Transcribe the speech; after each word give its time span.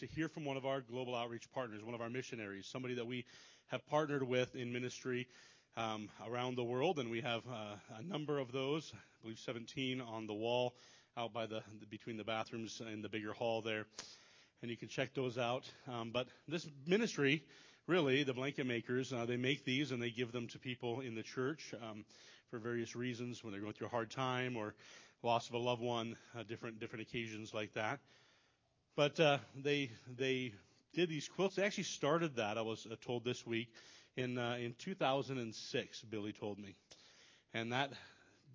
to 0.00 0.06
hear 0.06 0.28
from 0.28 0.44
one 0.44 0.56
of 0.56 0.66
our 0.66 0.80
global 0.80 1.14
outreach 1.14 1.50
partners, 1.52 1.84
one 1.84 1.94
of 1.94 2.00
our 2.00 2.10
missionaries, 2.10 2.66
somebody 2.66 2.94
that 2.94 3.06
we 3.06 3.24
have 3.68 3.86
partnered 3.86 4.22
with 4.24 4.54
in 4.56 4.72
ministry 4.72 5.28
um, 5.76 6.08
around 6.28 6.56
the 6.56 6.64
world, 6.64 6.98
and 6.98 7.10
we 7.10 7.20
have 7.20 7.42
uh, 7.46 7.76
a 7.98 8.02
number 8.02 8.38
of 8.38 8.50
those. 8.50 8.92
I 8.94 8.98
believe 9.22 9.38
17 9.38 10.00
on 10.00 10.26
the 10.26 10.34
wall 10.34 10.74
out 11.16 11.32
by 11.32 11.46
the, 11.46 11.62
the 11.78 11.86
between 11.86 12.16
the 12.16 12.24
bathrooms 12.24 12.82
in 12.92 13.02
the 13.02 13.08
bigger 13.08 13.32
hall 13.32 13.62
there, 13.62 13.86
and 14.62 14.70
you 14.70 14.76
can 14.76 14.88
check 14.88 15.14
those 15.14 15.38
out. 15.38 15.70
Um, 15.88 16.10
but 16.12 16.26
this 16.48 16.66
ministry, 16.86 17.44
really, 17.86 18.24
the 18.24 18.34
blanket 18.34 18.66
makers, 18.66 19.12
uh, 19.12 19.26
they 19.26 19.36
make 19.36 19.64
these 19.64 19.92
and 19.92 20.02
they 20.02 20.10
give 20.10 20.32
them 20.32 20.48
to 20.48 20.58
people 20.58 21.00
in 21.00 21.14
the 21.14 21.22
church 21.22 21.72
um, 21.88 22.04
for 22.50 22.58
various 22.58 22.96
reasons 22.96 23.44
when 23.44 23.52
they're 23.52 23.60
going 23.60 23.74
through 23.74 23.86
a 23.86 23.90
hard 23.90 24.10
time 24.10 24.56
or 24.56 24.74
loss 25.22 25.48
of 25.48 25.54
a 25.54 25.58
loved 25.58 25.82
one, 25.82 26.16
uh, 26.36 26.42
different 26.42 26.80
different 26.80 27.02
occasions 27.02 27.54
like 27.54 27.72
that. 27.74 28.00
But 28.96 29.18
uh, 29.18 29.38
they 29.56 29.90
they 30.16 30.52
did 30.94 31.08
these 31.08 31.28
quilts. 31.28 31.56
They 31.56 31.64
actually 31.64 31.84
started 31.84 32.36
that. 32.36 32.56
I 32.56 32.62
was 32.62 32.86
uh, 32.90 32.94
told 33.04 33.24
this 33.24 33.44
week 33.44 33.68
in 34.16 34.38
uh, 34.38 34.56
in 34.60 34.74
2006. 34.78 36.02
Billy 36.02 36.32
told 36.32 36.58
me, 36.58 36.76
and 37.52 37.72
that 37.72 37.90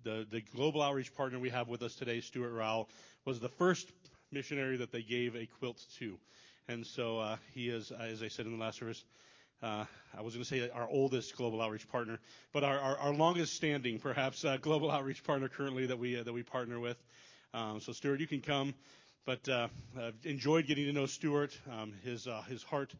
the 0.02 0.26
the 0.30 0.40
global 0.40 0.80
outreach 0.80 1.14
partner 1.14 1.38
we 1.38 1.50
have 1.50 1.68
with 1.68 1.82
us 1.82 1.94
today, 1.94 2.22
Stuart 2.22 2.52
Rowell, 2.52 2.88
was 3.26 3.38
the 3.38 3.50
first 3.50 3.92
missionary 4.32 4.78
that 4.78 4.92
they 4.92 5.02
gave 5.02 5.36
a 5.36 5.46
quilt 5.58 5.84
to, 5.98 6.16
and 6.68 6.86
so 6.86 7.18
uh, 7.18 7.36
he 7.52 7.68
is, 7.68 7.92
as 7.92 8.22
I 8.22 8.28
said 8.28 8.46
in 8.46 8.52
the 8.52 8.64
last 8.64 8.78
service. 8.78 9.04
Uh, 9.62 9.84
I 10.16 10.22
was 10.22 10.32
going 10.32 10.42
to 10.42 10.48
say 10.48 10.70
our 10.70 10.88
oldest 10.88 11.36
global 11.36 11.60
outreach 11.60 11.86
partner, 11.90 12.18
but 12.54 12.64
our, 12.64 12.78
our, 12.78 12.96
our 12.96 13.12
longest 13.12 13.52
standing, 13.52 13.98
perhaps, 13.98 14.42
uh, 14.42 14.56
global 14.56 14.90
outreach 14.90 15.22
partner 15.22 15.50
currently 15.50 15.84
that 15.84 15.98
we 15.98 16.18
uh, 16.18 16.22
that 16.22 16.32
we 16.32 16.42
partner 16.42 16.80
with. 16.80 16.96
Um, 17.52 17.78
so, 17.78 17.92
Stuart, 17.92 18.20
you 18.20 18.26
can 18.26 18.40
come. 18.40 18.72
But 19.26 19.48
uh, 19.48 19.68
I've 19.98 20.14
enjoyed 20.24 20.66
getting 20.66 20.86
to 20.86 20.92
know 20.92 21.06
Stuart. 21.06 21.56
Um, 21.70 21.92
his 22.04 22.26
uh, 22.26 22.42
his 22.42 22.62
heart 22.62 22.94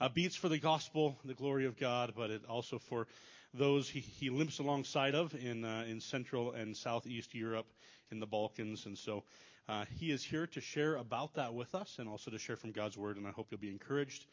uh, 0.00 0.08
beats 0.08 0.36
for 0.36 0.48
the 0.48 0.58
gospel, 0.58 1.16
the 1.24 1.34
glory 1.34 1.66
of 1.66 1.76
God, 1.76 2.12
but 2.16 2.30
it 2.30 2.42
also 2.48 2.78
for 2.78 3.06
those 3.52 3.88
he, 3.88 4.00
he 4.00 4.30
limps 4.30 4.58
alongside 4.58 5.14
of 5.14 5.34
in 5.34 5.64
uh, 5.64 5.84
in 5.88 6.00
Central 6.00 6.52
and 6.52 6.76
Southeast 6.76 7.34
Europe, 7.34 7.66
in 8.10 8.20
the 8.20 8.26
Balkans, 8.26 8.86
and 8.86 8.96
so 8.96 9.24
uh, 9.68 9.84
he 9.98 10.10
is 10.10 10.22
here 10.22 10.46
to 10.48 10.60
share 10.60 10.96
about 10.96 11.34
that 11.34 11.54
with 11.54 11.74
us, 11.74 11.96
and 11.98 12.08
also 12.08 12.30
to 12.30 12.38
share 12.38 12.56
from 12.56 12.72
God's 12.72 12.96
word. 12.96 13.16
And 13.16 13.26
I 13.26 13.30
hope 13.30 13.48
you'll 13.50 13.60
be 13.60 13.70
encouraged 13.70 14.26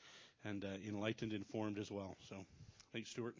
and 0.43 0.63
uh, 0.63 0.67
enlightened, 0.87 1.33
informed 1.33 1.77
as 1.77 1.89
well. 1.89 2.17
So, 2.29 2.35
thanks, 2.91 3.09
Stuart. 3.11 3.35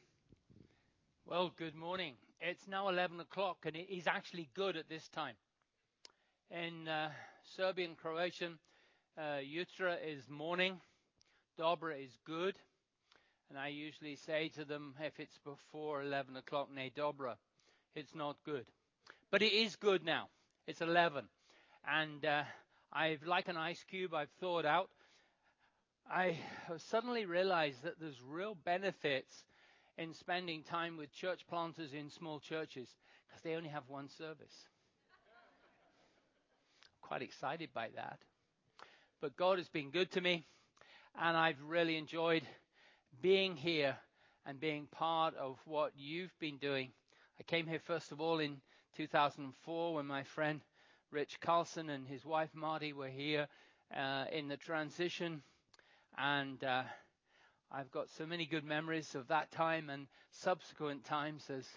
Well, 1.26 1.52
good 1.58 1.76
morning. 1.76 2.16
It's 2.40 2.68
now 2.68 2.90
11 2.90 3.20
o'clock, 3.20 3.58
and 3.66 3.76
it 3.76 3.88
is 3.90 4.08
actually 4.08 4.50
good 4.56 4.76
at 4.76 4.90
this 4.90 5.08
time. 5.10 5.36
Uh, 6.52 7.10
Serbian 7.56 7.96
Croatian, 7.96 8.58
uh, 9.18 9.42
Jutra 9.44 9.98
is 10.06 10.30
morning, 10.30 10.80
Dobra 11.60 12.02
is 12.02 12.18
good, 12.26 12.56
and 13.50 13.60
I 13.60 13.68
usually 13.68 14.16
say 14.16 14.50
to 14.56 14.64
them 14.64 14.94
if 15.04 15.20
it's 15.20 15.38
before 15.44 16.02
11 16.02 16.38
o'clock, 16.38 16.70
ne 16.74 16.90
Dobra, 16.96 17.36
it's 17.94 18.16
not 18.16 18.38
good. 18.46 18.66
But 19.32 19.42
it 19.42 19.52
is 19.52 19.76
good 19.76 20.06
now. 20.06 20.30
It's 20.66 20.80
11. 20.80 21.26
And 21.86 22.24
uh, 22.26 22.44
I've, 22.94 23.24
like 23.26 23.50
an 23.50 23.58
ice 23.58 23.84
cube, 23.84 24.14
I've 24.14 24.32
thawed 24.40 24.66
out. 24.66 24.90
I 26.10 26.38
suddenly 26.78 27.26
realized 27.26 27.84
that 27.84 28.00
there's 28.00 28.22
real 28.22 28.56
benefits 28.56 29.44
in 29.98 30.14
spending 30.14 30.64
time 30.64 30.96
with 30.96 31.12
church 31.12 31.42
planters 31.50 31.92
in 31.94 32.10
small 32.10 32.40
churches 32.40 32.88
because 33.28 33.42
they 33.42 33.56
only 33.56 33.70
have 33.70 33.84
one 33.90 34.08
service 34.08 34.68
quite 37.12 37.22
excited 37.24 37.68
by 37.74 37.90
that. 37.94 38.20
But 39.20 39.36
God 39.36 39.58
has 39.58 39.68
been 39.68 39.92
good 39.92 40.10
to 40.12 40.22
me, 40.22 40.46
and 41.22 41.36
I've 41.36 41.62
really 41.62 41.98
enjoyed 41.98 42.42
being 43.22 43.58
here 43.58 43.98
and 44.46 44.58
being 44.62 44.88
part 44.94 45.36
of 45.36 45.60
what 45.66 45.92
you've 45.98 46.32
been 46.40 46.56
doing. 46.56 46.94
I 47.38 47.44
came 47.44 47.68
here 47.68 47.82
first 47.86 48.14
of 48.14 48.22
all 48.22 48.40
in 48.40 48.62
2004 48.96 49.94
when 49.94 50.06
my 50.06 50.24
friend 50.24 50.62
Rich 51.12 51.42
Carlson 51.42 51.90
and 51.90 52.08
his 52.08 52.24
wife 52.24 52.52
Marty 52.54 52.94
were 52.94 53.10
here 53.10 53.50
uh, 53.94 54.24
in 54.32 54.48
the 54.48 54.56
transition, 54.56 55.44
and 56.18 56.64
uh, 56.64 56.84
I've 57.74 57.92
got 57.92 58.10
so 58.10 58.26
many 58.26 58.46
good 58.46 58.64
memories 58.64 59.16
of 59.16 59.28
that 59.28 59.52
time 59.52 59.90
and 59.90 60.08
subsequent 60.30 61.04
times 61.04 61.50
as 61.50 61.68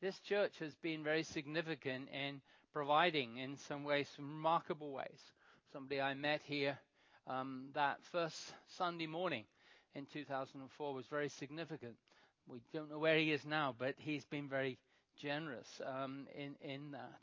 this 0.00 0.18
church 0.20 0.58
has 0.60 0.74
been 0.76 1.04
very 1.04 1.24
significant 1.24 2.08
in 2.08 2.40
providing 2.72 3.38
in 3.38 3.56
some 3.56 3.84
ways, 3.84 4.08
some 4.16 4.28
remarkable 4.28 4.92
ways. 4.92 5.20
Somebody 5.72 6.00
I 6.00 6.14
met 6.14 6.40
here 6.44 6.78
um, 7.26 7.68
that 7.74 7.98
first 8.10 8.54
Sunday 8.76 9.06
morning 9.06 9.44
in 9.94 10.06
2004 10.06 10.94
was 10.94 11.06
very 11.06 11.28
significant. 11.28 11.94
We 12.46 12.60
don't 12.72 12.90
know 12.90 12.98
where 12.98 13.18
he 13.18 13.32
is 13.32 13.44
now, 13.44 13.74
but 13.78 13.94
he's 13.98 14.24
been 14.24 14.48
very 14.48 14.78
generous 15.20 15.80
um, 15.84 16.26
in 16.34 16.54
in 16.62 16.92
that, 16.92 17.20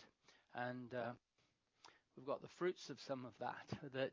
and 0.54 0.94
uh, 0.94 1.12
we've 2.16 2.26
got 2.26 2.42
the 2.42 2.48
fruits 2.60 2.90
of 2.90 3.00
some 3.00 3.26
of 3.26 3.32
that 3.40 3.92
that 3.94 4.12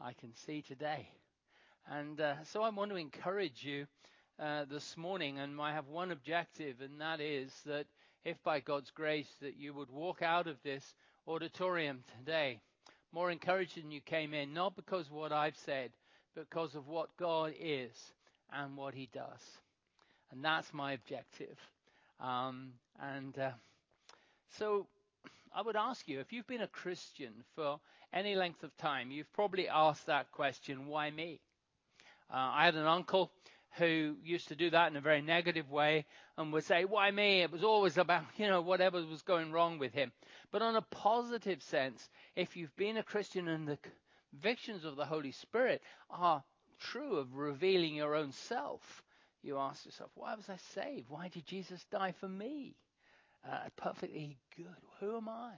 I 0.00 0.12
can 0.14 0.34
see 0.34 0.62
today. 0.62 1.08
And 1.88 2.20
uh, 2.20 2.34
so 2.44 2.62
I 2.62 2.70
want 2.70 2.90
to 2.90 2.96
encourage 2.96 3.64
you 3.64 3.86
uh, 4.38 4.64
this 4.64 4.96
morning, 4.96 5.38
and 5.38 5.60
I 5.60 5.72
have 5.72 5.88
one 5.88 6.10
objective, 6.10 6.80
and 6.80 7.00
that 7.00 7.20
is 7.20 7.52
that 7.66 7.86
if 8.26 8.42
by 8.42 8.58
God's 8.58 8.90
grace 8.90 9.30
that 9.40 9.56
you 9.56 9.72
would 9.72 9.88
walk 9.88 10.20
out 10.20 10.48
of 10.48 10.56
this 10.64 10.94
auditorium 11.28 12.02
today 12.18 12.58
more 13.12 13.30
encouraged 13.30 13.76
than 13.76 13.92
you 13.92 14.00
came 14.00 14.34
in, 14.34 14.52
not 14.52 14.74
because 14.74 15.06
of 15.06 15.12
what 15.12 15.32
I've 15.32 15.56
said, 15.64 15.90
but 16.34 16.50
because 16.50 16.74
of 16.74 16.88
what 16.88 17.16
God 17.16 17.54
is 17.58 17.92
and 18.52 18.76
what 18.76 18.94
He 18.94 19.08
does. 19.14 19.40
And 20.32 20.44
that's 20.44 20.74
my 20.74 20.92
objective. 20.92 21.56
Um, 22.20 22.72
and 23.00 23.38
uh, 23.38 23.50
so 24.58 24.88
I 25.54 25.62
would 25.62 25.76
ask 25.76 26.08
you 26.08 26.18
if 26.18 26.32
you've 26.32 26.48
been 26.48 26.62
a 26.62 26.66
Christian 26.66 27.32
for 27.54 27.78
any 28.12 28.34
length 28.34 28.64
of 28.64 28.76
time, 28.76 29.12
you've 29.12 29.32
probably 29.34 29.68
asked 29.68 30.06
that 30.06 30.32
question 30.32 30.88
why 30.88 31.12
me? 31.12 31.38
Uh, 32.28 32.50
I 32.54 32.64
had 32.64 32.74
an 32.74 32.86
uncle 32.86 33.30
who 33.78 34.16
used 34.22 34.48
to 34.48 34.56
do 34.56 34.70
that 34.70 34.90
in 34.90 34.96
a 34.96 35.00
very 35.00 35.22
negative 35.22 35.70
way 35.70 36.06
and 36.36 36.52
would 36.52 36.64
say, 36.64 36.84
Why 36.84 37.10
me? 37.10 37.42
It 37.42 37.50
was 37.50 37.64
always 37.64 37.98
about, 37.98 38.24
you 38.36 38.46
know, 38.46 38.60
whatever 38.60 39.02
was 39.04 39.22
going 39.22 39.52
wrong 39.52 39.78
with 39.78 39.92
him. 39.92 40.12
But 40.50 40.62
on 40.62 40.76
a 40.76 40.82
positive 40.82 41.62
sense, 41.62 42.08
if 42.34 42.56
you've 42.56 42.74
been 42.76 42.96
a 42.96 43.02
Christian 43.02 43.48
and 43.48 43.66
the 43.66 43.78
convictions 44.30 44.84
of 44.84 44.96
the 44.96 45.04
Holy 45.04 45.32
Spirit 45.32 45.82
are 46.10 46.42
true 46.78 47.16
of 47.16 47.34
revealing 47.34 47.94
your 47.94 48.14
own 48.14 48.32
self, 48.32 49.02
you 49.42 49.58
ask 49.58 49.84
yourself, 49.84 50.10
Why 50.14 50.34
was 50.34 50.48
I 50.48 50.56
saved? 50.74 51.08
Why 51.08 51.28
did 51.28 51.46
Jesus 51.46 51.84
die 51.90 52.12
for 52.12 52.28
me? 52.28 52.76
Uh, 53.48 53.68
perfectly 53.76 54.38
good. 54.56 54.66
Who 55.00 55.16
am 55.16 55.28
I? 55.28 55.52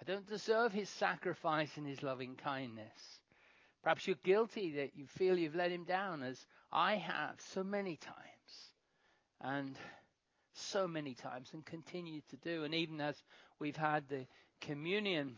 I 0.00 0.04
don't 0.04 0.26
deserve 0.26 0.72
his 0.72 0.88
sacrifice 0.88 1.76
and 1.76 1.86
his 1.86 2.02
loving 2.02 2.36
kindness. 2.36 3.20
Perhaps 3.84 4.06
you're 4.06 4.16
guilty 4.24 4.70
that 4.76 4.96
you 4.96 5.06
feel 5.06 5.38
you've 5.38 5.54
let 5.54 5.70
him 5.70 5.84
down, 5.84 6.22
as 6.22 6.46
I 6.72 6.96
have 6.96 7.38
so 7.52 7.62
many 7.62 7.96
times, 7.96 8.72
and 9.42 9.76
so 10.54 10.88
many 10.88 11.12
times, 11.12 11.50
and 11.52 11.62
continue 11.66 12.22
to 12.30 12.36
do. 12.38 12.64
And 12.64 12.74
even 12.74 12.98
as 13.02 13.22
we've 13.58 13.76
had 13.76 14.08
the 14.08 14.26
communion, 14.62 15.36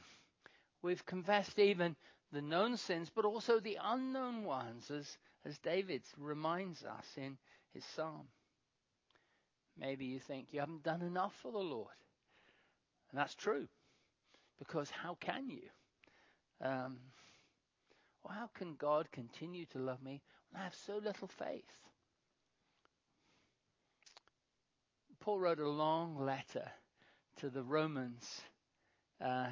we've 0.81 1.05
confessed 1.05 1.59
even 1.59 1.97
the 2.31 2.41
known 2.41 2.77
sins, 2.77 3.11
but 3.13 3.25
also 3.25 3.59
the 3.59 3.79
unknown 3.83 4.45
ones, 4.45 4.93
as, 4.93 5.19
as 5.45 5.59
David 5.59 6.03
reminds 6.17 6.85
us 6.85 7.07
in 7.17 7.37
his 7.75 7.85
psalm. 7.97 8.29
Maybe 9.77 10.05
you 10.05 10.21
think 10.21 10.53
you 10.53 10.61
haven't 10.61 10.85
done 10.85 11.03
enough 11.03 11.35
for 11.43 11.51
the 11.51 11.59
Lord. 11.59 11.89
And 13.11 13.19
that's 13.19 13.35
true, 13.35 13.67
because 14.61 14.89
how 14.89 15.17
can 15.19 15.51
you? 15.51 15.63
Um, 16.61 16.99
how 18.31 18.49
can 18.55 18.75
God 18.75 19.11
continue 19.13 19.67
to 19.67 19.79
love 19.79 20.03
me 20.03 20.23
when 20.51 20.61
I 20.61 20.65
have 20.65 20.75
so 20.87 20.99
little 21.03 21.29
faith? 21.29 21.65
Paul 25.21 25.41
wrote 25.41 25.59
a 25.59 25.69
long 25.69 26.19
letter 26.19 26.71
to 27.39 27.51
the 27.51 27.63
Romans 27.63 28.43
uh, 29.21 29.49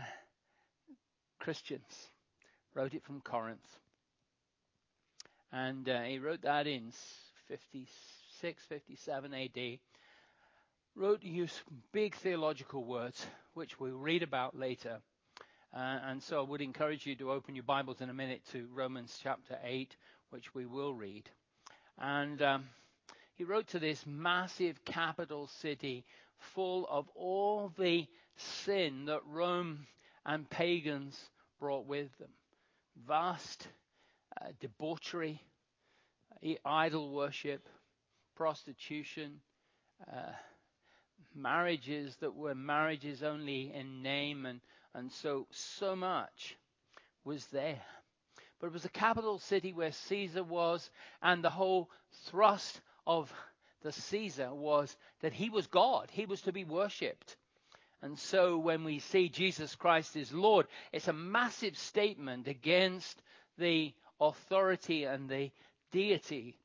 Christians, 1.41 2.11
wrote 2.75 2.95
it 2.95 3.05
from 3.05 3.21
Corinth. 3.21 3.67
And 5.53 5.89
uh, 5.89 6.03
he 6.03 6.19
wrote 6.19 6.43
that 6.43 6.67
in 6.67 6.93
56, 7.49 8.63
57 8.65 9.35
AD. 9.35 9.79
Wrote 10.97 11.23
use 11.23 11.61
big 11.93 12.15
theological 12.15 12.85
words, 12.85 13.27
which 13.55 13.79
we'll 13.79 13.97
read 13.97 14.23
about 14.23 14.57
later. 14.59 15.01
Uh, 15.75 15.99
and 16.07 16.23
so 16.23 16.39
I 16.39 16.49
would 16.49 16.61
encourage 16.61 17.05
you 17.05 17.17
to 17.17 17.33
open 17.33 17.57
your 17.57 17.65
Bibles 17.65 18.01
in 18.01 18.09
a 18.09 18.15
minute 18.15 18.43
to 18.53 18.69
Romans 18.73 19.19
chapter 19.21 19.59
8, 19.65 19.97
which 20.31 20.55
we 20.55 20.67
will 20.67 20.95
read. 20.95 21.29
And 21.99 22.41
um, 22.43 22.65
he 23.35 23.43
wrote 23.43 23.67
to 23.69 23.81
this 23.81 24.07
massive 24.07 24.85
capital 24.85 25.49
city 25.49 26.05
full 26.55 26.87
of 26.89 27.09
all 27.17 27.73
the 27.77 28.07
sin 28.37 29.07
that 29.07 29.23
Rome 29.27 29.89
and 30.25 30.49
pagans 30.49 31.19
brought 31.59 31.87
with 31.87 32.17
them. 32.19 32.31
Vast 33.09 33.67
debauchery, 34.61 35.43
idol 36.65 37.11
worship, 37.11 37.69
prostitution, 38.37 39.41
uh, 40.09 40.31
marriages 41.35 42.15
that 42.21 42.37
were 42.37 42.55
marriages 42.55 43.25
only 43.25 43.73
in 43.75 44.03
name, 44.05 44.47
and, 44.47 44.61
and 44.95 45.11
so, 45.11 45.47
so 45.51 45.97
much 45.97 46.57
was 47.25 47.47
there. 47.47 47.81
But 48.61 48.69
it 48.69 48.73
was 48.73 48.85
a 48.85 48.91
capital 48.91 49.39
city 49.39 49.73
where 49.73 49.93
Caesar 49.93 50.45
was, 50.45 50.91
and 51.21 51.43
the 51.43 51.51
whole 51.51 51.91
thrust 52.27 52.81
of 53.07 53.33
the 53.83 53.93
Caesar 53.93 54.55
was 54.55 54.97
that 55.21 55.33
he 55.33 55.51
was 55.51 55.67
God. 55.67 56.09
He 56.11 56.27
was 56.27 56.43
to 56.43 56.53
be 56.53 56.65
worshipped. 56.65 57.37
And 58.01 58.19
so 58.19 58.59
when 58.59 58.85
we 58.85 58.99
see 58.99 59.29
Jesus 59.29 59.75
Christ 59.75 60.17
is 60.17 60.33
Lord, 60.33 60.67
it's 60.93 61.09
a 61.09 61.13
massive 61.13 61.77
statement 61.77 62.49
against 62.49 63.21
the 63.59 63.93
authority 64.21 65.05
and 65.05 65.29
the 65.29 65.51
deity 65.91 66.57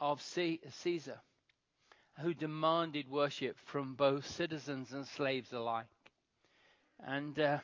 of 0.00 0.20
Caesar, 0.22 1.20
who 2.20 2.34
demanded 2.34 3.08
worship 3.08 3.56
from 3.64 3.94
both 3.94 4.26
citizens 4.26 4.92
and 4.92 5.06
slaves 5.06 5.52
alike. 5.52 5.86
And 7.00 7.38
uh, 7.38 7.58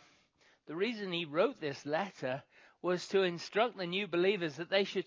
the 0.66 0.76
reason 0.76 1.12
he 1.12 1.24
wrote 1.24 1.60
this 1.60 1.84
letter 1.84 2.42
was 2.80 3.08
to 3.08 3.22
instruct 3.22 3.76
the 3.78 3.86
new 3.86 4.06
believers 4.06 4.56
that 4.56 4.68
they 4.68 4.84
should 4.84 5.06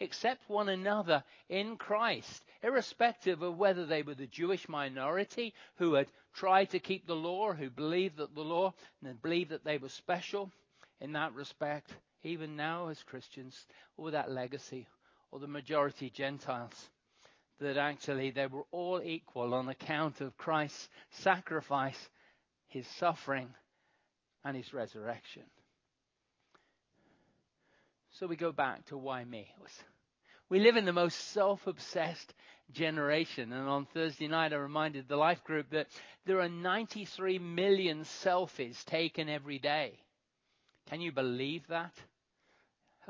accept 0.00 0.50
one 0.50 0.68
another 0.68 1.24
in 1.48 1.76
Christ, 1.76 2.44
irrespective 2.62 3.40
of 3.40 3.56
whether 3.56 3.86
they 3.86 4.02
were 4.02 4.14
the 4.14 4.26
Jewish 4.26 4.68
minority 4.68 5.54
who 5.76 5.94
had 5.94 6.08
tried 6.34 6.70
to 6.70 6.78
keep 6.78 7.06
the 7.06 7.16
law, 7.16 7.54
who 7.54 7.70
believed 7.70 8.18
that 8.18 8.34
the 8.34 8.44
law 8.44 8.74
and 9.02 9.20
believed 9.22 9.50
that 9.50 9.64
they 9.64 9.78
were 9.78 9.88
special. 9.88 10.52
In 11.00 11.12
that 11.12 11.32
respect, 11.34 11.94
even 12.22 12.56
now 12.56 12.88
as 12.88 13.02
Christians, 13.02 13.66
or 13.96 14.10
that 14.10 14.30
legacy, 14.30 14.86
or 15.30 15.38
the 15.38 15.46
majority 15.46 16.10
Gentiles, 16.10 16.90
that 17.60 17.76
actually 17.78 18.30
they 18.30 18.46
were 18.46 18.66
all 18.70 19.00
equal 19.02 19.54
on 19.54 19.68
account 19.68 20.20
of 20.20 20.36
Christ's 20.36 20.88
sacrifice, 21.10 22.10
his 22.66 22.86
suffering, 22.86 23.54
and 24.46 24.56
his 24.56 24.72
resurrection. 24.72 25.42
So 28.12 28.28
we 28.28 28.36
go 28.36 28.52
back 28.52 28.86
to 28.86 28.96
why 28.96 29.24
me. 29.24 29.48
We 30.48 30.60
live 30.60 30.76
in 30.76 30.84
the 30.84 30.92
most 30.92 31.32
self 31.32 31.66
obsessed 31.66 32.32
generation. 32.72 33.52
And 33.52 33.68
on 33.68 33.86
Thursday 33.86 34.28
night, 34.28 34.52
I 34.52 34.56
reminded 34.56 35.08
the 35.08 35.16
life 35.16 35.42
group 35.42 35.70
that 35.70 35.88
there 36.26 36.40
are 36.40 36.48
93 36.48 37.40
million 37.40 38.04
selfies 38.04 38.84
taken 38.84 39.28
every 39.28 39.58
day. 39.58 39.98
Can 40.88 41.00
you 41.00 41.10
believe 41.10 41.66
that? 41.66 41.92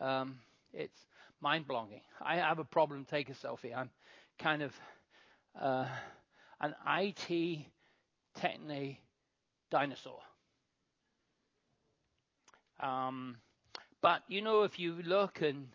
Um, 0.00 0.38
it's 0.72 0.98
mind 1.42 1.68
blowing. 1.68 2.00
I 2.20 2.36
have 2.36 2.58
a 2.58 2.64
problem 2.64 3.04
take 3.04 3.28
a 3.28 3.32
selfie. 3.32 3.76
I'm 3.76 3.90
kind 4.38 4.62
of 4.62 4.72
uh, 5.60 5.86
an 6.62 6.74
IT 6.86 7.66
techne 8.40 8.96
dinosaur. 9.70 10.20
Um, 12.81 13.37
but 14.02 14.23
you 14.28 14.43
know, 14.43 14.62
if 14.62 14.78
you 14.78 14.96
look 15.05 15.43
in 15.43 15.69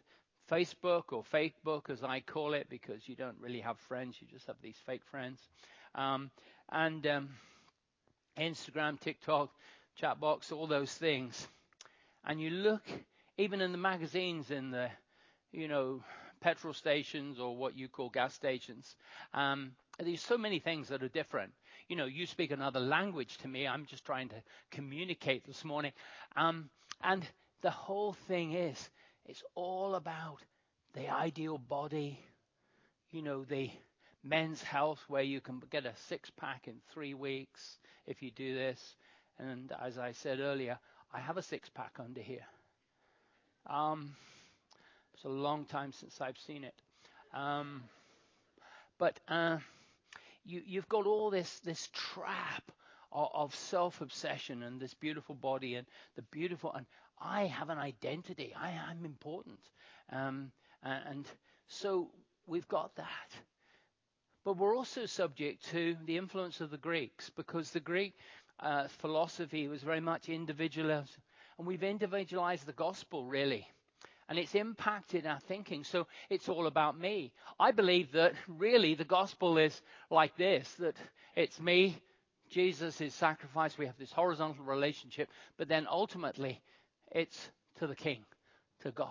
Facebook 0.49 1.11
or 1.11 1.23
Fakebook, 1.23 1.89
as 1.89 2.03
I 2.03 2.19
call 2.21 2.53
it, 2.53 2.67
because 2.69 3.07
you 3.07 3.15
don't 3.15 3.39
really 3.39 3.59
have 3.61 3.79
friends, 3.79 4.17
you 4.19 4.27
just 4.27 4.47
have 4.47 4.57
these 4.61 4.77
fake 4.85 5.03
friends, 5.05 5.39
um, 5.95 6.29
and 6.71 7.05
um, 7.07 7.29
Instagram, 8.37 8.99
TikTok, 8.99 9.49
chatbox, 10.01 10.51
all 10.51 10.67
those 10.67 10.93
things, 10.93 11.47
and 12.25 12.41
you 12.41 12.49
look 12.49 12.83
even 13.37 13.61
in 13.61 13.71
the 13.71 13.77
magazines 13.77 14.51
in 14.51 14.71
the, 14.71 14.89
you 15.51 15.67
know, 15.67 16.03
petrol 16.41 16.73
stations 16.73 17.39
or 17.39 17.55
what 17.55 17.77
you 17.77 17.87
call 17.87 18.09
gas 18.09 18.33
stations. 18.33 18.95
Um, 19.33 19.71
there's 19.99 20.21
so 20.21 20.37
many 20.37 20.59
things 20.59 20.87
that 20.89 21.03
are 21.03 21.09
different. 21.09 21.51
You 21.87 21.95
know, 21.95 22.05
you 22.05 22.25
speak 22.25 22.51
another 22.51 22.79
language 22.79 23.37
to 23.39 23.47
me. 23.47 23.67
I'm 23.67 23.85
just 23.85 24.05
trying 24.05 24.29
to 24.29 24.35
communicate 24.71 25.45
this 25.45 25.63
morning. 25.63 25.91
Um, 26.35 26.69
and 27.03 27.25
the 27.61 27.71
whole 27.71 28.13
thing 28.13 28.53
is, 28.53 28.89
it's 29.25 29.43
all 29.55 29.95
about 29.95 30.39
the 30.93 31.09
ideal 31.09 31.57
body, 31.57 32.19
you 33.11 33.21
know, 33.21 33.43
the 33.43 33.69
men's 34.23 34.61
health 34.61 35.03
where 35.07 35.23
you 35.23 35.41
can 35.41 35.61
get 35.71 35.85
a 35.85 35.93
six 36.07 36.29
pack 36.29 36.67
in 36.67 36.75
three 36.93 37.13
weeks 37.13 37.79
if 38.07 38.21
you 38.21 38.31
do 38.31 38.53
this. 38.55 38.95
And 39.39 39.71
as 39.81 39.97
I 39.97 40.11
said 40.11 40.39
earlier, 40.39 40.77
I 41.13 41.19
have 41.19 41.37
a 41.37 41.41
six 41.41 41.69
pack 41.69 41.97
under 41.99 42.21
here. 42.21 42.45
Um, 43.67 44.15
it's 45.13 45.23
a 45.25 45.29
long 45.29 45.65
time 45.65 45.91
since 45.93 46.19
I've 46.21 46.37
seen 46.37 46.63
it. 46.63 46.75
Um, 47.33 47.83
but 48.97 49.19
uh, 49.27 49.57
you, 50.45 50.61
you've 50.65 50.89
got 50.89 51.05
all 51.07 51.29
this 51.29 51.59
this 51.59 51.89
trap 51.93 52.63
of, 53.11 53.53
self 53.55 54.01
obsession 54.01 54.63
and 54.63 54.79
this 54.79 54.93
beautiful 54.93 55.35
body 55.35 55.75
and 55.75 55.87
the 56.15 56.21
beautiful 56.23 56.71
and 56.73 56.85
I 57.21 57.45
have 57.45 57.69
an 57.69 57.77
identity. 57.77 58.53
I 58.59 58.71
am 58.71 59.05
important. 59.05 59.59
Um, 60.11 60.51
and 60.83 61.27
so 61.67 62.09
we've 62.47 62.67
got 62.67 62.95
that. 62.95 63.29
But 64.43 64.57
we're 64.57 64.75
also 64.75 65.05
subject 65.05 65.69
to 65.69 65.95
the 66.05 66.17
influence 66.17 66.61
of 66.61 66.71
the 66.71 66.77
Greeks 66.77 67.29
because 67.29 67.69
the 67.69 67.79
Greek 67.79 68.15
uh, 68.59 68.87
philosophy 68.87 69.67
was 69.67 69.83
very 69.83 69.99
much 69.99 70.29
individualist. 70.29 71.17
And 71.57 71.67
we've 71.67 71.83
individualized 71.83 72.65
the 72.65 72.73
gospel, 72.73 73.25
really. 73.25 73.67
And 74.27 74.39
it's 74.39 74.55
impacted 74.55 75.27
our 75.27 75.39
thinking. 75.41 75.83
So 75.83 76.07
it's 76.29 76.49
all 76.49 76.65
about 76.65 76.97
me. 76.99 77.33
I 77.59 77.71
believe 77.71 78.13
that 78.13 78.33
really 78.47 78.95
the 78.95 79.03
gospel 79.03 79.57
is 79.59 79.79
like 80.09 80.35
this 80.37 80.73
that 80.79 80.95
it's 81.35 81.59
me, 81.59 82.01
Jesus, 82.51 82.97
his 82.97 83.13
sacrifice. 83.13 83.77
We 83.77 83.87
have 83.87 83.97
this 83.97 84.11
horizontal 84.11 84.63
relationship. 84.63 85.29
But 85.57 85.67
then 85.67 85.87
ultimately, 85.89 86.61
it's 87.11 87.49
to 87.79 87.87
the 87.87 87.95
King, 87.95 88.23
to 88.81 88.91
God. 88.91 89.09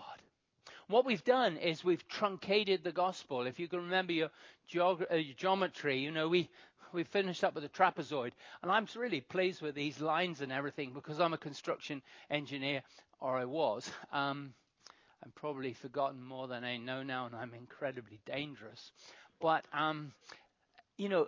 What 0.87 1.05
we've 1.05 1.23
done 1.23 1.57
is 1.57 1.83
we've 1.83 2.07
truncated 2.07 2.83
the 2.83 2.91
gospel. 2.91 3.47
If 3.47 3.59
you 3.59 3.67
can 3.67 3.79
remember 3.79 4.13
your, 4.13 4.29
geog- 4.71 5.05
uh, 5.11 5.15
your 5.15 5.35
geometry, 5.35 5.99
you 5.99 6.11
know, 6.11 6.27
we, 6.27 6.49
we 6.93 7.03
finished 7.03 7.43
up 7.43 7.55
with 7.55 7.63
a 7.63 7.69
trapezoid. 7.69 8.31
And 8.61 8.71
I'm 8.71 8.87
really 8.95 9.21
pleased 9.21 9.61
with 9.61 9.75
these 9.75 9.99
lines 9.99 10.41
and 10.41 10.51
everything 10.51 10.91
because 10.93 11.19
I'm 11.19 11.33
a 11.33 11.37
construction 11.37 12.01
engineer, 12.29 12.83
or 13.19 13.37
I 13.37 13.45
was. 13.45 13.89
Um, 14.11 14.53
I've 15.23 15.35
probably 15.35 15.73
forgotten 15.73 16.21
more 16.21 16.47
than 16.47 16.63
I 16.63 16.77
know 16.77 17.03
now, 17.03 17.25
and 17.27 17.35
I'm 17.35 17.53
incredibly 17.53 18.19
dangerous. 18.25 18.91
But, 19.39 19.65
um, 19.73 20.11
you 20.97 21.09
know, 21.09 21.27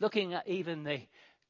looking 0.00 0.34
at 0.34 0.48
even 0.48 0.84
the 0.84 1.00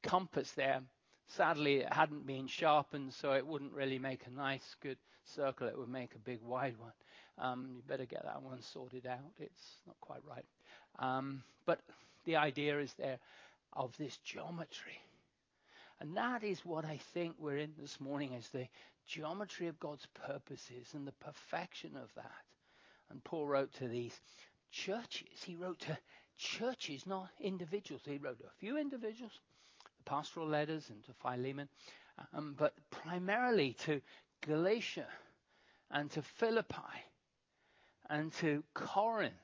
compass 0.05 0.53
there, 0.53 0.83
Sadly, 1.29 1.77
it 1.77 1.93
hadn't 1.93 2.27
been 2.27 2.47
sharpened, 2.47 3.13
so 3.15 3.33
it 3.33 3.47
wouldn't 3.47 3.73
really 3.73 3.99
make 3.99 4.27
a 4.27 4.31
nice, 4.31 4.77
good 4.81 4.99
circle. 5.25 5.67
It 5.67 5.77
would 5.77 5.89
make 5.89 6.15
a 6.15 6.19
big, 6.19 6.41
wide 6.43 6.77
one. 6.79 6.93
Um, 7.39 7.71
you 7.75 7.83
better 7.89 8.05
get 8.05 8.25
that 8.25 8.43
one 8.43 8.63
sorted 8.63 9.07
out. 9.07 9.33
It's 9.39 9.81
not 9.87 9.97
quite 10.01 10.21
right. 10.29 10.45
Um, 10.99 11.43
but 11.67 11.81
the 12.25 12.37
idea 12.37 12.79
is 12.79 12.93
there 12.95 13.19
of 13.73 13.97
this 13.97 14.17
geometry. 14.19 15.01
And 16.01 16.17
that 16.17 16.45
is 16.45 16.65
what 16.65 16.85
I 16.85 16.99
think 17.15 17.37
we're 17.39 17.59
in 17.59 17.73
this 17.79 18.01
morning 18.01 18.35
is 18.35 18.49
the 18.51 18.69
geometry 19.07 19.67
of 19.69 19.81
God's 19.81 20.07
purposes 20.27 20.89
and 20.95 21.07
the 21.07 21.13
perfection 21.13 21.97
of 21.97 22.15
that. 22.15 22.45
And 23.11 23.25
Paul 23.25 23.47
wrote 23.47 23.73
to 23.75 23.89
these 23.89 24.21
churches. 24.71 25.43
He 25.45 25.57
wrote 25.57 25.81
to 25.81 25.99
churches, 26.37 27.07
not 27.07 27.31
individuals. 27.41 28.03
He 28.05 28.19
wrote 28.19 28.39
to 28.39 28.47
a 28.47 28.61
few 28.61 28.77
individuals, 28.79 29.41
pastoral 30.05 30.49
letters 30.49 30.91
and 30.91 31.03
to 31.05 31.13
Philemon, 31.15 31.69
um, 32.33 32.55
but 32.59 32.75
primarily 32.91 33.75
to 33.85 34.01
Galatia 34.47 35.07
and 35.91 36.11
to 36.13 36.23
Philippi 36.23 36.77
and 38.09 38.33
to 38.35 38.63
Corinth 38.75 39.35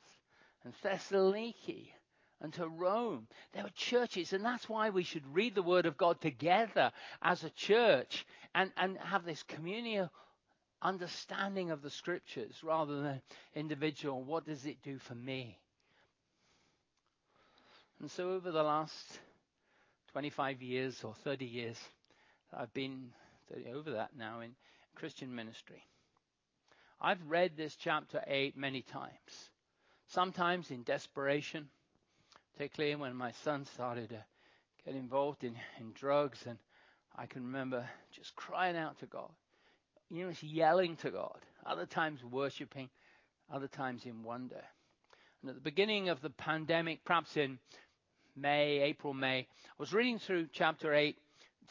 and 0.65 0.75
Thessaloniki 0.83 1.93
and 2.41 2.53
to 2.55 2.69
Rome. 2.69 3.27
There 3.53 3.65
were 3.65 3.71
churches, 3.71 4.33
and 4.33 4.45
that's 4.45 4.69
why 4.69 4.91
we 4.91 5.03
should 5.03 5.35
read 5.35 5.55
the 5.55 5.63
Word 5.63 5.87
of 5.87 5.97
God 5.97 6.21
together 6.21 6.93
as 7.23 7.45
a 7.45 7.51
church 7.51 8.27
and, 8.55 8.73
and 8.77 8.99
have 8.99 9.25
this 9.25 9.43
communal 9.43 10.11
understanding 10.83 11.71
of 11.71 11.83
the 11.83 11.91
Scriptures 11.91 12.63
rather 12.63 13.03
than 13.03 13.23
individual. 13.55 14.23
What 14.23 14.47
does 14.47 14.65
it 14.65 14.83
do 14.83 14.99
for 14.99 15.15
me? 15.15 15.59
And 18.01 18.11
so 18.11 18.31
over 18.31 18.51
the 18.51 18.63
last 18.63 19.21
25 20.13 20.61
years 20.63 21.05
or 21.05 21.15
30 21.25 21.45
years. 21.45 21.77
I've 22.53 22.73
been 22.75 23.11
over 23.73 23.93
that 23.93 24.11
now 24.19 24.41
in 24.41 24.51
Christian 24.97 25.35
ministry. 25.35 25.85
I've 27.01 27.23
read 27.29 27.57
this 27.57 27.77
chapter 27.77 28.23
8 28.27 28.57
many 28.57 28.83
times, 28.83 29.51
sometimes 30.09 30.71
in 30.71 30.83
desperation, 30.83 31.69
particularly 32.53 32.97
when 32.97 33.15
my 33.15 33.31
son 33.45 33.65
started 33.67 34.11
to 34.11 34.25
get 34.85 34.95
involved 34.95 35.45
in, 35.45 35.55
in 35.79 35.93
drugs. 35.95 36.39
And 36.47 36.59
I 37.17 37.27
can 37.27 37.45
remember 37.45 37.89
just 38.13 38.35
crying 38.35 38.77
out 38.77 38.99
to 39.01 39.07
God, 39.07 39.31
you 40.11 40.25
know, 40.25 40.31
just 40.31 40.43
yelling 40.43 40.97
to 40.97 41.11
God, 41.11 41.39
other 41.65 41.87
times 41.87 42.23
worshiping, 42.25 42.91
other 43.53 43.69
times 43.69 44.05
in 44.05 44.23
wonder. 44.25 44.63
And 45.41 45.49
at 45.49 45.55
the 45.55 45.63
beginning 45.63 46.09
of 46.09 46.21
the 46.21 46.31
pandemic, 46.31 47.05
perhaps 47.05 47.37
in 47.37 47.59
May, 48.37 48.81
April, 48.81 49.15
May, 49.15 49.41
I 49.41 49.47
was 49.79 49.93
reading 49.93 50.19
through 50.19 50.49
chapter 50.53 50.95
8 50.95 51.17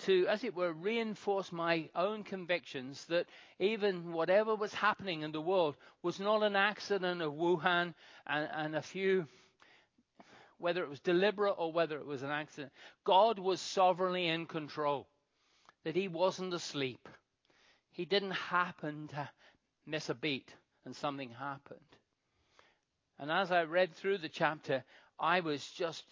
to, 0.05 0.27
as 0.27 0.43
it 0.43 0.55
were, 0.55 0.71
reinforce 0.71 1.51
my 1.51 1.89
own 1.95 2.23
convictions 2.23 3.05
that 3.05 3.27
even 3.59 4.13
whatever 4.13 4.55
was 4.55 4.73
happening 4.73 5.23
in 5.23 5.31
the 5.31 5.41
world 5.41 5.75
was 6.01 6.19
not 6.19 6.43
an 6.43 6.55
accident 6.55 7.21
of 7.21 7.33
Wuhan 7.33 7.93
and, 8.25 8.49
and 8.53 8.75
a 8.75 8.81
few, 8.81 9.27
whether 10.57 10.83
it 10.83 10.89
was 10.89 11.01
deliberate 11.01 11.55
or 11.57 11.71
whether 11.71 11.97
it 11.97 12.05
was 12.05 12.23
an 12.23 12.31
accident. 12.31 12.71
God 13.03 13.39
was 13.39 13.59
sovereignly 13.59 14.27
in 14.27 14.45
control, 14.45 15.07
that 15.83 15.95
He 15.95 16.07
wasn't 16.07 16.53
asleep. 16.53 17.09
He 17.91 18.05
didn't 18.05 18.31
happen 18.31 19.09
to 19.09 19.29
miss 19.85 20.09
a 20.09 20.15
beat 20.15 20.53
and 20.85 20.95
something 20.95 21.31
happened. 21.31 21.79
And 23.17 23.29
as 23.29 23.51
I 23.51 23.63
read 23.63 23.93
through 23.93 24.19
the 24.19 24.29
chapter, 24.29 24.83
I 25.19 25.41
was 25.41 25.65
just 25.71 26.05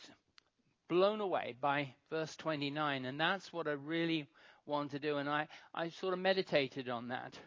blown 0.88 1.22
away 1.22 1.56
by 1.60 1.94
verse 2.10 2.36
29, 2.36 3.06
and 3.06 3.20
that's 3.20 3.52
what 3.52 3.68
I 3.68 3.74
really 3.74 4.28
want 4.66 4.92
to 4.92 5.00
do. 5.00 5.18
And 5.18 5.30
I, 5.30 5.48
I 5.74 5.90
sort 5.90 6.14
of 6.14 6.20
meditated 6.20 6.90
on 6.90 7.10
that. 7.10 7.38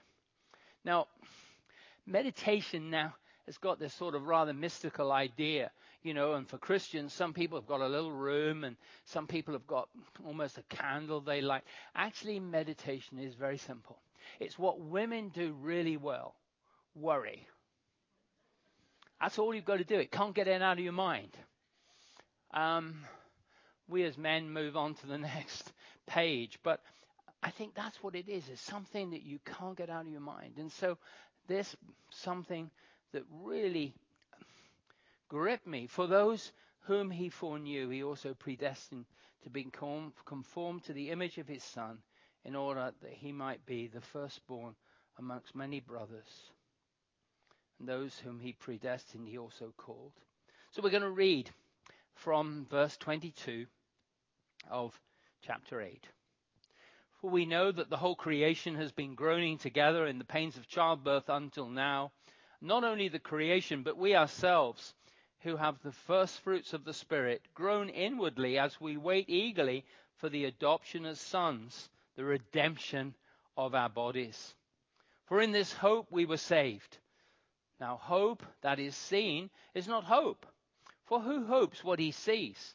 Now, 0.84 1.06
meditation 2.06 2.90
now 2.90 3.14
has 3.46 3.58
got 3.58 3.78
this 3.78 3.94
sort 3.94 4.14
of 4.14 4.26
rather 4.26 4.52
mystical 4.52 5.12
idea, 5.12 5.70
you 6.02 6.14
know, 6.14 6.34
and 6.34 6.48
for 6.48 6.58
Christians, 6.58 7.12
some 7.12 7.32
people 7.32 7.58
have 7.58 7.66
got 7.66 7.80
a 7.80 7.88
little 7.88 8.12
room 8.12 8.64
and 8.64 8.76
some 9.04 9.26
people 9.26 9.54
have 9.54 9.66
got 9.66 9.88
almost 10.24 10.58
a 10.58 10.62
candle 10.74 11.20
they 11.20 11.40
light. 11.40 11.62
Actually, 11.94 12.40
meditation 12.40 13.18
is 13.18 13.34
very 13.34 13.58
simple. 13.58 13.98
It's 14.38 14.58
what 14.58 14.80
women 14.80 15.30
do 15.30 15.54
really 15.60 15.96
well 15.96 16.34
worry. 16.94 17.46
That's 19.20 19.38
all 19.38 19.54
you've 19.54 19.64
got 19.64 19.78
to 19.78 19.84
do. 19.84 19.96
It 19.96 20.10
can't 20.10 20.34
get 20.34 20.48
in 20.48 20.62
out 20.62 20.78
of 20.78 20.84
your 20.84 20.92
mind. 20.92 21.36
Um, 22.54 23.00
we 23.90 24.04
as 24.04 24.16
men 24.16 24.50
move 24.50 24.76
on 24.76 24.94
to 24.94 25.06
the 25.06 25.18
next 25.18 25.72
page. 26.06 26.58
But 26.62 26.80
I 27.42 27.50
think 27.50 27.74
that's 27.74 28.02
what 28.02 28.14
it 28.14 28.28
is. 28.28 28.48
It's 28.48 28.60
something 28.60 29.10
that 29.10 29.22
you 29.22 29.38
can't 29.44 29.76
get 29.76 29.90
out 29.90 30.06
of 30.06 30.12
your 30.12 30.20
mind. 30.20 30.54
And 30.58 30.70
so 30.72 30.98
this 31.48 31.74
something 32.10 32.70
that 33.12 33.24
really 33.42 33.94
gripped 35.28 35.66
me. 35.66 35.86
For 35.86 36.06
those 36.06 36.52
whom 36.82 37.10
he 37.10 37.28
foreknew, 37.28 37.88
he 37.88 38.02
also 38.02 38.34
predestined 38.34 39.06
to 39.42 39.50
be 39.50 39.66
conformed 40.24 40.84
to 40.84 40.92
the 40.92 41.10
image 41.10 41.38
of 41.38 41.48
his 41.48 41.62
son 41.62 41.98
in 42.44 42.54
order 42.54 42.92
that 43.02 43.12
he 43.12 43.32
might 43.32 43.64
be 43.66 43.86
the 43.86 44.00
firstborn 44.00 44.74
amongst 45.18 45.54
many 45.54 45.80
brothers. 45.80 46.50
And 47.78 47.88
those 47.88 48.18
whom 48.18 48.40
he 48.40 48.52
predestined, 48.52 49.28
he 49.28 49.38
also 49.38 49.72
called. 49.76 50.12
So 50.72 50.82
we're 50.82 50.90
going 50.90 51.02
to 51.02 51.10
read 51.10 51.50
from 52.14 52.66
verse 52.70 52.96
22 52.98 53.66
of 54.68 54.98
chapter 55.42 55.80
8. 55.80 56.08
For 57.20 57.30
we 57.30 57.44
know 57.44 57.70
that 57.70 57.90
the 57.90 57.96
whole 57.96 58.14
creation 58.14 58.76
has 58.76 58.92
been 58.92 59.14
groaning 59.14 59.58
together 59.58 60.06
in 60.06 60.18
the 60.18 60.24
pains 60.24 60.56
of 60.56 60.66
childbirth 60.66 61.28
until 61.28 61.68
now. 61.68 62.12
Not 62.60 62.84
only 62.84 63.08
the 63.08 63.18
creation, 63.18 63.82
but 63.82 63.96
we 63.96 64.14
ourselves, 64.14 64.94
who 65.40 65.56
have 65.56 65.80
the 65.82 65.92
first 65.92 66.40
fruits 66.40 66.72
of 66.72 66.84
the 66.84 66.94
Spirit, 66.94 67.42
groan 67.54 67.88
inwardly 67.88 68.58
as 68.58 68.80
we 68.80 68.96
wait 68.96 69.28
eagerly 69.28 69.84
for 70.16 70.28
the 70.28 70.44
adoption 70.44 71.06
as 71.06 71.20
sons, 71.20 71.88
the 72.16 72.24
redemption 72.24 73.14
of 73.56 73.74
our 73.74 73.88
bodies. 73.88 74.54
For 75.26 75.40
in 75.40 75.52
this 75.52 75.72
hope 75.72 76.10
we 76.10 76.26
were 76.26 76.36
saved. 76.36 76.98
Now, 77.78 77.96
hope 77.96 78.42
that 78.60 78.78
is 78.78 78.94
seen 78.94 79.50
is 79.74 79.88
not 79.88 80.04
hope. 80.04 80.44
For 81.04 81.20
who 81.20 81.46
hopes 81.46 81.82
what 81.82 81.98
he 81.98 82.12
sees? 82.12 82.74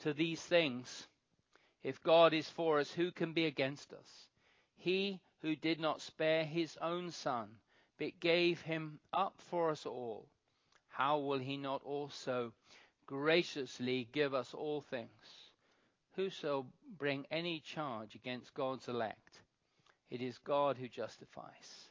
To 0.00 0.12
these 0.12 0.40
things. 0.40 1.06
If 1.82 2.02
God 2.02 2.34
is 2.34 2.48
for 2.48 2.78
us, 2.80 2.90
who 2.90 3.12
can 3.12 3.32
be 3.32 3.46
against 3.46 3.92
us? 3.92 4.26
He 4.76 5.20
who 5.42 5.56
did 5.56 5.80
not 5.80 6.00
spare 6.02 6.44
his 6.44 6.76
own 6.80 7.10
son, 7.10 7.48
but 7.98 8.20
gave 8.20 8.60
him 8.60 8.98
up 9.12 9.34
for 9.50 9.70
us 9.70 9.86
all, 9.86 10.26
how 10.88 11.18
will 11.18 11.38
he 11.38 11.56
not 11.56 11.82
also 11.84 12.52
graciously 13.06 14.08
give 14.12 14.34
us 14.34 14.54
all 14.54 14.80
things? 14.80 15.10
Who 16.16 16.30
shall 16.30 16.66
bring 16.98 17.26
any 17.30 17.60
charge 17.60 18.14
against 18.14 18.54
God's 18.54 18.88
elect? 18.88 19.40
It 20.10 20.20
is 20.20 20.38
God 20.38 20.76
who 20.76 20.88
justifies. 20.88 21.88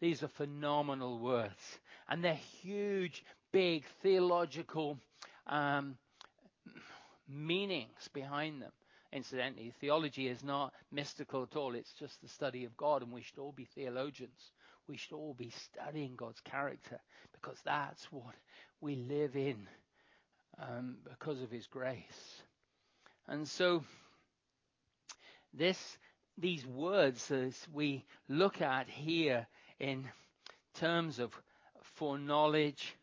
These 0.00 0.22
are 0.22 0.28
phenomenal 0.28 1.18
words, 1.18 1.78
and 2.08 2.22
they're 2.22 2.34
huge, 2.34 3.24
big 3.52 3.84
theological 4.02 4.98
um, 5.46 5.96
meanings 7.28 8.08
behind 8.12 8.62
them. 8.62 8.72
Incidentally, 9.12 9.72
theology 9.80 10.28
is 10.28 10.42
not 10.42 10.72
mystical 10.92 11.42
at 11.42 11.56
all. 11.56 11.74
It's 11.74 11.92
just 11.92 12.20
the 12.20 12.28
study 12.28 12.64
of 12.64 12.76
God, 12.76 13.02
and 13.02 13.12
we 13.12 13.22
should 13.22 13.38
all 13.38 13.52
be 13.52 13.64
theologians. 13.64 14.52
We 14.88 14.96
should 14.96 15.14
all 15.14 15.34
be 15.34 15.50
studying 15.50 16.16
God's 16.16 16.40
character 16.40 17.00
because 17.32 17.58
that's 17.64 18.04
what 18.12 18.34
we 18.80 18.96
live 18.96 19.36
in 19.36 19.66
um, 20.60 20.96
because 21.08 21.40
of 21.42 21.50
His 21.50 21.66
grace. 21.66 22.42
And 23.28 23.48
so, 23.48 23.84
this, 25.54 25.98
these 26.38 26.66
words, 26.66 27.30
as 27.30 27.54
we 27.72 28.04
look 28.28 28.60
at 28.60 28.88
here 28.88 29.46
in 29.80 30.04
terms 30.74 31.18
of 31.18 31.32
foreknowledge, 31.94 32.94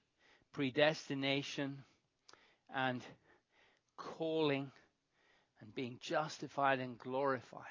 predestination, 0.53 1.83
and 2.73 3.01
calling 3.97 4.71
and 5.61 5.73
being 5.73 5.97
justified 6.01 6.79
and 6.79 6.97
glorified 6.97 7.61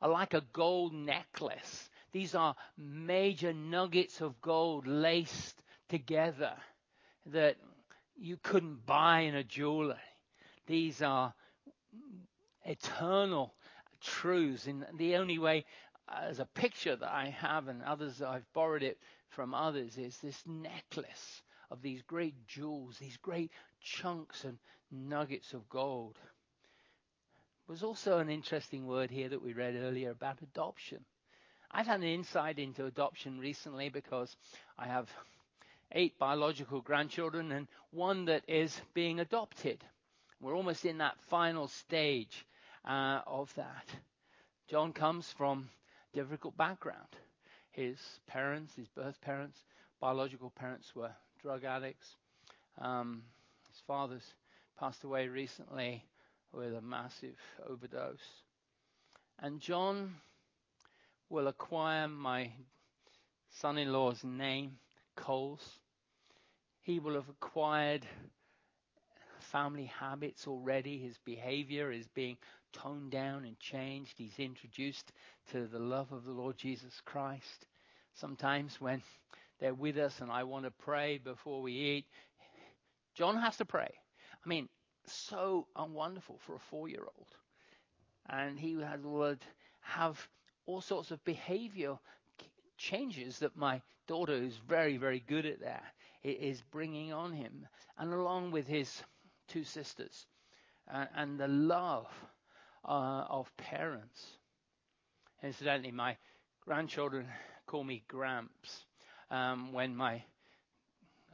are 0.00 0.10
like 0.10 0.34
a 0.34 0.42
gold 0.52 0.92
necklace. 0.92 1.90
These 2.12 2.34
are 2.34 2.54
major 2.76 3.52
nuggets 3.52 4.20
of 4.20 4.40
gold 4.40 4.86
laced 4.86 5.62
together 5.88 6.52
that 7.26 7.56
you 8.16 8.36
couldn't 8.42 8.84
buy 8.84 9.20
in 9.20 9.34
a 9.34 9.44
jeweler. 9.44 10.00
These 10.66 11.02
are 11.02 11.34
eternal 12.64 13.54
truths. 14.00 14.66
And 14.66 14.84
the 14.98 15.16
only 15.16 15.38
way, 15.38 15.64
as 16.08 16.40
a 16.40 16.46
picture 16.46 16.96
that 16.96 17.12
I 17.12 17.28
have, 17.28 17.68
and 17.68 17.82
others 17.82 18.20
I've 18.22 18.50
borrowed 18.52 18.82
it 18.82 18.98
from 19.30 19.54
others, 19.54 19.96
is 19.96 20.16
this 20.18 20.42
necklace 20.46 21.42
of 21.70 21.80
these 21.80 22.02
great 22.02 22.46
jewels, 22.46 22.98
these 22.98 23.16
great 23.16 23.50
chunks 23.82 24.44
and 24.44 24.58
nuggets 24.90 25.52
of 25.52 25.68
gold. 25.68 26.16
There's 27.66 27.82
also 27.82 28.18
an 28.18 28.28
interesting 28.28 28.86
word 28.86 29.10
here 29.10 29.28
that 29.28 29.42
we 29.42 29.52
read 29.52 29.76
earlier 29.76 30.10
about 30.10 30.42
adoption. 30.42 31.04
I've 31.70 31.86
had 31.86 32.00
an 32.00 32.06
insight 32.06 32.58
into 32.58 32.84
adoption 32.84 33.38
recently 33.38 33.88
because 33.88 34.36
I 34.78 34.86
have 34.86 35.08
eight 35.92 36.18
biological 36.18 36.80
grandchildren 36.80 37.52
and 37.52 37.66
one 37.90 38.26
that 38.26 38.44
is 38.46 38.78
being 38.94 39.20
adopted. 39.20 39.82
We're 40.40 40.56
almost 40.56 40.84
in 40.84 40.98
that 40.98 41.16
final 41.28 41.68
stage 41.68 42.46
uh, 42.84 43.20
of 43.26 43.54
that. 43.54 43.88
John 44.68 44.92
comes 44.92 45.30
from 45.32 45.68
a 46.12 46.16
difficult 46.16 46.56
background. 46.56 47.16
His 47.70 47.98
parents, 48.26 48.74
his 48.74 48.88
birth 48.88 49.20
parents, 49.20 49.58
biological 50.00 50.50
parents 50.50 50.94
were 50.94 51.12
drug 51.40 51.64
addicts. 51.64 52.16
Um, 52.78 53.22
father's 53.86 54.34
passed 54.78 55.04
away 55.04 55.28
recently 55.28 56.04
with 56.52 56.74
a 56.74 56.80
massive 56.80 57.36
overdose. 57.68 58.18
And 59.38 59.60
John 59.60 60.14
will 61.28 61.48
acquire 61.48 62.08
my 62.08 62.50
son 63.60 63.78
in 63.78 63.92
law's 63.92 64.22
name, 64.24 64.78
Coles. 65.16 65.78
He 66.80 66.98
will 66.98 67.14
have 67.14 67.28
acquired 67.28 68.06
family 69.52 69.86
habits 69.86 70.46
already. 70.46 70.98
His 70.98 71.18
behavior 71.24 71.92
is 71.92 72.06
being 72.08 72.36
toned 72.72 73.10
down 73.10 73.44
and 73.44 73.58
changed. 73.58 74.14
He's 74.16 74.38
introduced 74.38 75.12
to 75.52 75.66
the 75.66 75.78
love 75.78 76.12
of 76.12 76.24
the 76.24 76.32
Lord 76.32 76.56
Jesus 76.56 77.00
Christ. 77.04 77.66
Sometimes 78.14 78.80
when 78.80 79.02
they're 79.60 79.74
with 79.74 79.96
us 79.98 80.20
and 80.20 80.30
I 80.30 80.44
want 80.44 80.64
to 80.64 80.70
pray 80.70 81.18
before 81.18 81.62
we 81.62 81.72
eat, 81.72 82.06
John 83.14 83.36
has 83.36 83.56
to 83.58 83.64
pray. 83.64 83.90
I 84.44 84.48
mean, 84.48 84.68
so 85.06 85.66
unwonderful 85.76 86.38
for 86.38 86.54
a 86.54 86.58
four 86.58 86.88
year 86.88 87.04
old. 87.16 87.28
And 88.28 88.58
he 88.58 88.76
would 88.76 89.44
have 89.80 90.28
all 90.66 90.80
sorts 90.80 91.10
of 91.10 91.24
behavior 91.24 91.98
changes 92.78 93.38
that 93.40 93.56
my 93.56 93.82
daughter, 94.06 94.38
who's 94.38 94.56
very, 94.68 94.96
very 94.96 95.20
good 95.20 95.46
at 95.46 95.60
that, 95.60 95.84
is 96.22 96.62
bringing 96.70 97.12
on 97.12 97.32
him. 97.32 97.66
And 97.98 98.12
along 98.12 98.52
with 98.52 98.66
his 98.66 99.02
two 99.48 99.64
sisters 99.64 100.26
uh, 100.92 101.06
and 101.14 101.38
the 101.38 101.48
love 101.48 102.06
uh, 102.84 103.24
of 103.28 103.54
parents. 103.56 104.38
Incidentally, 105.42 105.92
my 105.92 106.16
grandchildren 106.64 107.26
call 107.66 107.84
me 107.84 108.04
Gramps. 108.08 108.84
Um, 109.30 109.72
when 109.72 109.96
my 109.96 110.22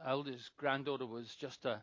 eldest 0.05 0.51
granddaughter 0.57 1.05
was 1.05 1.35
just 1.35 1.65
a 1.65 1.81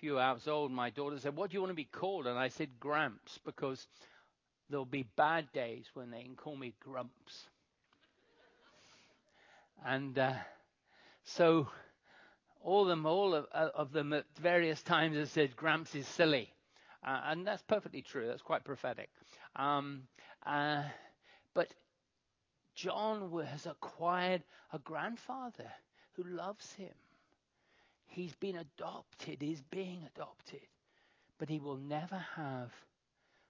few 0.00 0.18
hours 0.18 0.48
old, 0.48 0.70
my 0.70 0.90
daughter 0.90 1.18
said, 1.18 1.36
What 1.36 1.50
do 1.50 1.54
you 1.54 1.60
want 1.60 1.70
to 1.70 1.74
be 1.74 1.84
called? 1.84 2.26
And 2.26 2.38
I 2.38 2.48
said, 2.48 2.68
Gramps, 2.78 3.38
because 3.44 3.86
there'll 4.68 4.84
be 4.84 5.06
bad 5.16 5.50
days 5.52 5.86
when 5.94 6.10
they 6.10 6.22
can 6.22 6.36
call 6.36 6.56
me 6.56 6.74
Grumps. 6.80 7.48
and 9.84 10.18
uh, 10.18 10.32
so 11.24 11.68
all 12.62 12.84
them, 12.84 13.06
all 13.06 13.34
of, 13.34 13.46
of, 13.52 13.92
them 13.92 14.12
at 14.12 14.24
various 14.40 14.82
times 14.82 15.16
have 15.16 15.28
said 15.28 15.54
Gramps 15.54 15.94
is 15.94 16.06
silly. 16.08 16.50
Uh, 17.06 17.20
and 17.26 17.46
that's 17.46 17.62
perfectly 17.62 18.00
true. 18.00 18.26
That's 18.26 18.42
quite 18.42 18.64
prophetic. 18.64 19.10
Um, 19.56 20.04
uh, 20.46 20.82
but 21.52 21.68
John 22.74 23.30
has 23.46 23.66
acquired 23.66 24.42
a 24.72 24.78
grandfather 24.78 25.70
who 26.14 26.24
loves 26.24 26.72
him. 26.72 26.94
He's 28.14 28.34
been 28.36 28.54
adopted. 28.54 29.38
He's 29.42 29.62
being 29.72 30.06
adopted. 30.14 30.60
But 31.36 31.48
he 31.48 31.58
will 31.58 31.76
never 31.76 32.24
have 32.36 32.70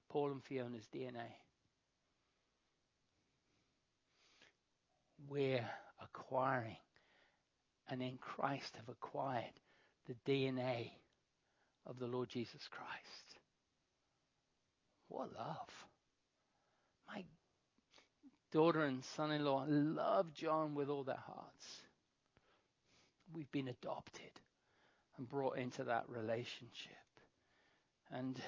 Paul 0.08 0.32
and 0.32 0.42
Fiona's 0.42 0.88
DNA. 0.90 1.28
We're 5.28 5.68
acquiring 6.02 6.78
and 7.90 8.00
in 8.00 8.16
Christ 8.16 8.74
have 8.76 8.88
acquired 8.88 9.52
the 10.06 10.14
DNA 10.26 10.92
of 11.84 11.98
the 11.98 12.06
Lord 12.06 12.30
Jesus 12.30 12.66
Christ. 12.70 13.38
What 15.08 15.28
love. 15.34 15.68
My 17.06 17.22
daughter 18.50 18.84
and 18.84 19.04
son 19.04 19.30
in 19.30 19.44
law 19.44 19.66
love 19.68 20.32
John 20.32 20.74
with 20.74 20.88
all 20.88 21.04
their 21.04 21.22
hearts. 21.26 21.82
We've 23.30 23.52
been 23.52 23.68
adopted 23.68 24.30
and 25.16 25.28
brought 25.28 25.58
into 25.58 25.84
that 25.84 26.04
relationship. 26.08 26.92
And 28.12 28.38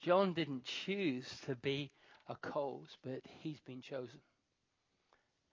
John 0.00 0.32
didn't 0.32 0.64
choose 0.64 1.28
to 1.46 1.54
be 1.54 1.90
a 2.28 2.34
Coles, 2.36 2.96
but 3.04 3.20
he's 3.40 3.60
been 3.60 3.82
chosen. 3.82 4.20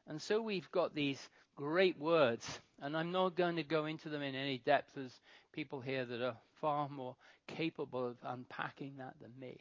And 0.08 0.22
so 0.22 0.42
we've 0.42 0.70
got 0.72 0.96
these 0.96 1.20
great 1.56 2.00
words, 2.00 2.48
and 2.82 2.96
I'm 2.96 3.12
not 3.12 3.36
going 3.36 3.58
to 3.58 3.64
go 3.64 3.86
into 3.86 4.10
them 4.10 4.22
in 4.22 4.36
any 4.36 4.60
depth. 4.60 4.92
There's 4.96 5.20
people 5.54 5.82
here 5.82 6.06
that 6.06 6.22
are 6.22 6.38
far 6.62 6.88
more 6.88 7.16
capable 7.48 8.08
of 8.08 8.18
unpacking 8.24 8.96
that 8.98 9.16
than 9.22 9.32
me. 9.40 9.60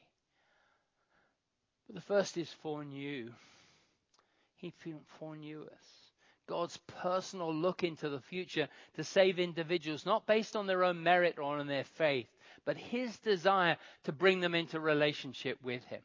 But 1.86 1.96
the 1.96 2.02
first 2.02 2.36
is 2.36 2.50
foreknew. 2.62 3.30
He 4.56 4.72
foreknew 5.18 5.62
us. 5.62 6.05
God's 6.46 6.78
personal 6.86 7.54
look 7.54 7.84
into 7.84 8.08
the 8.08 8.20
future 8.20 8.68
to 8.94 9.04
save 9.04 9.38
individuals, 9.38 10.06
not 10.06 10.26
based 10.26 10.56
on 10.56 10.66
their 10.66 10.84
own 10.84 11.02
merit 11.02 11.38
or 11.38 11.58
on 11.58 11.66
their 11.66 11.84
faith, 11.84 12.28
but 12.64 12.76
His 12.76 13.18
desire 13.18 13.76
to 14.04 14.12
bring 14.12 14.40
them 14.40 14.54
into 14.54 14.80
relationship 14.80 15.58
with 15.62 15.84
Him 15.84 16.02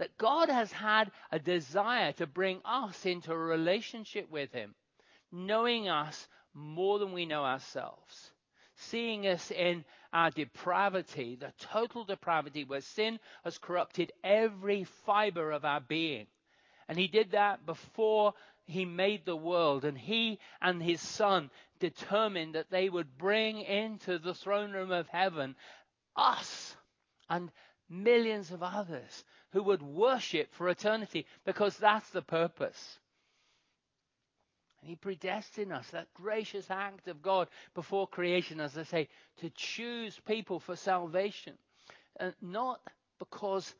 that 0.00 0.16
God 0.16 0.48
has 0.48 0.72
had 0.72 1.10
a 1.30 1.38
desire 1.38 2.12
to 2.12 2.26
bring 2.26 2.62
us 2.64 3.04
into 3.04 3.32
a 3.32 3.36
relationship 3.36 4.30
with 4.30 4.50
Him, 4.50 4.74
knowing 5.30 5.90
us 5.90 6.26
more 6.54 6.98
than 6.98 7.12
we 7.12 7.26
know 7.26 7.44
ourselves, 7.44 8.30
seeing 8.76 9.26
us 9.26 9.50
in 9.50 9.84
our 10.10 10.30
depravity, 10.30 11.36
the 11.36 11.52
total 11.58 12.04
depravity 12.04 12.64
where 12.64 12.80
sin 12.80 13.20
has 13.44 13.58
corrupted 13.58 14.10
every 14.24 14.84
fiber 14.84 15.52
of 15.52 15.66
our 15.66 15.80
being. 15.80 16.26
And 16.90 16.98
He 16.98 17.06
did 17.06 17.30
that 17.30 17.64
before 17.64 18.34
He 18.66 18.84
made 18.84 19.24
the 19.24 19.36
world, 19.36 19.84
and 19.84 19.96
He 19.96 20.40
and 20.60 20.82
His 20.82 21.00
Son 21.00 21.48
determined 21.78 22.56
that 22.56 22.68
they 22.68 22.88
would 22.88 23.16
bring 23.16 23.60
into 23.60 24.18
the 24.18 24.34
throne 24.34 24.72
room 24.72 24.90
of 24.90 25.06
heaven 25.06 25.54
us 26.16 26.76
and 27.28 27.52
millions 27.88 28.50
of 28.50 28.64
others 28.64 29.24
who 29.52 29.62
would 29.62 29.82
worship 29.82 30.52
for 30.52 30.68
eternity 30.68 31.26
because 31.44 31.76
that's 31.76 32.10
the 32.10 32.22
purpose. 32.22 32.98
And 34.80 34.90
he 34.90 34.96
predestined 34.96 35.72
us, 35.72 35.88
that 35.90 36.12
gracious 36.14 36.72
act 36.72 37.06
of 37.06 37.22
God 37.22 37.46
before 37.72 38.08
creation, 38.08 38.60
as 38.60 38.76
I 38.76 38.82
say, 38.82 39.08
to 39.38 39.50
choose 39.50 40.18
people 40.26 40.58
for 40.58 40.74
salvation. 40.74 41.54
And 42.18 42.34
not 42.42 42.80
because 43.20 43.72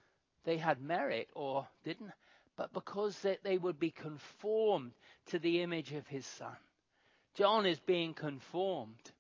they 0.45 0.59
had 0.59 0.81
merit 0.81 1.29
or 1.35 1.67
didn't, 1.83 2.13
but 2.61 2.75
because 2.75 3.25
they 3.43 3.57
would 3.57 3.81
be 3.81 3.91
conformed 3.91 4.93
to 5.25 5.39
the 5.39 5.63
image 5.63 5.93
of 5.93 6.07
his 6.07 6.27
son. 6.27 6.57
John 7.35 7.65
is 7.65 7.81
being 7.81 8.13
conformed. 8.13 9.13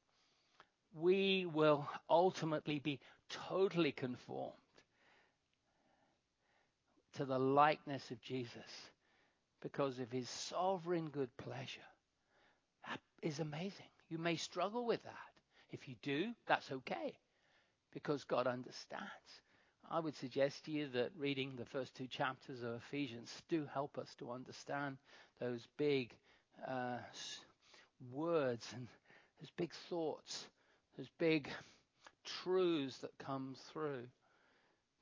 We 0.94 1.46
will 1.46 1.88
ultimately 2.10 2.80
be 2.80 3.00
totally 3.30 3.92
conformed 3.92 4.52
to 7.16 7.24
the 7.24 7.38
likeness 7.38 8.10
of 8.10 8.20
Jesus 8.20 8.90
because 9.62 9.98
of 10.00 10.12
his 10.12 10.28
sovereign 10.28 11.08
good 11.08 11.34
pleasure. 11.38 11.80
That 12.86 13.00
is 13.22 13.40
amazing. 13.40 13.88
You 14.10 14.18
may 14.18 14.36
struggle 14.36 14.84
with 14.84 15.02
that. 15.04 15.14
If 15.70 15.88
you 15.88 15.94
do, 16.02 16.32
that's 16.46 16.70
okay 16.70 17.14
because 17.94 18.24
God 18.24 18.46
understands. 18.46 19.40
I 19.92 19.98
would 19.98 20.14
suggest 20.14 20.64
to 20.66 20.70
you 20.70 20.86
that 20.90 21.10
reading 21.18 21.54
the 21.56 21.64
first 21.64 21.96
two 21.96 22.06
chapters 22.06 22.62
of 22.62 22.74
Ephesians 22.74 23.42
do 23.48 23.66
help 23.74 23.98
us 23.98 24.14
to 24.20 24.30
understand 24.30 24.98
those 25.40 25.66
big 25.76 26.14
uh, 26.68 26.98
words 28.12 28.68
and 28.76 28.86
those 29.40 29.50
big 29.56 29.72
thoughts, 29.88 30.46
those 30.96 31.08
big 31.18 31.48
truths 32.24 32.98
that 32.98 33.18
come 33.18 33.56
through. 33.72 34.02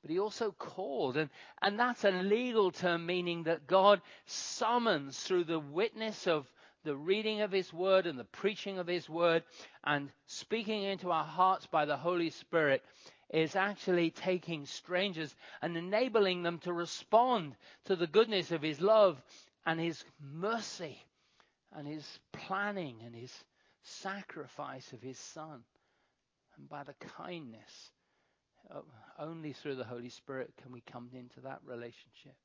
But 0.01 0.09
he 0.09 0.17
also 0.17 0.51
called, 0.57 1.17
and, 1.17 1.29
and 1.61 1.79
that's 1.79 2.03
a 2.03 2.09
legal 2.09 2.71
term 2.71 3.05
meaning 3.05 3.43
that 3.43 3.67
God 3.67 4.01
summons 4.25 5.19
through 5.19 5.43
the 5.43 5.59
witness 5.59 6.25
of 6.25 6.49
the 6.83 6.95
reading 6.95 7.41
of 7.41 7.51
his 7.51 7.71
word 7.71 8.07
and 8.07 8.17
the 8.17 8.23
preaching 8.23 8.79
of 8.79 8.87
his 8.87 9.07
word 9.07 9.43
and 9.83 10.09
speaking 10.25 10.81
into 10.81 11.11
our 11.11 11.25
hearts 11.25 11.67
by 11.67 11.85
the 11.85 11.97
Holy 11.97 12.31
Spirit 12.31 12.81
is 13.29 13.55
actually 13.55 14.09
taking 14.09 14.65
strangers 14.65 15.35
and 15.61 15.77
enabling 15.77 16.43
them 16.43 16.59
to 16.59 16.73
respond 16.73 17.55
to 17.85 17.95
the 17.95 18.07
goodness 18.07 18.51
of 18.51 18.61
his 18.61 18.81
love 18.81 19.21
and 19.65 19.79
his 19.79 20.03
mercy 20.19 20.97
and 21.75 21.87
his 21.87 22.19
planning 22.31 23.01
and 23.05 23.15
his 23.15 23.33
sacrifice 23.83 24.91
of 24.93 25.01
his 25.01 25.17
son 25.17 25.63
and 26.57 26.69
by 26.69 26.83
the 26.83 26.95
kindness 27.17 27.91
uh, 28.73 28.81
only 29.17 29.53
through 29.53 29.75
the 29.75 29.83
Holy 29.83 30.09
Spirit 30.09 30.51
can 30.61 30.71
we 30.71 30.81
come 30.81 31.09
into 31.13 31.41
that 31.41 31.59
relationship. 31.65 32.35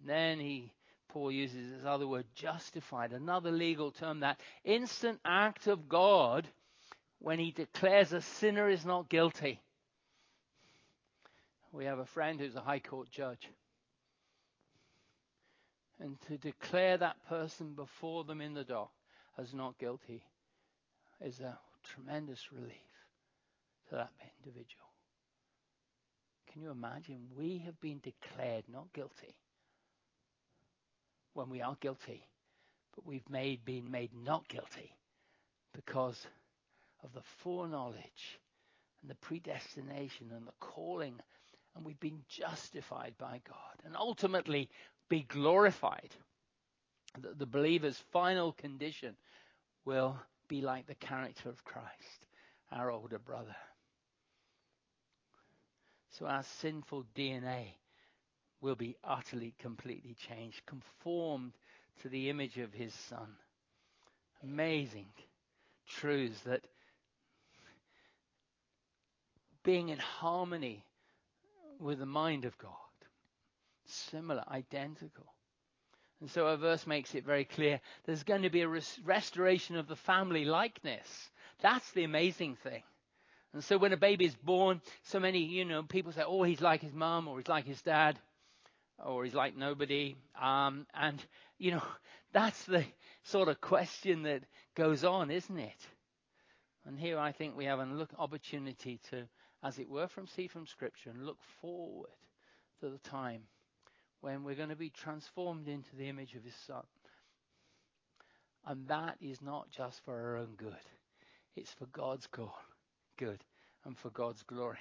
And 0.00 0.08
then 0.08 0.40
he, 0.40 0.72
Paul 1.08 1.30
uses 1.30 1.70
this 1.70 1.84
other 1.84 2.06
word, 2.06 2.26
justified, 2.34 3.12
another 3.12 3.50
legal 3.50 3.90
term, 3.90 4.20
that 4.20 4.40
instant 4.64 5.20
act 5.24 5.66
of 5.66 5.88
God 5.88 6.46
when 7.20 7.38
he 7.38 7.50
declares 7.50 8.12
a 8.12 8.20
sinner 8.20 8.68
is 8.68 8.84
not 8.84 9.08
guilty. 9.08 9.60
We 11.72 11.84
have 11.84 11.98
a 11.98 12.06
friend 12.06 12.40
who's 12.40 12.56
a 12.56 12.60
high 12.60 12.80
court 12.80 13.10
judge. 13.10 13.48
And 16.00 16.16
to 16.28 16.38
declare 16.38 16.96
that 16.96 17.16
person 17.28 17.74
before 17.74 18.24
them 18.24 18.40
in 18.40 18.54
the 18.54 18.64
dock 18.64 18.92
as 19.36 19.52
not 19.52 19.78
guilty 19.78 20.22
is 21.20 21.40
a 21.40 21.58
tremendous 21.82 22.52
relief. 22.52 22.88
to 23.88 23.96
that 23.96 24.10
individual. 24.44 24.84
Can 26.52 26.62
you 26.62 26.70
imagine? 26.70 27.28
We 27.36 27.58
have 27.64 27.80
been 27.80 28.00
declared 28.00 28.64
not 28.70 28.92
guilty 28.92 29.34
when 31.34 31.48
we 31.50 31.62
are 31.62 31.76
guilty, 31.80 32.26
but 32.94 33.06
we've 33.06 33.28
made, 33.30 33.64
been 33.64 33.90
made 33.90 34.10
not 34.14 34.48
guilty 34.48 34.92
because 35.74 36.26
of 37.04 37.12
the 37.14 37.22
foreknowledge 37.42 38.40
and 39.00 39.10
the 39.10 39.14
predestination 39.16 40.32
and 40.34 40.46
the 40.46 40.52
calling, 40.60 41.14
and 41.78 41.86
we've 41.86 42.00
been 42.00 42.24
justified 42.28 43.14
by 43.18 43.40
God 43.48 43.86
and 43.86 43.96
ultimately 43.96 44.68
be 45.08 45.22
glorified. 45.22 46.10
The, 47.22 47.34
the 47.34 47.46
believer's 47.46 47.96
final 48.12 48.52
condition 48.52 49.14
will 49.84 50.18
be 50.48 50.60
like 50.60 50.88
the 50.88 50.96
character 50.96 51.48
of 51.48 51.64
Christ, 51.64 52.26
our 52.72 52.90
older 52.90 53.20
brother. 53.20 53.54
So 56.18 56.26
our 56.26 56.42
sinful 56.60 57.04
DNA 57.14 57.68
will 58.60 58.74
be 58.74 58.96
utterly, 59.04 59.54
completely 59.60 60.16
changed, 60.28 60.66
conformed 60.66 61.52
to 62.02 62.08
the 62.08 62.28
image 62.28 62.58
of 62.58 62.72
his 62.72 62.92
son. 62.92 63.28
Amazing 64.42 65.06
truths 65.86 66.40
that 66.40 66.64
being 69.62 69.90
in 69.90 69.98
harmony 69.98 70.84
with 71.78 71.98
the 71.98 72.06
mind 72.06 72.44
of 72.44 72.58
God, 72.58 72.72
similar, 73.86 74.44
identical. 74.50 75.26
And 76.20 76.30
so 76.30 76.48
our 76.48 76.56
verse 76.56 76.86
makes 76.86 77.14
it 77.14 77.24
very 77.24 77.44
clear 77.44 77.80
there's 78.04 78.24
going 78.24 78.42
to 78.42 78.50
be 78.50 78.62
a 78.62 78.68
res- 78.68 78.98
restoration 79.04 79.76
of 79.76 79.86
the 79.86 79.96
family 79.96 80.44
likeness. 80.44 81.30
That's 81.60 81.90
the 81.92 82.04
amazing 82.04 82.56
thing. 82.56 82.82
And 83.54 83.64
so 83.64 83.78
when 83.78 83.92
a 83.92 83.96
baby 83.96 84.24
is 84.24 84.34
born, 84.34 84.80
so 85.04 85.20
many, 85.20 85.40
you 85.40 85.64
know, 85.64 85.82
people 85.82 86.12
say, 86.12 86.22
oh, 86.26 86.42
he's 86.42 86.60
like 86.60 86.82
his 86.82 86.92
mom 86.92 87.28
or 87.28 87.38
he's 87.38 87.48
like 87.48 87.66
his 87.66 87.80
dad 87.82 88.18
or 89.04 89.24
he's 89.24 89.34
like 89.34 89.56
nobody. 89.56 90.16
Um, 90.40 90.86
and, 90.92 91.24
you 91.58 91.72
know, 91.72 91.82
that's 92.32 92.64
the 92.64 92.84
sort 93.22 93.48
of 93.48 93.60
question 93.60 94.24
that 94.24 94.42
goes 94.74 95.04
on, 95.04 95.30
isn't 95.30 95.58
it? 95.58 95.86
And 96.84 96.98
here 96.98 97.18
I 97.18 97.32
think 97.32 97.56
we 97.56 97.66
have 97.66 97.80
an 97.80 98.06
opportunity 98.18 99.00
to, 99.10 99.24
as 99.62 99.78
it 99.78 99.88
were, 99.88 100.08
from 100.08 100.26
see 100.26 100.46
from 100.46 100.66
Scripture 100.66 101.10
and 101.10 101.26
look 101.26 101.38
forward 101.60 102.10
to 102.80 102.88
the 102.88 102.98
time 102.98 103.42
when 104.20 104.44
we're 104.44 104.54
going 104.54 104.68
to 104.68 104.76
be 104.76 104.90
transformed 104.90 105.68
into 105.68 105.94
the 105.96 106.08
image 106.08 106.34
of 106.34 106.44
His 106.44 106.54
Son. 106.66 106.82
And 108.66 108.86
that 108.88 109.16
is 109.20 109.40
not 109.40 109.70
just 109.70 110.04
for 110.04 110.14
our 110.14 110.36
own 110.36 110.54
good. 110.56 110.74
It's 111.56 111.72
for 111.72 111.86
God's 111.86 112.26
good, 112.26 112.48
good 113.16 113.42
and 113.84 113.96
for 113.96 114.10
God's 114.10 114.42
glory. 114.42 114.78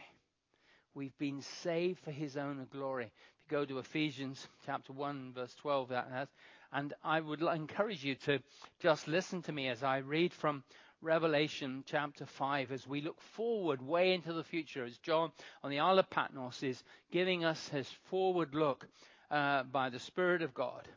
We've 0.94 1.18
been 1.18 1.42
saved 1.42 2.00
for 2.00 2.12
His 2.12 2.38
own 2.38 2.66
glory. 2.72 3.06
If 3.06 3.52
you 3.52 3.58
go 3.58 3.66
to 3.66 3.80
Ephesians 3.80 4.48
chapter 4.66 4.94
1, 4.94 5.34
verse 5.34 5.56
12, 5.56 5.90
that 5.90 6.10
has, 6.12 6.28
and 6.74 6.94
I 7.04 7.20
would 7.20 7.42
encourage 7.42 8.04
you 8.04 8.16
to 8.26 8.40
just 8.82 9.08
listen 9.08 9.42
to 9.44 9.52
me 9.52 9.70
as 9.70 9.84
I 9.84 9.98
read 9.98 10.34
from 10.34 10.64
Revelation 11.02 11.84
chapter 11.86 12.26
5 12.26 12.72
as 12.72 12.88
we 12.88 13.02
look 13.02 13.22
forward 13.22 13.84
way 13.84 14.14
into 14.14 14.34
the 14.34 14.44
future, 14.44 14.84
as 14.84 14.98
John 14.98 15.32
on 15.64 15.70
the 15.70 15.80
Isle 15.80 16.00
of 16.00 16.10
Patmos 16.10 16.64
is 16.64 16.84
giving 17.12 17.46
us 17.46 17.70
his 17.70 17.88
forward 18.10 18.56
look 18.56 18.88
uh, 19.30 19.64
by 19.64 19.90
the 19.92 20.00
Spirit 20.00 20.42
of 20.42 20.56
God. 20.56 20.88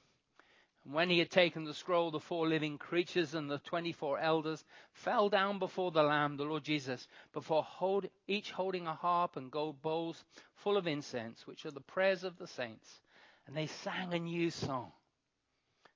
And 0.85 0.95
when 0.95 1.11
he 1.11 1.19
had 1.19 1.31
taken 1.31 1.65
the 1.65 1.75
scroll, 1.75 2.11
the 2.11 2.19
four 2.19 2.49
living 2.49 2.79
creatures 2.79 3.35
and 3.35 3.51
the 3.51 3.59
24 3.59 4.19
elders 4.19 4.65
fell 4.93 5.29
down 5.29 5.59
before 5.59 5.91
the 5.91 6.03
Lamb, 6.03 6.39
the 6.39 6.45
Lord 6.45 6.65
Jesus, 6.65 7.07
before 7.35 7.63
hold, 7.63 8.07
each 8.27 8.53
holding 8.53 8.87
a 8.87 8.95
harp 8.95 9.37
and 9.37 9.51
gold 9.51 9.83
bowls 9.83 10.25
full 10.55 10.79
of 10.79 10.87
incense, 10.87 11.47
which 11.47 11.67
are 11.67 11.71
the 11.71 11.81
prayers 11.81 12.25
of 12.25 12.39
the 12.39 12.47
saints. 12.47 13.03
And 13.47 13.55
they 13.55 13.67
sang 13.67 14.15
a 14.15 14.19
new 14.19 14.51
song, 14.51 14.93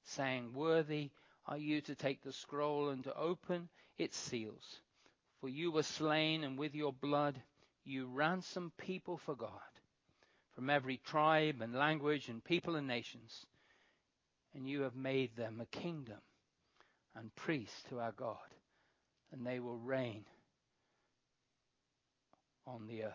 saying, 0.03 0.53
Worthy 0.53 1.11
are 1.47 1.59
you 1.59 1.81
to 1.83 1.95
take 1.95 2.23
the 2.23 2.33
scroll 2.33 2.91
and 2.91 3.03
to 3.05 3.17
open 3.17 3.71
its 3.99 4.17
seals. 4.17 4.81
For 5.41 5.49
you 5.49 5.71
were 5.71 5.83
slain, 5.83 6.45
and 6.45 6.59
with 6.59 6.75
your 6.75 6.93
blood 6.93 7.41
you 7.85 8.07
ransomed 8.07 8.77
people 8.79 9.19
for 9.19 9.35
God 9.35 9.51
from 10.55 10.71
every 10.71 10.99
tribe 10.99 11.61
and 11.61 11.75
language 11.75 12.29
and 12.29 12.43
people 12.43 12.77
and 12.77 12.87
nations 12.87 13.45
and 14.55 14.69
you 14.69 14.83
have 14.83 14.95
made 14.95 15.35
them 15.37 15.61
a 15.61 15.67
kingdom 15.67 16.21
and 17.17 17.35
priests 17.35 17.83
to 17.89 18.01
our 18.01 18.13
God, 18.13 18.37
and 19.33 19.47
they 19.47 19.61
will 19.61 19.79
reign 19.79 20.25
on 22.67 22.87
the 22.87 23.05
earth. 23.05 23.13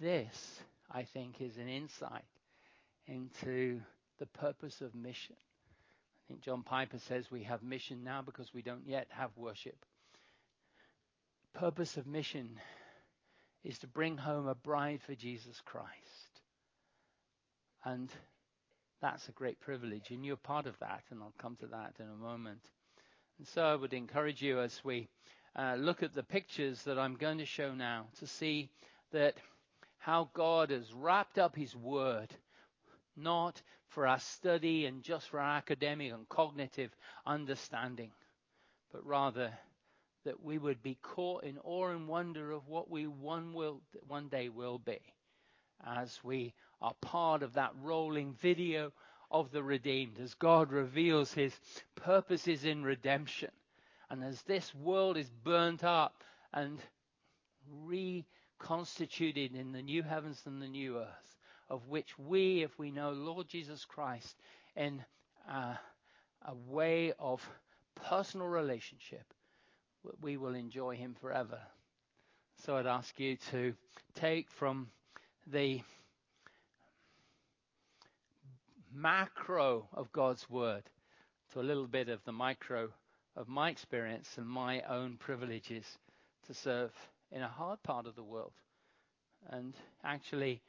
This, 0.00 0.60
I 0.90 1.04
think, 1.04 1.40
is 1.40 1.56
an 1.56 1.68
insight 1.68 2.24
into 3.06 3.80
the 4.18 4.26
purpose 4.26 4.80
of 4.80 4.94
mission. 4.94 5.36
I 6.22 6.28
think 6.28 6.42
John 6.42 6.62
Piper 6.62 6.98
says 6.98 7.30
we 7.30 7.42
have 7.44 7.62
mission 7.62 8.04
now 8.04 8.22
because 8.22 8.52
we 8.54 8.62
don't 8.62 8.86
yet 8.86 9.08
have 9.10 9.30
worship. 9.36 9.76
Purpose 11.54 11.96
of 11.96 12.06
mission 12.06 12.58
is 13.64 13.78
to 13.78 13.86
bring 13.86 14.16
home 14.16 14.46
a 14.46 14.54
bride 14.54 15.00
for 15.02 15.14
Jesus 15.14 15.60
Christ. 15.64 15.88
And 17.84 18.08
that's 19.00 19.28
a 19.28 19.32
great 19.32 19.60
privilege, 19.60 20.10
and 20.10 20.24
you're 20.24 20.36
part 20.36 20.66
of 20.66 20.78
that, 20.78 21.02
and 21.10 21.20
I'll 21.20 21.34
come 21.38 21.56
to 21.56 21.66
that 21.66 21.94
in 21.98 22.06
a 22.06 22.16
moment. 22.16 22.60
And 23.38 23.46
so 23.48 23.64
I 23.64 23.74
would 23.74 23.92
encourage 23.92 24.40
you 24.40 24.60
as 24.60 24.80
we 24.84 25.08
uh, 25.56 25.74
look 25.76 26.04
at 26.04 26.14
the 26.14 26.22
pictures 26.22 26.82
that 26.84 26.98
I'm 26.98 27.16
going 27.16 27.38
to 27.38 27.44
show 27.44 27.74
now 27.74 28.06
to 28.20 28.26
see 28.26 28.70
that 29.10 29.34
how 29.98 30.30
God 30.32 30.70
has 30.70 30.92
wrapped 30.94 31.38
up 31.38 31.56
His 31.56 31.74
Word, 31.74 32.28
not 33.16 33.60
for 33.94 34.06
our 34.06 34.18
study 34.18 34.86
and 34.86 35.02
just 35.02 35.28
for 35.28 35.40
our 35.40 35.56
academic 35.56 36.12
and 36.12 36.28
cognitive 36.28 36.90
understanding, 37.26 38.10
but 38.92 39.04
rather 39.06 39.52
that 40.24 40.42
we 40.42 40.58
would 40.58 40.82
be 40.82 40.96
caught 41.02 41.44
in 41.44 41.58
awe 41.64 41.88
and 41.88 42.08
wonder 42.08 42.52
of 42.52 42.68
what 42.68 42.90
we 42.90 43.06
one 43.06 43.54
will 43.54 43.80
one 44.06 44.28
day 44.28 44.48
will 44.48 44.78
be 44.78 45.00
as 45.84 46.22
we 46.22 46.54
are 46.80 46.94
part 47.00 47.42
of 47.42 47.54
that 47.54 47.72
rolling 47.80 48.34
video 48.34 48.92
of 49.30 49.50
the 49.50 49.62
redeemed, 49.62 50.18
as 50.20 50.34
God 50.34 50.72
reveals 50.72 51.32
his 51.32 51.58
purposes 51.94 52.64
in 52.64 52.82
redemption. 52.84 53.50
And 54.10 54.22
as 54.22 54.42
this 54.42 54.74
world 54.74 55.16
is 55.16 55.30
burnt 55.30 55.82
up 55.84 56.22
and 56.52 56.78
reconstituted 57.84 59.54
in 59.54 59.72
the 59.72 59.82
new 59.82 60.02
heavens 60.02 60.42
and 60.44 60.60
the 60.60 60.68
new 60.68 60.98
earth, 60.98 61.31
of 61.72 61.88
which 61.88 62.18
we, 62.18 62.62
if 62.62 62.78
we 62.78 62.90
know 62.90 63.12
Lord 63.12 63.48
Jesus 63.48 63.86
Christ 63.86 64.36
in 64.76 65.02
a, 65.48 65.52
uh, 65.52 65.74
a 66.44 66.54
way 66.68 67.14
of 67.18 67.40
personal 67.94 68.46
relationship, 68.46 69.24
we 70.20 70.36
will 70.36 70.54
enjoy 70.54 70.96
him 70.96 71.16
forever. 71.18 71.58
So 72.66 72.76
I'd 72.76 72.86
ask 72.86 73.18
you 73.18 73.36
to 73.52 73.72
take 74.14 74.50
from 74.50 74.88
the 75.46 75.80
macro 78.92 79.88
of 79.94 80.12
God's 80.12 80.50
Word 80.50 80.82
to 81.52 81.60
a 81.60 81.62
little 81.62 81.86
bit 81.86 82.10
of 82.10 82.22
the 82.24 82.32
micro 82.32 82.90
of 83.34 83.48
my 83.48 83.70
experience 83.70 84.28
and 84.36 84.46
my 84.46 84.82
own 84.82 85.16
privileges 85.16 85.86
to 86.48 86.52
serve 86.52 86.92
in 87.30 87.40
a 87.40 87.48
hard 87.48 87.82
part 87.82 88.06
of 88.06 88.14
the 88.14 88.22
world. 88.22 88.52
And 89.48 89.74
actually, 90.04 90.60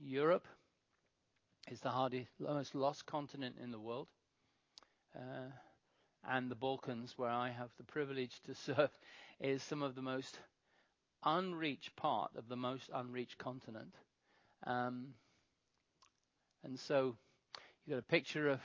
Europe 0.00 0.46
is 1.70 1.80
the 1.80 1.90
hardest, 1.90 2.30
most 2.38 2.74
lost 2.74 3.06
continent 3.06 3.56
in 3.62 3.70
the 3.70 3.80
world. 3.80 4.08
Uh, 5.14 5.50
and 6.24 6.50
the 6.50 6.54
Balkans, 6.54 7.14
where 7.16 7.30
I 7.30 7.50
have 7.50 7.70
the 7.78 7.84
privilege 7.84 8.40
to 8.46 8.54
serve, 8.66 8.90
is 9.40 9.62
some 9.62 9.82
of 9.82 9.94
the 9.94 10.02
most 10.02 10.38
unreached 11.24 11.94
part 11.96 12.30
of 12.36 12.48
the 12.48 12.56
most 12.56 12.90
unreached 12.94 13.38
continent. 13.38 13.94
Um, 14.64 15.14
and 16.64 16.78
so 16.78 17.16
you've 17.86 17.96
got 17.96 17.98
a 17.98 18.10
picture 18.10 18.48
of 18.48 18.60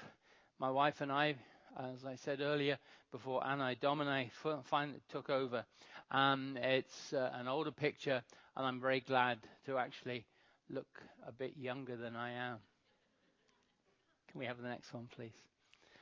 my 0.59 0.69
wife 0.69 1.01
and 1.01 1.11
I, 1.11 1.35
as 1.77 2.05
I 2.05 2.15
said 2.15 2.41
earlier, 2.41 2.77
before 3.11 3.45
Anno 3.45 3.73
Domini 3.79 4.31
finally 4.63 5.01
took 5.09 5.29
over. 5.29 5.65
Um, 6.11 6.57
it's 6.61 7.13
uh, 7.13 7.31
an 7.33 7.47
older 7.47 7.71
picture, 7.71 8.21
and 8.55 8.65
I'm 8.65 8.79
very 8.79 8.99
glad 8.99 9.39
to 9.65 9.77
actually 9.77 10.25
look 10.69 11.01
a 11.27 11.31
bit 11.31 11.55
younger 11.57 11.95
than 11.95 12.15
I 12.15 12.31
am. 12.31 12.57
Can 14.31 14.39
we 14.39 14.45
have 14.45 14.61
the 14.61 14.67
next 14.67 14.93
one, 14.93 15.07
please? 15.15 15.33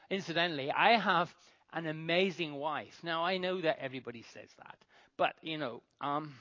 Incidentally, 0.10 0.72
I 0.72 0.98
have 0.98 1.34
an 1.74 1.88
amazing 1.88 2.54
wife. 2.56 3.00
Now, 3.04 3.24
I 3.24 3.38
know 3.38 3.62
that 3.62 3.80
everybody 3.80 4.24
says 4.34 4.50
that, 4.58 4.78
but, 5.18 5.36
you 5.42 5.58
know, 5.58 5.82
um, 6.02 6.34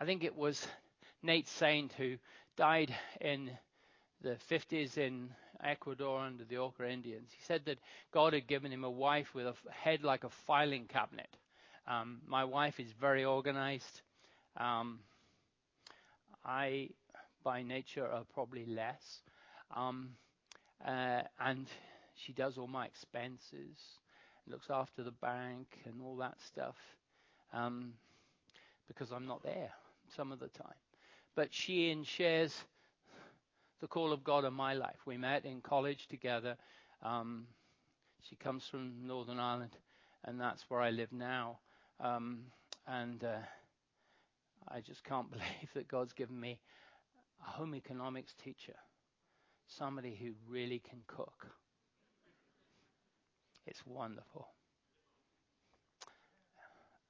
I 0.00 0.04
think 0.04 0.24
it 0.24 0.36
was 0.36 0.66
Nate 1.22 1.48
Saint 1.48 1.92
who 1.92 2.16
died 2.56 2.94
in 3.20 3.50
the 4.22 4.36
50s 4.50 4.98
in 4.98 5.30
Ecuador 5.62 6.20
under 6.20 6.44
the 6.44 6.58
Auca 6.58 6.88
Indians. 6.88 7.30
He 7.36 7.42
said 7.44 7.64
that 7.66 7.78
God 8.12 8.32
had 8.32 8.46
given 8.46 8.72
him 8.72 8.84
a 8.84 8.90
wife 8.90 9.34
with 9.34 9.46
a 9.46 9.54
head 9.70 10.04
like 10.04 10.24
a 10.24 10.30
filing 10.30 10.86
cabinet. 10.86 11.28
Um, 11.86 12.20
my 12.26 12.44
wife 12.44 12.78
is 12.78 12.92
very 13.00 13.24
organized. 13.24 14.02
Um, 14.56 15.00
I, 16.44 16.90
by 17.42 17.62
nature, 17.62 18.06
are 18.06 18.24
probably 18.32 18.66
less. 18.66 19.20
Um, 19.74 20.10
uh, 20.86 21.22
and 21.40 21.66
she 22.14 22.32
does 22.32 22.58
all 22.58 22.66
my 22.66 22.86
expenses, 22.86 23.78
looks 24.46 24.68
after 24.70 25.02
the 25.02 25.12
bank 25.12 25.66
and 25.84 26.00
all 26.02 26.16
that 26.16 26.40
stuff, 26.40 26.76
um, 27.52 27.92
because 28.86 29.12
I'm 29.12 29.26
not 29.26 29.42
there 29.42 29.70
some 30.16 30.32
of 30.32 30.38
the 30.38 30.48
time. 30.48 30.74
But 31.34 31.52
she 31.52 31.90
and 31.90 32.06
shares 32.06 32.64
the 33.80 33.86
call 33.86 34.12
of 34.12 34.24
God 34.24 34.44
in 34.44 34.54
my 34.54 34.74
life. 34.74 34.98
We 35.06 35.16
met 35.16 35.44
in 35.44 35.60
college 35.60 36.08
together. 36.08 36.56
Um, 37.02 37.46
she 38.28 38.36
comes 38.36 38.64
from 38.66 39.06
Northern 39.06 39.38
Ireland, 39.38 39.76
and 40.24 40.40
that's 40.40 40.64
where 40.68 40.80
I 40.80 40.90
live 40.90 41.12
now. 41.12 41.58
Um, 42.00 42.40
and 42.86 43.22
uh, 43.22 43.38
I 44.68 44.80
just 44.80 45.04
can't 45.04 45.30
believe 45.30 45.72
that 45.74 45.88
God's 45.88 46.12
given 46.12 46.38
me 46.40 46.58
a 47.46 47.50
home 47.50 47.74
economics 47.74 48.34
teacher, 48.42 48.74
somebody 49.66 50.16
who 50.20 50.32
really 50.50 50.80
can 50.80 51.00
cook. 51.06 51.46
It's 53.66 53.84
wonderful. 53.86 54.48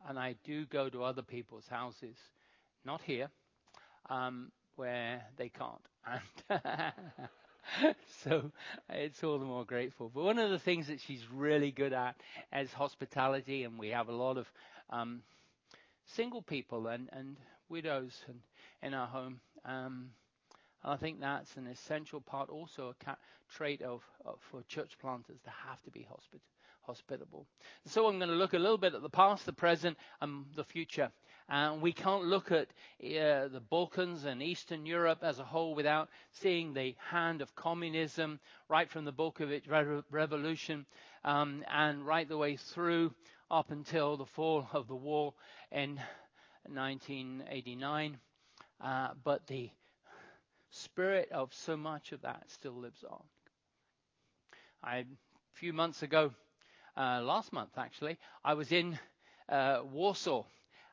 And 0.08 0.18
I 0.18 0.34
do 0.44 0.66
go 0.66 0.88
to 0.88 1.04
other 1.04 1.22
people's 1.22 1.66
houses, 1.68 2.16
not 2.84 3.00
here, 3.02 3.28
um, 4.10 4.50
where 4.76 5.22
they 5.36 5.48
can't. 5.48 6.22
And 6.50 6.62
so 8.24 8.50
it's 8.88 9.22
all 9.22 9.38
the 9.38 9.44
more 9.44 9.64
grateful. 9.64 10.10
But 10.12 10.24
one 10.24 10.38
of 10.38 10.50
the 10.50 10.58
things 10.58 10.86
that 10.86 11.00
she's 11.00 11.24
really 11.32 11.70
good 11.70 11.92
at 11.92 12.16
is 12.56 12.72
hospitality, 12.72 13.64
and 13.64 13.78
we 13.78 13.88
have 13.88 14.08
a 14.08 14.14
lot 14.14 14.38
of 14.38 14.46
um, 14.90 15.22
single 16.06 16.42
people 16.42 16.86
and, 16.86 17.08
and 17.12 17.36
widows 17.68 18.12
and, 18.26 18.40
in 18.82 18.94
our 18.94 19.06
home. 19.06 19.40
Um, 19.64 20.10
and 20.82 20.92
I 20.92 20.96
think 20.96 21.20
that's 21.20 21.56
an 21.56 21.66
essential 21.66 22.20
part, 22.20 22.50
also 22.50 22.88
a 22.90 23.04
ca- 23.04 23.16
trait 23.50 23.82
of, 23.82 24.02
of, 24.24 24.38
for 24.50 24.62
church 24.68 24.96
planters 25.00 25.40
to 25.44 25.50
have 25.68 25.82
to 25.82 25.90
be 25.90 26.06
hospit- 26.08 26.40
hospitable. 26.82 27.46
So 27.86 28.06
I'm 28.06 28.18
going 28.18 28.30
to 28.30 28.36
look 28.36 28.54
a 28.54 28.58
little 28.58 28.78
bit 28.78 28.94
at 28.94 29.02
the 29.02 29.10
past, 29.10 29.44
the 29.44 29.52
present, 29.52 29.98
and 30.20 30.44
the 30.54 30.64
future. 30.64 31.10
And 31.48 31.80
we 31.80 31.92
can't 31.92 32.24
look 32.24 32.52
at 32.52 32.68
uh, 33.02 33.48
the 33.48 33.62
Balkans 33.70 34.24
and 34.24 34.42
Eastern 34.42 34.84
Europe 34.86 35.20
as 35.22 35.38
a 35.38 35.44
whole 35.44 35.74
without 35.74 36.10
seeing 36.32 36.74
the 36.74 36.94
hand 37.10 37.40
of 37.42 37.54
communism 37.54 38.38
right 38.68 38.88
from 38.88 39.04
the 39.04 39.12
Bolshevik 39.12 39.64
Revolution 40.10 40.86
um, 41.24 41.64
and 41.70 42.06
right 42.06 42.28
the 42.28 42.36
way 42.36 42.56
through 42.56 43.14
up 43.50 43.70
until 43.70 44.16
the 44.16 44.26
fall 44.26 44.66
of 44.72 44.88
the 44.88 44.94
wall 44.94 45.34
in 45.72 45.98
1989. 46.66 48.18
Uh, 48.80 49.08
but 49.24 49.46
the 49.46 49.70
spirit 50.70 51.30
of 51.32 51.52
so 51.52 51.76
much 51.76 52.12
of 52.12 52.22
that 52.22 52.44
still 52.48 52.74
lives 52.74 53.04
on. 53.08 53.22
I, 54.82 54.98
a 54.98 55.04
few 55.54 55.72
months 55.72 56.02
ago, 56.02 56.32
uh, 56.96 57.20
last 57.22 57.52
month 57.52 57.76
actually, 57.76 58.18
I 58.44 58.54
was 58.54 58.70
in 58.72 58.98
uh, 59.48 59.80
Warsaw. 59.92 60.44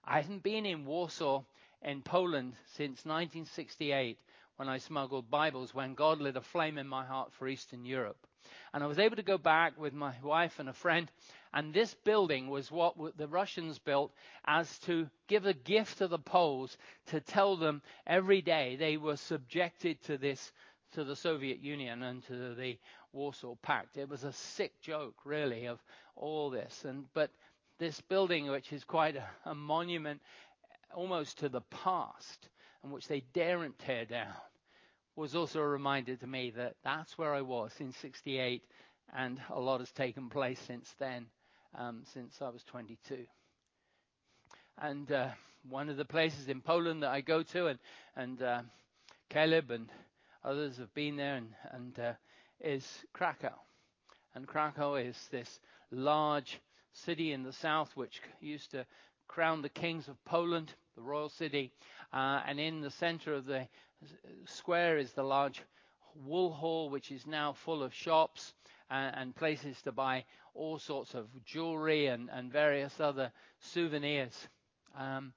I 0.04 0.22
hadn't 0.22 0.44
been 0.44 0.66
in 0.66 0.86
Warsaw 0.86 1.44
in 1.84 2.02
Poland 2.02 2.54
since 2.74 3.06
1968 3.06 4.18
when 4.58 4.70
I 4.70 4.78
smuggled 4.78 5.30
Bibles 5.30 5.74
when 5.74 5.94
God 5.94 6.20
lit 6.22 6.38
a 6.38 6.42
flame 6.42 6.78
in 6.78 6.88
my 6.88 7.06
heart 7.06 7.34
for 7.34 7.48
Eastern 7.48 7.86
Europe. 7.86 8.28
And 8.74 8.84
I 8.84 8.88
was 8.88 9.00
able 9.00 9.16
to 9.16 9.24
go 9.24 9.38
back 9.38 9.80
with 9.80 9.94
my 9.94 10.14
wife 10.24 10.60
and 10.60 10.70
a 10.70 10.74
friend. 10.74 11.10
And 11.54 11.74
this 11.74 11.94
building 11.94 12.50
was 12.50 12.72
what 12.72 12.96
the 13.18 13.28
Russians 13.28 13.80
built 13.80 14.12
as 14.46 14.78
to 14.80 15.10
give 15.28 15.46
a 15.46 15.54
gift 15.54 16.00
to 16.00 16.08
the 16.08 16.20
Poles 16.20 16.78
to 17.08 17.22
tell 17.22 17.56
them 17.56 17.82
every 18.06 18.42
day 18.42 18.76
they 18.76 18.98
were 18.98 19.16
subjected 19.16 20.02
to 20.04 20.18
this, 20.18 20.52
to 20.94 21.04
the 21.04 21.16
Soviet 21.16 21.60
Union 21.60 22.04
and 22.04 22.26
to 22.28 22.56
the 22.56 22.78
Warsaw 23.14 23.56
Pact. 23.62 23.98
It 23.98 24.10
was 24.10 24.24
a 24.24 24.34
sick 24.34 24.82
joke, 24.82 25.16
really, 25.24 25.68
of 25.68 25.82
all 26.16 26.50
this. 26.50 26.84
And, 26.86 27.06
but 27.14 27.32
this 27.80 28.02
building, 28.02 28.48
which 28.48 28.74
is 28.74 28.84
quite 28.84 29.16
a, 29.16 29.26
a 29.46 29.56
monument 29.56 30.22
almost 30.94 31.40
to 31.40 31.50
the 31.50 31.62
past, 31.62 32.50
and 32.84 32.92
which 32.92 33.08
they 33.08 33.24
daren't 33.34 33.80
tear 33.80 34.06
down, 34.06 34.34
was 35.16 35.36
also 35.36 35.60
a 35.60 35.68
reminder 35.68 36.16
to 36.16 36.28
me 36.28 36.52
that 36.52 36.76
that's 36.84 37.18
where 37.18 37.34
I 37.34 37.42
was 37.42 37.72
in 37.80 37.92
68, 37.94 38.64
and 39.16 39.40
a 39.50 39.60
lot 39.60 39.80
has 39.80 39.92
taken 39.92 40.30
place 40.30 40.60
since 40.68 40.94
then, 41.00 41.28
um, 41.78 42.04
since 42.14 42.42
I 42.42 42.50
was 42.50 42.64
22. 42.64 43.26
And 44.78 45.10
uh, 45.12 45.30
one 45.70 45.90
of 45.90 45.96
the 45.98 46.06
places 46.06 46.50
in 46.50 46.62
Poland 46.62 47.04
that 47.04 47.12
I 47.12 47.22
go 47.22 47.44
to, 47.44 47.68
and, 47.68 47.80
and 48.16 48.42
uh, 48.42 48.62
Caleb 49.30 49.72
and 49.72 49.90
others 50.44 50.78
have 50.78 50.94
been 50.94 51.16
there, 51.16 51.36
and, 51.36 51.50
and 51.72 52.00
uh, 52.00 52.14
is 52.60 52.86
Krakow. 53.14 53.54
And 54.34 54.46
Krakow 54.48 54.96
is 54.96 55.16
this 55.32 55.60
large 55.92 56.60
city 56.92 57.32
in 57.32 57.44
the 57.44 57.54
south 57.54 57.96
which 57.96 58.22
used 58.42 58.72
to 58.72 58.86
crown 59.28 59.62
the 59.62 59.70
kings 59.70 60.08
of 60.10 60.24
Poland, 60.26 60.74
the 60.96 61.02
royal 61.02 61.30
city. 61.30 61.72
Uh, 62.14 62.42
and 62.46 62.60
in 62.60 62.82
the 62.82 62.92
center 62.92 63.34
of 63.34 63.46
the 63.46 63.68
square 64.46 64.98
is 64.98 65.12
the 65.14 65.24
large 65.24 65.62
wool 66.26 66.52
hall, 66.52 66.90
which 66.90 67.12
is 67.12 67.26
now 67.28 67.54
full 67.54 67.84
of 67.84 67.94
shops 67.94 68.54
and, 68.90 69.16
and 69.16 69.36
places 69.36 69.82
to 69.84 69.92
buy 69.92 70.24
all 70.54 70.80
sorts 70.80 71.14
of 71.14 71.28
jewelry 71.46 72.08
and, 72.08 72.30
and 72.32 72.52
various 72.52 73.00
other 73.00 73.32
souvenirs. 73.60 74.48
Um, 74.98 75.34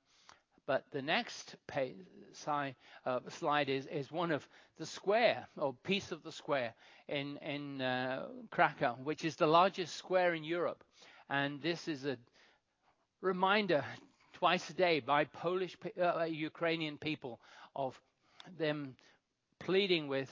but 0.66 0.84
the 0.90 1.02
next 1.02 1.56
si, 1.72 2.74
uh, 3.06 3.20
slide 3.28 3.68
is, 3.70 3.86
is 3.86 4.12
one 4.12 4.30
of 4.30 4.46
the 4.76 4.84
square, 4.86 5.48
or 5.56 5.74
piece 5.82 6.12
of 6.12 6.22
the 6.22 6.30
square 6.30 6.74
in, 7.08 7.38
in 7.38 7.80
uh, 7.80 8.26
Krakow, 8.50 8.96
which 9.02 9.24
is 9.24 9.36
the 9.36 9.46
largest 9.46 9.96
square 9.96 10.34
in 10.34 10.44
Europe. 10.44 10.84
And 11.30 11.60
this 11.62 11.88
is 11.88 12.04
a 12.04 12.18
reminder 13.22 13.82
twice 14.34 14.68
a 14.70 14.74
day 14.74 15.00
by 15.00 15.24
Polish, 15.24 15.76
uh, 16.00 16.24
Ukrainian 16.24 16.98
people 16.98 17.40
of 17.74 17.98
them 18.58 18.96
pleading 19.58 20.08
with 20.08 20.30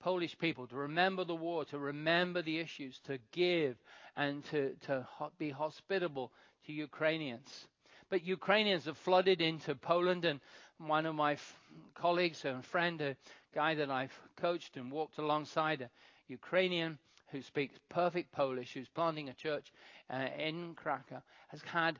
Polish 0.00 0.36
people 0.38 0.66
to 0.66 0.76
remember 0.76 1.24
the 1.24 1.34
war, 1.34 1.64
to 1.66 1.78
remember 1.78 2.42
the 2.42 2.58
issues, 2.58 2.98
to 3.06 3.18
give, 3.32 3.76
and 4.16 4.44
to, 4.46 4.74
to 4.86 5.06
be 5.38 5.50
hospitable 5.50 6.30
to 6.66 6.72
Ukrainians. 6.72 7.66
But 8.10 8.22
Ukrainians 8.22 8.84
have 8.84 8.98
flooded 8.98 9.40
into 9.40 9.74
Poland, 9.74 10.24
and 10.26 10.40
one 10.78 11.06
of 11.06 11.14
my 11.14 11.32
f- 11.32 11.60
colleagues 11.94 12.44
and 12.44 12.64
friend, 12.64 13.00
a 13.00 13.16
guy 13.54 13.74
that 13.76 13.90
I've 13.90 14.12
coached 14.36 14.76
and 14.76 14.92
walked 14.92 15.18
alongside, 15.18 15.80
a 15.80 15.90
Ukrainian 16.28 16.98
who 17.30 17.40
speaks 17.40 17.78
perfect 17.88 18.30
Polish, 18.32 18.74
who's 18.74 18.88
planting 18.88 19.28
a 19.30 19.34
church 19.34 19.72
uh, 20.10 20.28
in 20.38 20.74
Krakow, 20.74 21.22
has 21.48 21.62
had 21.62 21.98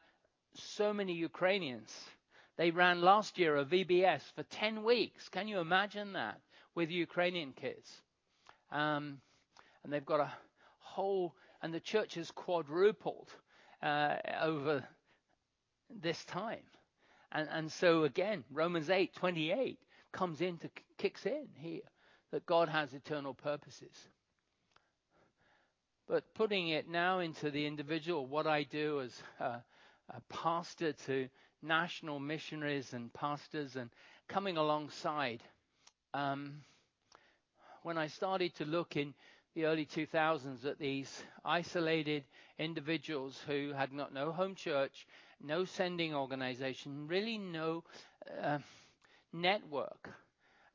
so 0.55 0.93
many 0.93 1.15
Ukrainians 1.15 1.91
they 2.57 2.71
ran 2.71 3.01
last 3.01 3.39
year 3.39 3.57
a 3.57 3.65
VBS 3.65 4.21
for 4.35 4.43
10 4.45 4.85
weeks. 4.85 5.29
Can 5.29 5.49
you 5.49 5.59
imagine 5.59 6.13
that 6.13 6.41
with 6.75 6.91
Ukrainian 6.91 7.53
kids? 7.53 7.91
Um, 8.71 9.21
and 9.83 9.93
they've 9.93 10.05
got 10.05 10.21
a 10.21 10.33
whole, 10.79 11.35
and 11.63 11.75
the 11.75 11.81
church 11.81 12.15
has 12.15 12.31
quadrupled 12.31 13.29
uh, 13.83 14.17
over 14.41 14.85
this 15.91 16.25
time. 16.25 16.63
And, 17.33 17.49
and 17.51 17.73
so 17.73 18.05
again, 18.05 18.45
Romans 18.53 18.89
8, 18.89 19.15
28 19.15 19.79
comes 20.13 20.41
in 20.41 20.59
to 20.59 20.71
kicks 20.97 21.27
in 21.27 21.49
here 21.57 21.83
that 22.31 22.47
God 22.47 22.69
has 22.69 22.95
eternal 22.95 23.35
purposes. 23.35 24.09
But 26.07 26.35
putting 26.35 26.69
it 26.69 26.89
now 26.89 27.21
into 27.21 27.51
the 27.51 27.67
individual, 27.67 28.27
what 28.27 28.47
I 28.47 28.63
do 28.65 29.01
as 29.01 29.23
a, 29.41 29.63
a 30.11 30.21
pastor 30.29 30.93
to 30.93 31.29
national 31.65 32.21
missionaries 32.21 32.93
and 32.93 33.13
pastors 33.13 33.77
and 33.77 33.91
coming 34.29 34.57
alongside. 34.57 35.43
Um, 36.13 36.61
when 37.83 37.99
I 37.99 38.07
started 38.07 38.55
to 38.57 38.65
look 38.65 38.97
in 38.97 39.15
the 39.55 39.67
early 39.67 39.87
2000s 39.87 40.65
at 40.65 40.79
these 40.79 41.23
isolated 41.45 42.25
individuals 42.59 43.41
who 43.47 43.73
had 43.73 43.93
not 43.93 44.13
no 44.13 44.33
home 44.33 44.55
church, 44.55 45.07
no 45.41 45.65
sending 45.65 46.15
organization, 46.15 47.07
really 47.07 47.39
no 47.39 47.85
uh, 48.43 48.59
network. 49.33 50.11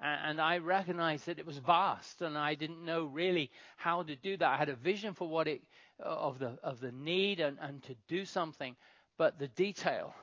And 0.02 0.40
I 0.40 0.60
recognized 0.60 1.26
that 1.26 1.40
it 1.40 1.46
was 1.46 1.58
vast, 1.58 2.22
and 2.22 2.38
I 2.38 2.56
didn't 2.56 2.86
know 2.86 3.04
really 3.04 3.52
how 3.76 4.04
to 4.04 4.16
do 4.16 4.38
that. 4.38 4.48
I 4.48 4.56
had 4.56 4.70
a 4.70 4.76
vision 4.76 5.14
for 5.14 5.28
what 5.28 5.48
it 5.50 5.62
of 6.00 6.40
the 6.40 6.58
of 6.64 6.80
the 6.80 6.94
need 6.94 7.42
and, 7.42 7.58
and 7.60 7.84
to 7.84 7.96
do 8.08 8.24
something, 8.24 8.78
but 9.18 9.38
the 9.40 9.50
detail 9.50 10.14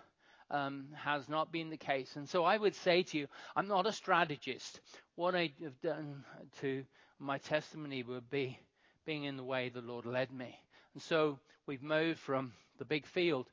um, 0.51 0.87
has 0.95 1.29
not 1.29 1.53
been 1.53 1.71
the 1.71 1.77
case. 1.77 2.17
And 2.17 2.29
so 2.29 2.45
I 2.45 2.57
would 2.57 2.75
say 2.75 3.03
to 3.03 3.19
you, 3.19 3.27
I'm 3.55 3.69
not 3.69 3.87
a 3.87 3.93
strategist. 3.93 4.81
What 5.15 5.35
I 5.35 5.53
have 5.63 5.81
done 5.81 6.25
to 6.61 6.85
my 7.19 7.39
testimony 7.39 8.03
would 8.03 8.29
be 8.31 8.59
being 9.05 9.25
in 9.25 9.37
the 9.37 9.45
way 9.45 9.69
the 9.69 9.81
Lord 9.81 10.07
led 10.07 10.33
me. 10.33 10.59
And 10.95 11.03
so 11.03 11.39
we've 11.67 11.83
moved 11.83 12.19
from 12.21 12.53
the 12.79 12.85
big 12.85 13.07
field 13.07 13.47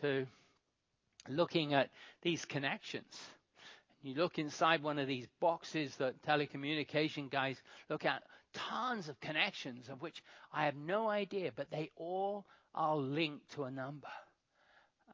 to 0.00 0.26
looking 1.28 1.74
at 1.74 1.90
these 2.22 2.44
connections. 2.44 3.20
You 4.02 4.14
look 4.14 4.38
inside 4.38 4.82
one 4.82 4.98
of 4.98 5.06
these 5.06 5.28
boxes 5.40 5.94
that 5.96 6.20
telecommunication 6.22 7.30
guys 7.30 7.56
look 7.88 8.04
at, 8.04 8.22
tons 8.52 9.08
of 9.08 9.20
connections 9.20 9.88
of 9.88 10.02
which 10.02 10.22
I 10.52 10.64
have 10.64 10.76
no 10.76 11.08
idea, 11.08 11.52
but 11.54 11.70
they 11.70 11.90
all 11.96 12.44
are 12.74 12.96
linked 12.96 13.52
to 13.54 13.64
a 13.64 13.70
number. 13.70 14.08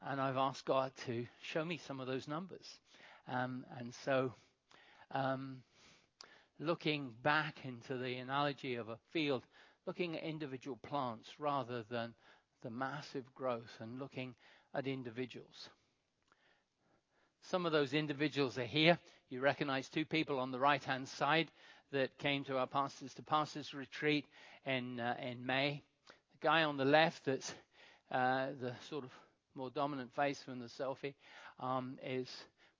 And 0.07 0.21
I've 0.21 0.37
asked 0.37 0.65
God 0.65 0.93
to 1.07 1.27
show 1.43 1.65
me 1.65 1.81
some 1.87 2.01
of 2.01 2.07
those 2.07 2.29
numbers. 2.29 2.79
Um, 3.29 3.65
and 3.79 3.93
so, 4.05 4.33
um, 5.11 5.63
looking 6.59 7.13
back 7.23 7.59
into 7.65 7.97
the 7.97 8.17
analogy 8.17 8.77
of 8.77 8.89
a 8.89 8.99
field, 9.13 9.45
looking 9.87 10.17
at 10.17 10.23
individual 10.23 10.79
plants 10.83 11.29
rather 11.39 11.85
than 11.91 12.15
the 12.63 12.71
massive 12.71 13.25
growth 13.35 13.77
and 13.81 13.99
looking 13.99 14.35
at 14.75 14.87
individuals. 14.87 15.69
Some 17.43 17.67
of 17.67 17.73
those 17.73 17.95
individuals 17.95 18.59
are 18.59 18.65
here. 18.65 18.99
You 19.31 19.41
recognize 19.41 19.89
two 19.89 20.05
people 20.05 20.39
on 20.39 20.51
the 20.51 20.59
right 20.59 20.83
hand 20.83 21.09
side 21.09 21.51
that 21.93 22.19
came 22.19 22.45
to 22.45 22.59
our 22.59 22.67
pastors 22.67 23.15
to 23.15 23.23
pastors 23.23 23.73
retreat 23.73 24.27
in 24.67 25.01
uh, 25.01 25.17
in 25.23 25.47
May. 25.47 25.83
The 26.41 26.47
guy 26.47 26.65
on 26.65 26.77
the 26.77 26.85
left, 26.85 27.25
that's 27.25 27.55
uh, 28.11 28.49
the 28.61 28.75
sort 28.89 29.05
of 29.05 29.11
more 29.59 29.71
dominant 29.71 30.15
face 30.15 30.41
from 30.43 30.61
the 30.61 30.67
selfie, 30.69 31.15
um, 31.61 31.99
is 32.03 32.29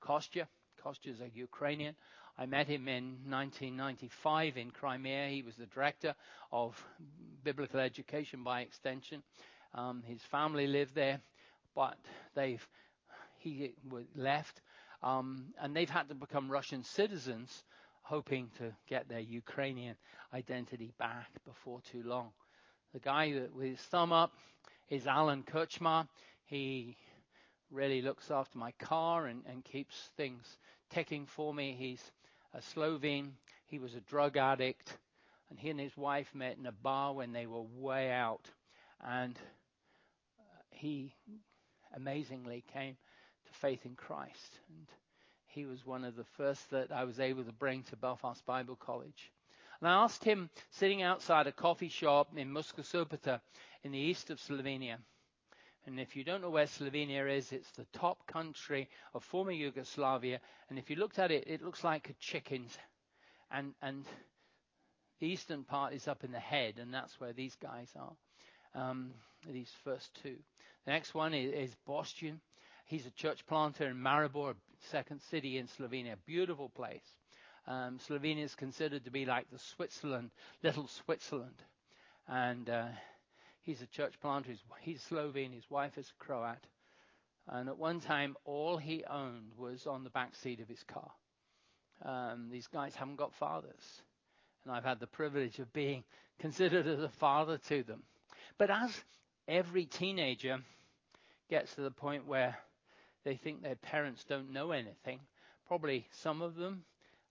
Kostya. 0.01 0.47
Kostya 0.83 1.13
is 1.13 1.21
a 1.21 1.29
Ukrainian. 1.35 1.97
I 2.39 2.47
met 2.47 2.69
him 2.69 2.87
in 2.87 3.05
1995 3.29 4.57
in 4.57 4.71
Crimea. 4.71 5.29
He 5.29 5.43
was 5.43 5.57
the 5.57 5.67
director 5.67 6.15
of 6.53 6.73
biblical 7.43 7.81
education 7.81 8.45
by 8.45 8.61
extension. 8.61 9.25
Um, 9.75 10.05
his 10.07 10.23
family 10.31 10.69
lived 10.69 10.95
there, 10.95 11.21
but 11.75 11.99
they've 12.37 12.65
he 13.41 13.75
left, 14.17 14.61
um, 15.03 15.47
and 15.61 15.75
they've 15.75 15.91
had 15.91 16.09
to 16.09 16.15
become 16.15 16.51
Russian 16.51 16.85
citizens 16.85 17.65
hoping 18.03 18.51
to 18.59 18.73
get 18.89 19.09
their 19.09 19.21
Ukrainian 19.21 19.97
identity 20.33 20.93
back 20.99 21.29
before 21.45 21.81
too 21.93 22.03
long. 22.05 22.31
The 22.95 23.01
guy 23.01 23.33
that 23.35 23.53
with 23.55 23.67
his 23.67 23.81
thumb 23.81 24.13
up 24.13 24.33
is 24.89 25.07
Alan 25.07 25.43
Kuchma. 25.43 26.09
He 26.49 26.97
really 27.71 28.01
looks 28.01 28.31
after 28.31 28.57
my 28.59 28.73
car 28.73 29.27
and, 29.27 29.43
and 29.47 29.63
keeps 29.63 29.95
things 30.17 30.59
ticking 30.91 31.27
for 31.27 31.53
me. 31.53 31.77
He's 31.79 32.03
a 32.55 32.63
Slovene. 32.63 33.33
He 33.67 33.79
was 33.79 33.95
a 33.95 34.01
drug 34.01 34.39
addict, 34.39 34.97
and 35.51 35.59
he 35.59 35.69
and 35.69 35.79
his 35.79 35.95
wife 35.95 36.35
met 36.35 36.57
in 36.57 36.65
a 36.65 36.73
bar 36.73 37.13
when 37.13 37.33
they 37.33 37.47
were 37.47 37.65
way 37.77 38.11
out, 38.11 38.51
and 39.07 39.39
uh, 40.39 40.63
he 40.71 41.13
amazingly 41.95 42.65
came 42.73 42.97
to 43.47 43.53
faith 43.61 43.85
in 43.85 43.95
Christ. 43.95 44.59
And 44.71 44.87
he 45.49 45.67
was 45.67 45.85
one 45.85 46.05
of 46.05 46.17
the 46.17 46.25
first 46.39 46.71
that 46.71 46.91
I 46.91 47.05
was 47.05 47.21
able 47.21 47.45
to 47.45 47.53
bring 47.53 47.83
to 47.85 47.97
Belfast 47.97 48.45
Bible 48.47 48.77
College. 48.77 49.31
And 49.81 49.89
I 49.89 50.03
asked 50.03 50.25
him, 50.25 50.49
sitting 50.71 51.03
outside 51.03 51.47
a 51.47 51.53
coffee 51.53 51.91
shop 51.91 52.29
in 52.35 52.55
Sobota 52.55 53.41
in 53.85 53.93
the 53.93 53.99
east 53.99 54.31
of 54.31 54.41
Slovenia. 54.41 54.97
And 55.89 55.99
if 55.99 56.15
you 56.15 56.23
don't 56.23 56.43
know 56.43 56.51
where 56.51 56.67
Slovenia 56.67 57.35
is, 57.35 57.51
it's 57.51 57.71
the 57.71 57.87
top 57.95 58.27
country 58.27 58.91
of 59.15 59.25
former 59.25 59.53
Yugoslavia. 59.53 60.39
And 60.69 60.79
if 60.79 60.91
you 60.91 60.97
looked 60.97 61.19
at 61.19 61.31
it, 61.31 61.45
it 61.47 61.63
looks 61.63 61.83
like 61.83 62.11
a 62.11 62.13
chicken's. 62.21 62.77
And, 63.51 63.73
and 63.81 64.05
the 65.19 65.29
eastern 65.29 65.65
part 65.65 65.95
is 65.95 66.07
up 66.07 66.25
in 66.25 66.31
the 66.31 66.39
head, 66.39 66.75
and 66.79 66.93
that's 66.93 67.19
where 67.19 67.33
these 67.33 67.57
guys 67.57 67.89
are. 67.97 68.13
Um, 68.75 69.13
these 69.51 69.73
first 69.83 70.11
two. 70.23 70.37
The 70.85 70.91
next 70.91 71.15
one 71.15 71.33
is, 71.33 71.71
is 71.71 71.77
Bostian. 71.89 72.41
He's 72.85 73.07
a 73.07 73.11
church 73.13 73.47
planter 73.47 73.89
in 73.89 73.97
Maribor, 73.97 74.57
second 74.91 75.23
city 75.23 75.57
in 75.57 75.69
Slovenia. 75.69 76.17
Beautiful 76.27 76.69
place. 76.69 77.15
Um, 77.67 77.99
Slovenia 78.07 78.45
is 78.45 78.55
considered 78.55 79.05
to 79.05 79.11
be 79.11 79.25
like 79.25 79.51
the 79.51 79.59
Switzerland, 79.59 80.33
little 80.63 80.87
Switzerland. 80.87 81.63
And 82.27 82.69
uh, 82.69 82.89
he's 83.69 83.83
a 83.83 83.87
church 83.87 84.15
planter. 84.23 84.49
He's, 84.51 84.63
he's 84.81 85.03
Slovene. 85.03 85.53
His 85.53 85.71
wife 85.71 85.99
is 85.99 86.09
a 86.09 86.25
Croat. 86.25 86.67
And 87.47 87.69
at 87.69 87.77
one 87.77 88.01
time, 88.01 88.35
all 88.47 88.79
he 88.79 89.05
owned 89.05 89.53
was 89.59 89.87
on 89.87 90.05
the 90.05 90.11
back 90.11 90.35
seat 90.37 90.61
of 90.61 90.69
his 90.69 90.83
car. 90.85 91.11
Um, 92.03 92.49
these 92.51 92.67
guys 92.67 92.95
haven't 92.95 93.17
got 93.17 93.35
fathers. 93.35 94.03
And 94.65 94.75
I've 94.75 94.85
had 94.85 95.01
the 95.01 95.07
privilege 95.07 95.59
of 95.59 95.71
being 95.75 96.05
considered 96.39 96.87
as 96.87 97.03
a 97.03 97.11
father 97.11 97.59
to 97.69 97.83
them. 97.83 98.03
But 98.57 98.71
as 98.71 98.91
every 99.47 99.85
teenager 99.85 100.59
gets 101.51 101.75
to 101.75 101.83
the 101.83 101.91
point 101.91 102.27
where 102.27 102.57
they 103.25 103.37
think 103.37 103.63
their 103.63 103.77
parents 103.77 104.25
don't 104.25 104.51
know 104.51 104.71
anything. 104.71 105.21
Probably 105.67 106.07
some 106.23 106.41
of 106.41 106.55
them 106.55 106.85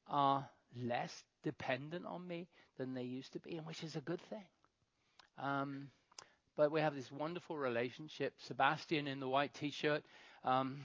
are 0.08 0.48
less 0.84 1.24
dependent 1.44 2.06
on 2.06 2.28
me 2.28 2.48
than 2.78 2.94
they 2.94 3.04
used 3.04 3.34
to 3.34 3.40
be, 3.40 3.60
which 3.64 3.84
is 3.84 3.96
a 3.96 4.02
good 4.02 4.22
thing. 4.30 4.46
Um, 5.40 5.90
but 6.58 6.72
we 6.72 6.82
have 6.82 6.96
this 6.96 7.12
wonderful 7.12 7.56
relationship. 7.56 8.34
Sebastian 8.40 9.08
in 9.08 9.20
the 9.20 9.30
white 9.30 9.54
T-shirt, 9.54 10.04
um, 10.44 10.82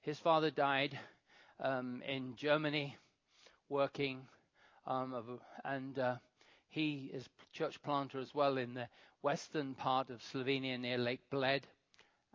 his 0.00 0.18
father 0.18 0.50
died 0.50 0.98
um, 1.60 2.02
in 2.08 2.34
Germany, 2.36 2.96
working, 3.68 4.22
um, 4.86 5.38
and 5.64 5.98
uh, 5.98 6.16
he 6.70 7.10
is 7.12 7.28
church 7.52 7.80
planter 7.82 8.18
as 8.18 8.34
well 8.34 8.56
in 8.56 8.72
the 8.74 8.88
western 9.22 9.74
part 9.74 10.08
of 10.08 10.22
Slovenia 10.22 10.80
near 10.80 10.98
Lake 10.98 11.22
Bled, 11.30 11.66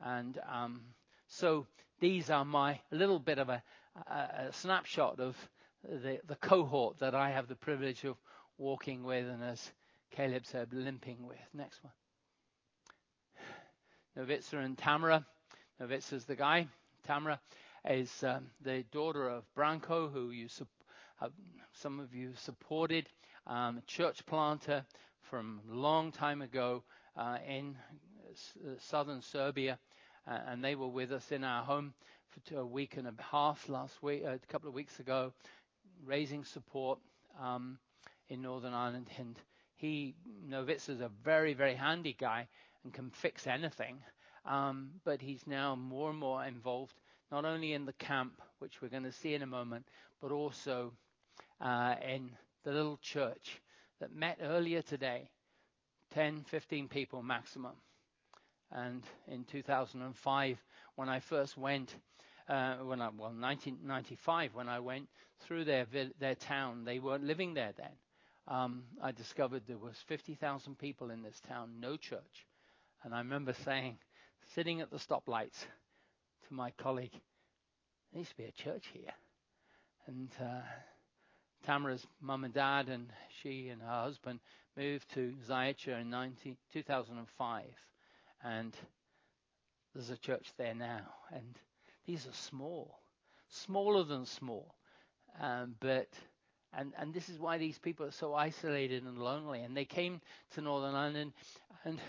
and 0.03 0.39
um, 0.47 0.81
so 1.27 1.65
these 1.99 2.29
are 2.29 2.45
my 2.45 2.79
little 2.91 3.19
bit 3.19 3.39
of 3.39 3.49
a, 3.49 3.63
a, 4.07 4.47
a 4.47 4.53
snapshot 4.53 5.19
of 5.19 5.35
the, 5.83 6.19
the 6.27 6.35
cohort 6.35 6.99
that 6.99 7.15
I 7.15 7.31
have 7.31 7.47
the 7.47 7.55
privilege 7.55 8.03
of 8.03 8.15
walking 8.59 9.03
with, 9.03 9.27
and 9.27 9.43
as 9.43 9.71
Caleb 10.11 10.45
said, 10.45 10.69
limping 10.71 11.25
with. 11.25 11.37
Next 11.53 11.83
one. 11.83 11.93
Novitsa 14.17 14.63
and 14.63 14.77
Tamara. 14.77 15.25
Novitsa's 15.81 16.25
the 16.25 16.35
guy. 16.35 16.67
Tamara 17.05 17.39
is 17.89 18.23
um, 18.23 18.47
the 18.61 18.83
daughter 18.91 19.27
of 19.29 19.43
Branko, 19.57 20.11
who 20.11 20.31
you 20.31 20.47
have, 21.19 21.31
some 21.73 21.99
of 21.99 22.13
you 22.13 22.31
supported, 22.35 23.07
um, 23.47 23.81
church 23.87 24.25
planter 24.25 24.83
from 25.21 25.61
a 25.71 25.75
long 25.75 26.11
time 26.11 26.41
ago 26.41 26.83
uh, 27.17 27.37
in 27.47 27.75
uh, 28.29 28.69
southern 28.79 29.21
Serbia 29.21 29.79
uh, 30.29 30.39
and 30.47 30.63
they 30.63 30.75
were 30.75 30.87
with 30.87 31.11
us 31.11 31.31
in 31.31 31.43
our 31.43 31.63
home 31.63 31.93
for 32.29 32.59
a 32.59 32.65
week 32.65 32.97
and 32.97 33.07
a 33.07 33.13
half 33.31 33.67
last 33.67 34.01
week, 34.03 34.23
uh, 34.25 34.31
a 34.31 34.39
couple 34.51 34.69
of 34.69 34.75
weeks 34.75 34.99
ago, 34.99 35.33
raising 36.05 36.43
support 36.43 36.99
um, 37.41 37.79
in 38.29 38.41
Northern 38.41 38.73
Ireland. 38.73 39.07
And 39.17 39.35
he, 39.75 40.15
Novitz, 40.47 40.89
is 40.89 41.01
a 41.01 41.09
very, 41.23 41.53
very 41.53 41.73
handy 41.75 42.15
guy 42.17 42.47
and 42.83 42.93
can 42.93 43.09
fix 43.09 43.47
anything. 43.47 43.97
Um, 44.45 44.91
but 45.03 45.21
he's 45.21 45.45
now 45.45 45.75
more 45.75 46.09
and 46.09 46.19
more 46.19 46.43
involved, 46.45 46.93
not 47.31 47.45
only 47.45 47.73
in 47.73 47.85
the 47.85 47.93
camp, 47.93 48.41
which 48.59 48.81
we're 48.81 48.89
going 48.89 49.03
to 49.03 49.11
see 49.11 49.33
in 49.33 49.41
a 49.41 49.47
moment, 49.47 49.87
but 50.21 50.31
also 50.31 50.93
uh, 51.61 51.95
in 52.07 52.31
the 52.63 52.71
little 52.71 52.97
church 53.01 53.61
that 53.99 54.15
met 54.15 54.39
earlier 54.41 54.81
today 54.81 55.29
10, 56.13 56.43
15 56.47 56.87
people 56.87 57.21
maximum. 57.21 57.75
And 58.71 59.03
in 59.27 59.43
2005, 59.45 60.57
when 60.95 61.09
I 61.09 61.19
first 61.19 61.57
went, 61.57 61.95
uh, 62.47 62.75
when 62.77 63.01
I 63.01 63.09
well 63.09 63.31
1995 63.31 64.55
when 64.55 64.69
I 64.69 64.79
went 64.79 65.07
through 65.41 65.65
their 65.65 65.85
their 66.19 66.35
town, 66.35 66.83
they 66.83 66.99
weren't 66.99 67.23
living 67.23 67.53
there 67.53 67.73
then. 67.77 67.91
Um, 68.47 68.83
I 69.01 69.11
discovered 69.11 69.63
there 69.67 69.77
was 69.77 69.97
50,000 70.07 70.77
people 70.77 71.11
in 71.11 71.21
this 71.21 71.39
town, 71.47 71.73
no 71.79 71.97
church, 71.97 72.47
and 73.03 73.13
I 73.13 73.19
remember 73.19 73.53
saying, 73.65 73.97
sitting 74.55 74.81
at 74.81 74.91
the 74.91 74.97
stoplights, 74.97 75.65
to 76.47 76.53
my 76.53 76.71
colleague, 76.71 77.11
there 78.11 78.19
used 78.19 78.31
to 78.31 78.37
be 78.37 78.45
a 78.45 78.51
church 78.51 78.85
here, 78.93 79.13
and. 80.07 80.29
Uh, 80.41 80.61
Tamara's 81.65 82.07
mum 82.21 82.45
and 82.45 82.53
dad 82.53 82.87
and 82.87 83.11
she 83.41 83.67
and 83.67 83.81
her 83.81 83.87
husband 84.03 84.39
moved 84.77 85.09
to 85.13 85.33
Zajača 85.45 85.99
in 86.01 86.09
19, 86.09 86.55
2005 86.71 87.65
and 88.43 88.75
there's 89.93 90.09
a 90.09 90.17
church 90.17 90.51
there 90.57 90.75
now. 90.75 91.05
And 91.31 91.59
these 92.05 92.27
are 92.27 92.33
small, 92.33 92.99
smaller 93.49 94.03
than 94.03 94.25
small, 94.25 94.75
um, 95.39 95.75
but 95.79 96.07
and 96.73 96.93
and 96.97 97.13
this 97.13 97.29
is 97.29 97.39
why 97.39 97.57
these 97.57 97.79
people 97.79 98.05
are 98.05 98.11
so 98.11 98.33
isolated 98.33 99.03
and 99.03 99.17
lonely. 99.17 99.61
And 99.61 99.75
they 99.75 99.85
came 99.85 100.21
to 100.53 100.61
Northern 100.61 100.95
Ireland 100.95 101.33
and 101.83 101.99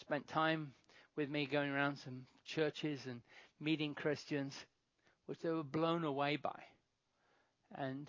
spent 0.00 0.28
time 0.28 0.72
with 1.16 1.30
me 1.30 1.46
going 1.46 1.70
around 1.70 1.96
some 1.98 2.22
churches 2.46 3.00
and 3.06 3.20
meeting 3.60 3.94
Christians, 3.94 4.54
which 5.26 5.40
they 5.40 5.50
were 5.50 5.62
blown 5.64 6.04
away 6.04 6.36
by. 6.36 6.60
And 7.76 8.08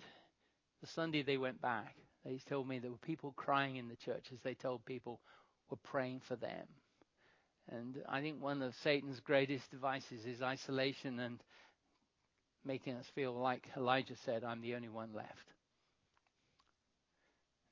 the 0.80 0.86
Sunday 0.88 1.22
they 1.22 1.38
went 1.38 1.60
back, 1.60 1.94
they 2.24 2.38
told 2.48 2.68
me 2.68 2.78
there 2.78 2.90
were 2.90 2.98
people 2.98 3.32
crying 3.36 3.76
in 3.76 3.88
the 3.88 3.96
church 3.96 4.26
as 4.32 4.40
they 4.42 4.54
told 4.54 4.84
people 4.84 5.20
were 5.70 5.78
praying 5.78 6.20
for 6.28 6.36
them 6.36 6.66
And 7.70 7.96
I 8.08 8.20
think 8.20 8.42
one 8.42 8.62
of 8.62 8.74
Satan's 8.82 9.20
greatest 9.20 9.70
devices 9.70 10.24
is 10.26 10.42
isolation 10.42 11.20
and 11.20 11.42
making 12.64 12.94
us 12.96 13.06
feel 13.14 13.32
like 13.32 13.68
Elijah 13.76 14.16
said, 14.24 14.44
I'm 14.44 14.60
the 14.62 14.74
only 14.74 14.88
one 14.88 15.12
left. 15.14 15.54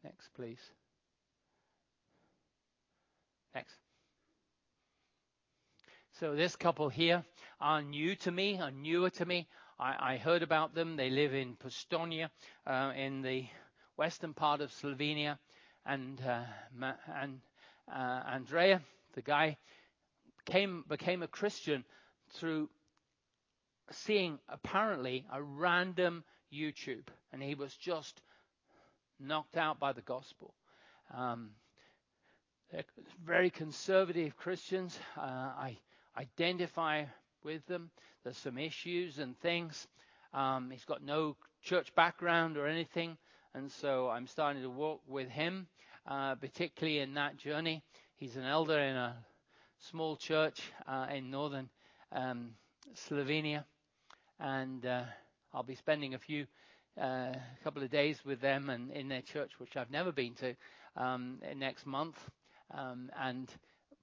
Next, 0.05 0.29
please. 0.35 0.61
Next. 3.55 3.75
So 6.21 6.35
this 6.35 6.57
couple 6.57 6.89
here 6.89 7.27
are 7.61 7.83
new 7.83 8.17
to 8.17 8.31
me, 8.31 8.59
are 8.59 8.71
newer 8.71 9.11
to 9.11 9.27
me. 9.27 9.47
I, 9.79 10.15
I 10.15 10.17
heard 10.17 10.43
about 10.43 10.75
them. 10.75 10.97
They 10.97 11.11
live 11.11 11.35
in 11.35 11.57
Postojna, 11.57 12.31
uh, 12.67 12.93
in 12.97 13.21
the 13.21 13.45
western 13.99 14.33
part 14.33 14.63
of 14.63 14.71
Slovenia, 14.71 15.37
and 15.85 16.19
uh, 16.23 16.45
and 17.21 17.41
uh, 17.95 18.23
Andrea, 18.33 18.81
the 19.13 19.21
guy, 19.21 19.59
came 20.47 20.85
became 20.89 21.23
a 21.23 21.29
Christian 21.29 21.85
through 22.31 22.71
seeing 23.91 24.39
apparently 24.49 25.27
a 25.31 25.43
random 25.43 26.25
YouTube, 26.51 27.09
and 27.31 27.43
he 27.43 27.55
was 27.55 27.75
just 27.75 28.23
knocked 29.21 29.59
out 29.59 29.79
by 29.79 29.93
the 29.93 30.01
gospel. 30.01 30.55
Um, 31.15 31.51
they're 32.73 32.85
very 33.23 33.51
conservative 33.51 34.35
Christians. 34.39 34.99
Uh, 35.15 35.21
I 35.21 35.79
identify 36.17 37.05
with 37.45 37.67
them. 37.67 37.91
There's 38.25 38.37
some 38.37 38.59
issues 38.59 39.19
and 39.19 39.39
things. 39.41 39.87
Um, 40.35 40.71
he's 40.71 40.85
got 40.85 41.03
no 41.03 41.37
church 41.63 41.95
background 41.95 42.57
or 42.57 42.67
anything, 42.67 43.17
and 43.55 43.71
so 43.71 44.09
I'm 44.09 44.27
starting 44.27 44.63
to 44.63 44.71
walk 44.71 45.01
with 45.09 45.29
him, 45.29 45.67
uh, 46.07 46.35
particularly 46.35 46.99
in 46.99 47.15
that 47.15 47.37
journey. 47.37 47.83
He's 48.17 48.37
an 48.37 48.45
elder 48.45 48.79
in 48.79 48.97
a 48.97 49.17
small 49.79 50.17
church 50.17 50.61
uh, 50.87 51.07
in 51.15 51.31
northern 51.31 51.69
um, 52.13 52.51
Slovenia, 52.95 53.65
and 54.41 54.85
uh, 54.85 55.05
I'll 55.55 55.63
be 55.63 55.75
spending 55.75 56.15
a 56.15 56.19
few 56.19 56.47
uh, 57.01 57.33
couple 57.63 57.83
of 57.83 57.91
days 57.91 58.25
with 58.25 58.41
them 58.41 58.71
and 58.71 58.91
in 58.91 59.09
their 59.09 59.23
church, 59.23 59.53
which 59.59 59.77
I've 59.77 59.91
never 59.91 60.13
been 60.13 60.35
to, 60.35 60.55
um, 60.97 61.39
next 61.57 61.87
month. 61.87 62.17
Um, 62.75 63.11
and 63.19 63.49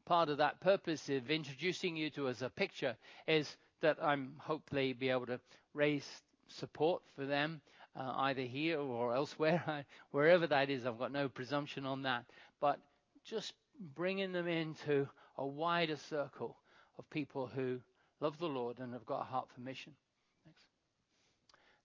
part 0.05 0.29
of 0.29 0.37
that 0.37 0.59
purpose 0.59 1.09
of 1.09 1.29
introducing 1.29 1.95
you 1.95 2.09
to 2.11 2.27
as 2.27 2.41
a 2.41 2.49
picture 2.49 2.95
is 3.27 3.55
that 3.81 3.97
I'm 4.01 4.33
hopefully 4.39 4.93
be 4.93 5.09
able 5.09 5.25
to 5.27 5.39
raise 5.73 6.07
support 6.47 7.01
for 7.15 7.25
them, 7.25 7.61
uh, 7.95 8.13
either 8.17 8.41
here 8.41 8.79
or 8.79 9.15
elsewhere, 9.15 9.85
wherever 10.11 10.47
that 10.47 10.69
is. 10.69 10.85
I've 10.85 10.99
got 10.99 11.11
no 11.11 11.29
presumption 11.29 11.85
on 11.85 12.03
that, 12.03 12.25
but 12.59 12.79
just 13.25 13.53
bringing 13.95 14.31
them 14.31 14.47
into 14.47 15.07
a 15.37 15.45
wider 15.45 15.97
circle 15.97 16.57
of 16.97 17.09
people 17.09 17.47
who 17.47 17.79
love 18.19 18.37
the 18.37 18.47
Lord 18.47 18.79
and 18.79 18.93
have 18.93 19.05
got 19.05 19.21
a 19.21 19.25
heart 19.25 19.47
for 19.53 19.61
mission. 19.61 19.93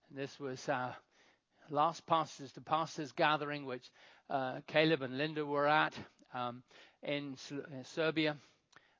And 0.09 0.17
this 0.17 0.39
was 0.39 0.67
our 0.69 0.95
last 1.69 2.05
pastors 2.07 2.51
to 2.53 2.61
pastors 2.61 3.11
gathering, 3.11 3.65
which 3.65 3.89
uh, 4.29 4.59
Caleb 4.67 5.01
and 5.01 5.17
Linda 5.17 5.45
were 5.45 5.67
at 5.67 5.93
um, 6.33 6.63
in, 7.03 7.35
in 7.51 7.83
Serbia. 7.83 8.37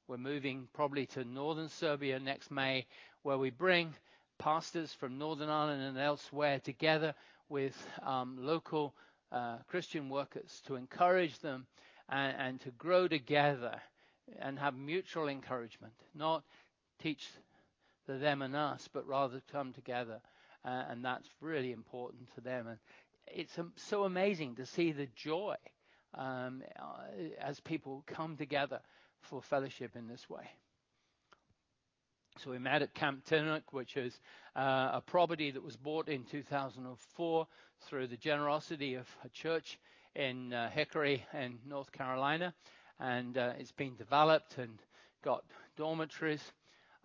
We're 0.08 0.18
moving 0.18 0.68
probably 0.74 1.06
to 1.08 1.24
northern 1.24 1.70
Serbia 1.70 2.20
next 2.20 2.50
May, 2.52 2.88
where 3.24 3.38
we 3.38 3.50
bring 3.50 3.94
pastors 4.40 4.94
from 4.94 5.18
Northern 5.18 5.50
Ireland 5.50 5.84
and 5.84 5.98
elsewhere 5.98 6.60
together 6.60 7.14
with 7.50 7.76
um, 8.04 8.38
local 8.40 8.96
uh, 9.32 9.58
Christian 9.68 10.10
workers 10.10 10.62
to 10.66 10.76
encourage 10.76 11.38
them 11.40 11.68
and, 12.08 12.36
and, 12.40 12.62
to 12.62 12.72
grow 12.72 13.08
together 13.08 13.80
and 14.40 14.58
have 14.58 14.76
mutual 14.76 15.28
encouragement, 15.28 15.94
not 16.16 16.44
teach 17.00 17.28
the 18.08 18.14
them 18.14 18.42
and 18.42 18.56
us, 18.56 18.90
but 18.92 19.08
rather 19.08 19.42
come 19.52 19.74
together. 19.74 20.20
Uh, 20.66 20.86
and 20.90 21.06
that's 21.06 21.30
really 21.42 21.72
important 21.72 22.34
to 22.36 22.42
them. 22.42 22.68
And 22.68 22.78
it's 23.28 23.58
um, 23.60 23.74
so 23.76 24.04
amazing 24.06 24.56
to 24.56 24.66
see 24.66 24.92
the 24.92 25.08
joy 25.16 25.56
um, 26.16 26.64
uh, 26.80 27.42
as 27.42 27.60
people 27.60 28.04
come 28.08 28.38
together 28.38 28.80
for 29.22 29.42
fellowship 29.42 29.96
in 29.96 30.08
this 30.08 30.30
way. 30.30 30.50
So 32.44 32.52
we 32.52 32.60
met 32.60 32.82
at 32.82 32.94
Camp 32.94 33.26
Tinnock, 33.26 33.64
which 33.72 33.98
is 33.98 34.18
uh, 34.56 34.92
a 34.94 35.04
property 35.06 35.52
that 35.52 35.62
was 35.64 35.76
bought 35.76 36.08
in 36.08 36.24
2004 36.24 37.48
through 37.82 38.08
the 38.08 38.16
generosity 38.16 38.96
of 38.96 39.08
a 39.26 39.30
church 39.30 39.78
in 40.16 40.54
uh, 40.54 40.70
Hickory 40.70 41.26
in 41.34 41.60
North 41.68 41.92
Carolina, 41.92 42.54
and 43.00 43.38
uh, 43.38 43.54
it's 43.58 43.74
been 43.74 43.96
developed 43.98 44.58
and 44.58 44.80
got 45.22 45.44
dormitories, 45.76 46.44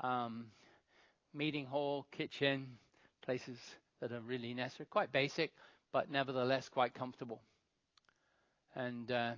um, 0.00 0.46
meeting 1.32 1.66
hall, 1.66 2.07
kitchen, 2.12 2.78
places 3.22 3.59
that 4.00 4.12
are 4.12 4.20
really 4.20 4.55
necessary, 4.55 4.86
quite 4.88 5.11
basic, 5.11 5.50
but 5.92 6.11
nevertheless 6.11 6.68
quite 6.68 6.94
comfortable. 6.94 7.40
And 8.77 9.11
uh, 9.11 9.33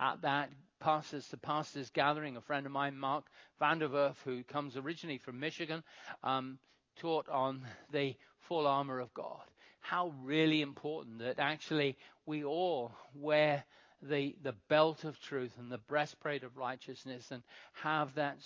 at 0.00 0.22
that 0.22 0.50
pastors 0.80 1.26
to 1.28 1.36
pastors 1.36 1.90
gathering, 1.90 2.36
a 2.36 2.40
friend 2.40 2.66
of 2.66 2.72
mine, 2.72 2.96
Mark 2.96 3.24
Vanderwerf, 3.60 4.14
who 4.24 4.42
comes 4.44 4.76
originally 4.76 5.18
from 5.18 5.40
Michigan, 5.40 5.82
um, 6.22 6.58
taught 6.96 7.28
on 7.28 7.62
the 7.92 8.14
full 8.40 8.66
armor 8.66 9.00
of 9.00 9.12
God. 9.14 9.42
How 9.80 10.12
really 10.22 10.62
important 10.62 11.18
that 11.20 11.38
actually 11.38 11.96
we 12.26 12.44
all 12.44 12.92
wear 13.14 13.64
the, 14.02 14.36
the 14.42 14.54
belt 14.68 15.04
of 15.04 15.18
truth 15.20 15.52
and 15.58 15.70
the 15.70 15.78
breastplate 15.78 16.44
of 16.44 16.56
righteousness 16.56 17.30
and 17.30 17.42
have 17.72 18.14
that 18.14 18.38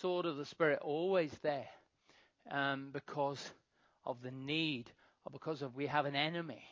sword 0.00 0.26
of 0.26 0.36
the 0.36 0.44
Spirit 0.44 0.80
always 0.82 1.32
there 1.42 1.68
um, 2.50 2.90
because 2.92 3.50
of 4.04 4.20
the 4.22 4.30
need 4.30 4.90
or 5.24 5.30
because 5.32 5.62
of 5.62 5.76
we 5.76 5.86
have 5.86 6.06
an 6.06 6.16
enemy. 6.16 6.62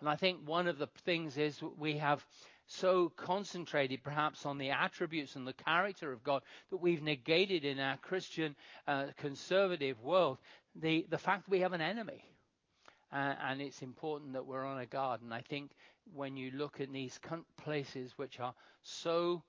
And 0.00 0.08
I 0.08 0.16
think 0.16 0.40
one 0.44 0.66
of 0.66 0.78
the 0.78 0.88
things 1.04 1.38
is 1.38 1.60
we 1.78 1.98
have 1.98 2.24
so 2.66 3.10
concentrated 3.16 4.02
perhaps 4.02 4.46
on 4.46 4.58
the 4.58 4.70
attributes 4.70 5.36
and 5.36 5.46
the 5.46 5.52
character 5.52 6.12
of 6.12 6.24
God 6.24 6.42
that 6.70 6.78
we've 6.78 7.02
negated 7.02 7.64
in 7.64 7.78
our 7.78 7.96
Christian 7.98 8.56
uh, 8.86 9.06
conservative 9.16 10.00
world 10.02 10.38
the, 10.74 11.06
the 11.10 11.18
fact 11.18 11.44
that 11.44 11.50
we 11.50 11.60
have 11.60 11.72
an 11.72 11.80
enemy. 11.80 12.24
Uh, 13.12 13.34
and 13.48 13.60
it's 13.60 13.82
important 13.82 14.32
that 14.32 14.46
we're 14.46 14.64
on 14.64 14.80
a 14.80 14.86
guard. 14.86 15.22
And 15.22 15.32
I 15.32 15.40
think 15.40 15.70
when 16.12 16.36
you 16.36 16.50
look 16.52 16.80
at 16.80 16.92
these 16.92 17.18
places 17.62 18.12
which 18.16 18.40
are 18.40 18.54
so 18.82 19.42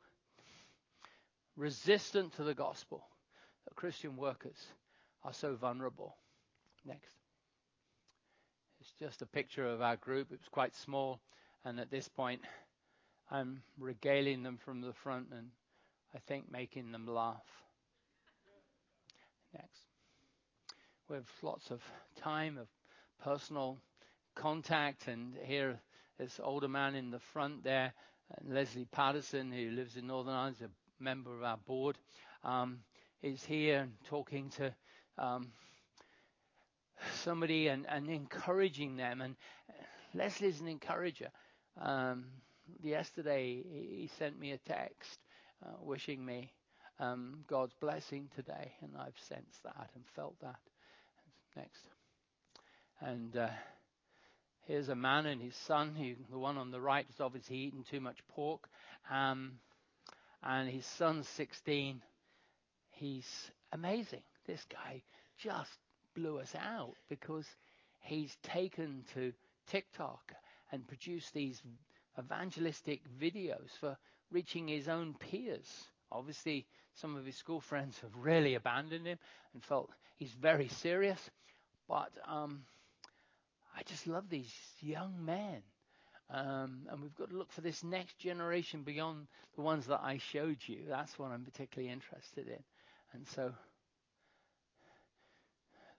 resistant 1.55 2.36
to 2.36 2.43
the 2.43 2.53
gospel, 2.53 3.03
that 3.66 3.76
Christian 3.76 4.18
workers 4.18 4.68
are 5.24 5.34
so 5.34 5.55
vulnerable. 5.55 6.16
Next. 6.86 7.16
It's 8.80 8.91
just 8.99 9.24
a 9.24 9.26
picture 9.26 9.68
of 9.68 9.82
our 9.82 9.95
group. 9.95 10.32
It 10.32 10.39
was 10.39 10.49
quite 10.51 10.76
small. 10.76 11.20
And 11.63 11.80
at 11.80 11.89
this 11.89 12.07
point, 12.07 12.41
I'm 13.32 13.61
regaling 13.80 14.43
them 14.43 14.57
from 14.57 14.82
the 14.82 14.93
front 14.93 15.28
and 15.32 15.49
I 16.13 16.19
think 16.28 16.51
making 16.51 16.91
them 16.91 17.07
laugh. 17.07 17.45
Next. 19.53 19.82
We 21.09 21.17
have 21.17 21.30
lots 21.41 21.71
of 21.71 21.82
time 22.15 22.57
of 22.57 22.67
personal 23.23 23.78
contact, 24.36 25.07
and 25.07 25.34
here 25.43 25.80
this 26.17 26.39
older 26.41 26.67
man 26.67 26.95
in 26.95 27.11
the 27.11 27.19
front 27.19 27.63
there, 27.63 27.93
Leslie 28.47 28.88
Patterson, 28.91 29.51
who 29.51 29.71
lives 29.71 29.97
in 29.97 30.07
Northern 30.07 30.34
Ireland, 30.34 30.57
is 30.59 30.67
a 30.67 31.03
member 31.03 31.36
of 31.36 31.43
our 31.43 31.57
board, 31.57 31.97
um, 32.43 32.80
is 33.21 33.43
here 33.43 33.88
talking 34.05 34.49
to 34.51 34.73
um, 35.17 35.51
somebody 37.15 37.67
and, 37.67 37.86
and, 37.89 38.09
encouraging 38.09 38.95
them. 38.95 39.21
And 39.21 39.36
Leslie's 40.13 40.61
an 40.61 40.67
encourager. 40.67 41.30
Um, 41.80 42.26
yesterday 42.82 43.63
he 43.63 44.09
sent 44.20 44.39
me 44.39 44.51
a 44.51 44.57
text 44.57 45.20
uh, 45.66 45.72
wishing 45.82 46.26
me 46.26 46.51
um, 46.99 47.43
God's 47.47 47.74
blessing 47.80 48.30
today, 48.36 48.74
and 48.82 48.91
I've 48.97 49.18
sensed 49.28 49.63
that 49.63 49.89
and 49.95 50.03
felt 50.16 50.39
that. 50.41 50.59
Next. 51.55 51.82
And 52.99 53.36
uh, 53.38 53.49
here's 54.68 54.89
a 54.89 54.95
man 54.95 55.26
and 55.26 55.41
his 55.41 55.55
son. 55.68 55.95
Who, 55.95 56.13
the 56.32 56.39
one 56.39 56.57
on 56.57 56.72
the 56.72 56.82
right 56.82 57.05
is 57.09 57.22
obviously 57.22 57.57
eating 57.57 57.86
too 57.89 58.01
much 58.01 58.18
pork. 58.30 58.68
Um, 59.09 59.53
and 60.43 60.70
his 60.70 60.86
son's 60.97 61.28
16. 61.30 62.01
He's 62.91 63.51
amazing. 63.72 64.22
This 64.47 64.63
guy 64.72 65.01
just 65.38 65.72
blew 66.16 66.39
us 66.39 66.53
out 66.55 66.93
because 67.09 67.45
he's 68.01 68.36
taken 68.43 69.03
to 69.13 69.34
TikTok 69.70 70.34
and 70.72 70.88
produced 70.88 71.34
these 71.34 71.61
evangelistic 72.20 73.01
videos 73.20 73.70
for 73.80 73.97
reaching 74.32 74.68
his 74.68 74.88
own 74.89 75.16
peers. 75.16 75.70
Obviously, 76.11 76.68
some 76.95 77.16
of 77.16 77.26
his 77.26 77.36
school 77.38 77.61
friends 77.61 77.99
have 78.01 78.16
really 78.16 78.55
abandoned 78.55 79.07
him 79.07 79.20
and 79.53 79.63
felt 79.63 79.91
he's 80.18 80.32
very 80.34 80.68
serious. 80.70 81.20
But 81.88 82.11
um, 82.28 82.63
I 83.78 83.84
just 83.84 84.07
love 84.07 84.30
these 84.30 84.53
young 84.82 85.26
men 85.26 85.61
Um, 86.30 86.88
and 86.89 87.01
we've 87.01 87.16
got 87.16 87.30
to 87.30 87.38
look 87.38 87.51
for 87.51 87.61
this 87.61 87.84
next 87.84 88.18
generation 88.20 88.84
beyond 88.84 89.28
the 89.55 89.61
ones 89.61 89.88
that 89.88 90.01
I 90.03 90.18
showed 90.18 90.57
you. 90.68 90.86
That's 90.89 91.18
what 91.20 91.32
I'm 91.32 91.45
particularly 91.45 91.91
interested 91.93 92.47
in. 92.47 92.63
And 93.13 93.28
so 93.28 93.53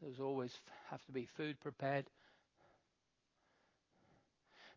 there's 0.03 0.21
always 0.21 0.53
have 0.91 1.05
to 1.07 1.13
be 1.13 1.27
food 1.27 1.61
prepared. 1.61 2.07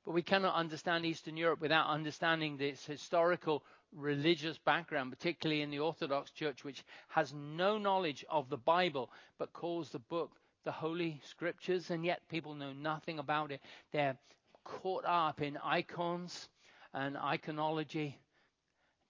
But 0.05 0.11
we 0.13 0.21
cannot 0.21 0.55
understand 0.55 1.05
Eastern 1.05 1.37
Europe 1.37 1.59
without 1.61 1.87
understanding 1.87 2.57
this 2.57 2.85
historical 2.85 3.63
religious 3.91 4.57
background, 4.57 5.11
particularly 5.11 5.61
in 5.61 5.71
the 5.71 5.79
Orthodox 5.79 6.31
Church, 6.31 6.63
which 6.63 6.83
has 7.09 7.33
no 7.33 7.77
knowledge 7.77 8.25
of 8.29 8.49
the 8.49 8.57
Bible 8.57 9.11
but 9.37 9.53
calls 9.53 9.89
the 9.89 9.99
book 9.99 10.31
the 10.63 10.71
Holy 10.71 11.21
Scriptures, 11.23 11.89
and 11.89 12.05
yet 12.05 12.27
people 12.29 12.53
know 12.53 12.73
nothing 12.73 13.19
about 13.19 13.51
it. 13.51 13.61
They're 13.91 14.17
caught 14.63 15.05
up 15.05 15.41
in 15.41 15.57
icons 15.57 16.49
and 16.93 17.15
iconology, 17.15 18.15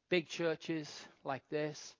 big 0.09 0.27
churches 0.27 1.07
like 1.23 1.43
this, 1.49 1.95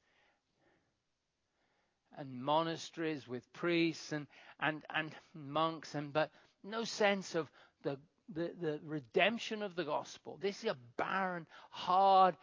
and 2.17 2.41
monasteries 2.43 3.27
with 3.27 3.51
priests 3.53 4.11
and, 4.11 4.27
and, 4.59 4.83
and 4.93 5.11
monks, 5.33 5.95
and 5.95 6.11
but 6.13 6.31
no 6.63 6.83
sense 6.83 7.35
of 7.35 7.49
the, 7.83 7.97
the, 8.33 8.51
the 8.61 8.79
redemption 8.85 9.61
of 9.63 9.75
the 9.75 9.83
gospel. 9.83 10.37
This 10.41 10.63
is 10.63 10.69
a 10.71 10.77
barren, 10.97 11.45
hard, 11.71 12.35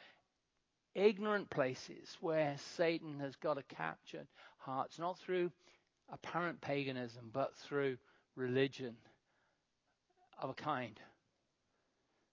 ignorant 0.94 1.50
places 1.50 2.16
where 2.20 2.56
Satan 2.76 3.20
has 3.20 3.36
got 3.36 3.54
to 3.54 3.62
capture 3.76 4.26
hearts, 4.58 4.98
not 4.98 5.18
through 5.18 5.50
apparent 6.12 6.60
paganism, 6.60 7.30
but 7.32 7.54
through 7.56 7.98
religion 8.34 8.96
of 10.40 10.50
a 10.50 10.54
kind. 10.54 10.98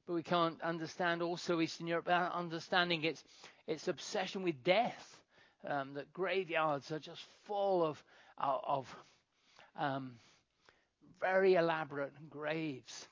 But 0.08 0.14
we 0.14 0.24
can't 0.24 0.62
understand 0.62 1.22
also 1.22 1.62
Eastern 1.62 1.88
Europe 1.88 2.06
without 2.06 2.34
understanding 2.34 3.04
its 3.04 3.24
its 3.68 3.88
obsession 3.88 4.44
with 4.44 4.64
death. 4.64 5.10
Um, 5.66 5.94
that 5.94 6.12
graveyards 6.12 6.92
are 6.92 7.00
just 7.00 7.22
full 7.46 7.86
of 7.86 8.04
uh, 8.38 8.58
of 8.68 8.96
um, 9.80 10.16
very 11.22 11.54
elaborate 11.54 12.12
graves. 12.30 13.08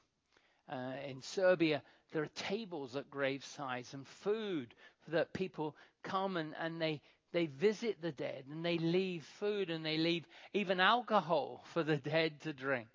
Uh, 0.72 0.93
in 1.05 1.22
Serbia, 1.22 1.84
there 2.11 2.24
are 2.24 2.28
tables 2.36 2.95
at 2.95 3.09
gravesides 3.11 3.93
and 3.93 4.07
food 4.07 4.74
that 5.09 5.34
people 5.34 5.76
come 6.03 6.38
and, 6.38 6.55
and 6.59 6.82
they 6.82 7.01
they 7.34 7.45
visit 7.45 8.01
the 8.01 8.11
dead 8.11 8.45
and 8.49 8.63
they 8.65 8.78
leave 8.78 9.24
food 9.39 9.69
and 9.69 9.86
they 9.86 9.97
leave 9.97 10.26
even 10.53 10.80
alcohol 10.80 11.63
for 11.74 11.84
the 11.84 11.97
dead 11.97 12.39
to 12.41 12.53
drink. 12.53 12.88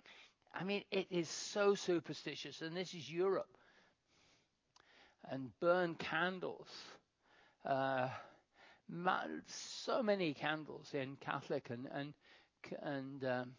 I 0.53 0.63
mean, 0.63 0.83
it 0.91 1.07
is 1.11 1.29
so 1.29 1.75
superstitious, 1.75 2.61
and 2.61 2.75
this 2.75 2.93
is 2.93 3.11
Europe. 3.11 3.57
And 5.29 5.51
burn 5.59 5.95
candles. 5.95 6.69
Uh, 7.65 8.09
so 9.47 10.01
many 10.01 10.33
candles 10.33 10.93
in 10.93 11.17
Catholic 11.17 11.69
and 11.69 11.87
and 11.91 12.13
and 12.81 13.23
um, 13.25 13.51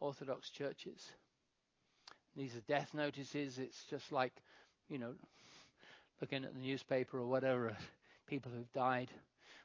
Orthodox 0.00 0.50
churches. 0.50 1.12
These 2.36 2.54
are 2.54 2.60
death 2.68 2.92
notices. 2.92 3.58
It's 3.58 3.84
just 3.88 4.12
like, 4.12 4.32
you 4.88 4.98
know, 4.98 5.14
looking 6.20 6.44
at 6.44 6.54
the 6.54 6.60
newspaper 6.60 7.18
or 7.18 7.26
whatever, 7.26 7.76
people 8.26 8.52
who've 8.54 8.72
died. 8.72 9.08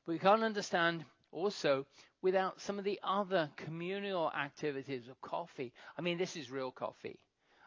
But 0.05 0.13
we 0.13 0.19
can't 0.19 0.43
understand 0.43 1.03
also 1.31 1.85
without 2.21 2.61
some 2.61 2.79
of 2.79 2.85
the 2.85 2.99
other 3.03 3.49
communal 3.57 4.31
activities 4.31 5.07
of 5.09 5.19
coffee. 5.21 5.73
I 5.97 6.01
mean, 6.01 6.17
this 6.17 6.35
is 6.35 6.49
real 6.49 6.71
coffee. 6.71 7.19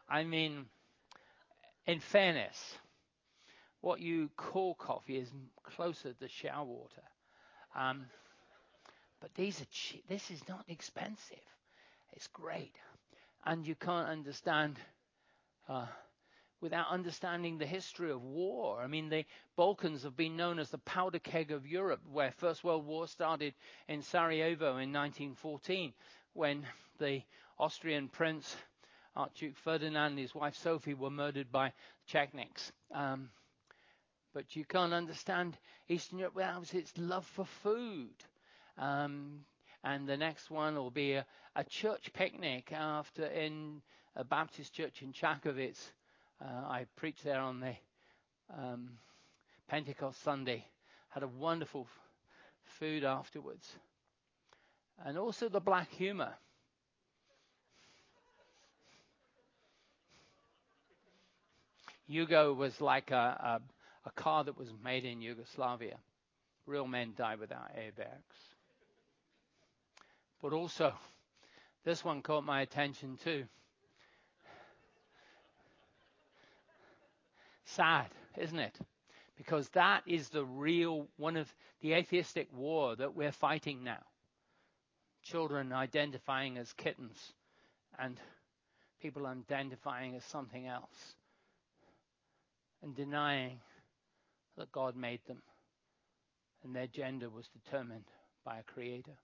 I 0.09 0.24
mean, 0.24 0.66
in 1.86 2.00
fairness, 2.00 2.78
what 3.80 4.00
you 4.00 4.30
call 4.36 4.74
coffee 4.74 5.18
is 5.18 5.30
closer 5.62 6.12
to 6.14 6.28
shower 6.28 6.64
water. 6.64 7.02
Um, 7.76 8.07
but 9.20 9.34
these 9.34 9.61
are 9.61 9.66
cheap. 9.70 10.05
This 10.09 10.30
is 10.30 10.46
not 10.48 10.64
expensive. 10.68 11.36
It's 12.12 12.28
great, 12.28 12.74
and 13.44 13.66
you 13.66 13.74
can't 13.74 14.09
understand 14.09 14.78
uh, 15.68 15.86
without 16.60 16.88
understanding 16.88 17.58
the 17.58 17.66
history 17.66 18.10
of 18.10 18.22
war. 18.22 18.80
I 18.80 18.86
mean, 18.86 19.08
the 19.10 19.24
Balkans 19.56 20.02
have 20.04 20.16
been 20.16 20.36
known 20.36 20.58
as 20.58 20.70
the 20.70 20.78
powder 20.78 21.18
keg 21.18 21.50
of 21.52 21.66
Europe, 21.66 22.00
where 22.10 22.32
First 22.32 22.64
World 22.64 22.86
War 22.86 23.06
started 23.06 23.54
in 23.88 24.02
Sarajevo 24.02 24.78
in 24.78 24.92
1914, 24.92 25.92
when 26.32 26.66
the 26.98 27.22
Austrian 27.58 28.08
prince 28.08 28.56
Archduke 29.16 29.56
Ferdinand 29.56 30.12
and 30.12 30.18
his 30.18 30.34
wife 30.34 30.56
Sophie 30.56 30.94
were 30.94 31.10
murdered 31.10 31.52
by 31.52 31.72
Chetniks. 32.10 32.72
Um, 32.92 33.30
but 34.32 34.56
you 34.56 34.64
can't 34.64 34.92
understand 34.92 35.56
Eastern 35.88 36.18
Europe 36.18 36.34
without 36.34 36.74
its 36.74 36.92
love 36.96 37.24
for 37.26 37.44
food. 37.44 38.10
Um, 38.76 39.44
and 39.84 40.08
the 40.08 40.16
next 40.16 40.50
one 40.50 40.74
will 40.74 40.90
be 40.90 41.12
a, 41.12 41.26
a 41.54 41.62
church 41.62 42.12
picnic 42.12 42.72
after 42.72 43.26
in 43.26 43.82
a 44.16 44.24
Baptist 44.24 44.72
church 44.72 45.02
in 45.02 45.12
Chakovitz 45.12 45.90
uh, 46.40 46.68
I 46.68 46.86
preached 46.96 47.24
there 47.24 47.40
on 47.40 47.60
the 47.60 47.74
um, 48.52 48.90
Pentecost 49.68 50.22
Sunday. 50.22 50.64
Had 51.08 51.22
a 51.22 51.28
wonderful 51.28 51.86
food 52.78 53.04
afterwards. 53.04 53.68
And 55.04 55.16
also 55.16 55.48
the 55.48 55.60
black 55.60 55.90
humor. 55.90 56.34
Yugo 62.10 62.54
was 62.54 62.80
like 62.80 63.10
a, 63.10 63.14
a, 63.14 63.60
a 64.06 64.10
car 64.10 64.44
that 64.44 64.58
was 64.58 64.68
made 64.84 65.04
in 65.04 65.22
Yugoslavia. 65.22 65.96
Real 66.66 66.86
men 66.86 67.14
die 67.16 67.36
without 67.36 67.74
airbags. 67.76 68.54
But 70.42 70.52
also, 70.52 70.92
this 71.84 72.04
one 72.04 72.20
caught 72.20 72.44
my 72.44 72.60
attention 72.60 73.18
too. 73.22 73.44
Sad, 77.64 78.08
isn't 78.36 78.58
it? 78.58 78.78
Because 79.36 79.68
that 79.70 80.02
is 80.06 80.28
the 80.28 80.44
real 80.44 81.08
one 81.16 81.36
of 81.36 81.52
the 81.80 81.94
atheistic 81.94 82.48
war 82.52 82.94
that 82.96 83.14
we're 83.14 83.32
fighting 83.32 83.82
now. 83.82 84.02
Children 85.22 85.72
identifying 85.72 86.58
as 86.58 86.72
kittens 86.74 87.32
and 87.98 88.20
people 89.00 89.26
identifying 89.26 90.14
as 90.14 90.24
something 90.24 90.66
else 90.66 91.14
and 92.82 92.94
denying 92.94 93.58
that 94.56 94.70
God 94.70 94.96
made 94.96 95.20
them 95.26 95.42
and 96.64 96.74
their 96.74 96.86
gender 96.86 97.28
was 97.28 97.48
determined 97.48 98.04
by 98.44 98.58
a 98.58 98.62
creator. 98.62 99.16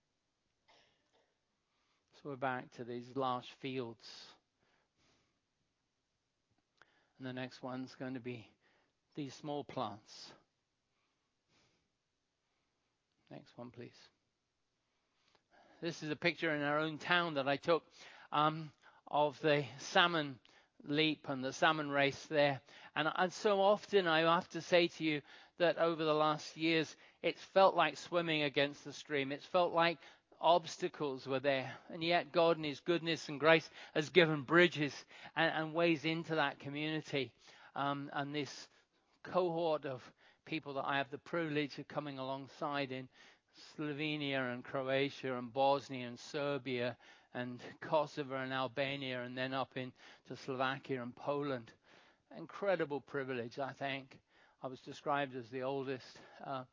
So 2.14 2.28
we're 2.28 2.36
back 2.36 2.70
to 2.72 2.84
these 2.84 3.16
large 3.16 3.48
fields 3.60 4.06
and 7.20 7.28
the 7.28 7.38
next 7.38 7.62
one's 7.62 7.94
going 7.96 8.14
to 8.14 8.20
be 8.20 8.48
these 9.14 9.34
small 9.34 9.62
plants. 9.62 10.32
Next 13.30 13.52
one, 13.56 13.70
please. 13.70 13.94
This 15.82 16.02
is 16.02 16.10
a 16.10 16.16
picture 16.16 16.54
in 16.54 16.62
our 16.62 16.78
own 16.78 16.96
town 16.96 17.34
that 17.34 17.46
I 17.46 17.56
took 17.56 17.82
um, 18.32 18.70
of 19.06 19.38
the 19.42 19.64
salmon 19.78 20.36
leap 20.88 21.26
and 21.28 21.44
the 21.44 21.52
salmon 21.52 21.90
race 21.90 22.26
there. 22.30 22.62
And, 22.96 23.08
and 23.14 23.30
so 23.30 23.60
often 23.60 24.06
I 24.06 24.20
have 24.20 24.48
to 24.50 24.62
say 24.62 24.88
to 24.88 25.04
you 25.04 25.20
that 25.58 25.76
over 25.76 26.02
the 26.02 26.14
last 26.14 26.56
years, 26.56 26.96
it's 27.22 27.42
felt 27.52 27.76
like 27.76 27.98
swimming 27.98 28.44
against 28.44 28.82
the 28.82 28.94
stream. 28.94 29.30
It's 29.30 29.44
felt 29.44 29.74
like 29.74 29.98
obstacles 30.40 31.26
were 31.26 31.40
there. 31.40 31.72
And 31.92 32.02
yet, 32.02 32.32
God, 32.32 32.56
in 32.56 32.64
His 32.64 32.80
goodness 32.80 33.28
and 33.28 33.38
grace, 33.38 33.68
has 33.94 34.10
given 34.10 34.42
bridges 34.42 34.94
and, 35.36 35.52
and 35.54 35.74
ways 35.74 36.04
into 36.04 36.34
that 36.36 36.58
community. 36.58 37.32
Um, 37.76 38.10
and 38.12 38.34
this 38.34 38.68
cohort 39.22 39.84
of 39.84 40.02
people 40.44 40.74
that 40.74 40.86
I 40.86 40.96
have 40.96 41.10
the 41.10 41.18
privilege 41.18 41.78
of 41.78 41.88
coming 41.88 42.18
alongside 42.18 42.90
in 42.90 43.08
Slovenia 43.76 44.52
and 44.52 44.64
Croatia 44.64 45.36
and 45.36 45.52
Bosnia 45.52 46.08
and 46.08 46.18
Serbia 46.18 46.96
and 47.34 47.60
Kosovo 47.80 48.36
and 48.36 48.52
Albania 48.52 49.22
and 49.22 49.36
then 49.36 49.54
up 49.54 49.76
into 49.76 49.92
Slovakia 50.44 51.02
and 51.02 51.14
Poland. 51.14 51.70
Incredible 52.36 53.00
privilege, 53.00 53.58
I 53.58 53.72
think. 53.72 54.18
I 54.62 54.66
was 54.66 54.80
described 54.80 55.36
as 55.36 55.48
the 55.48 55.62
oldest 55.62 56.18
uh, 56.44 56.64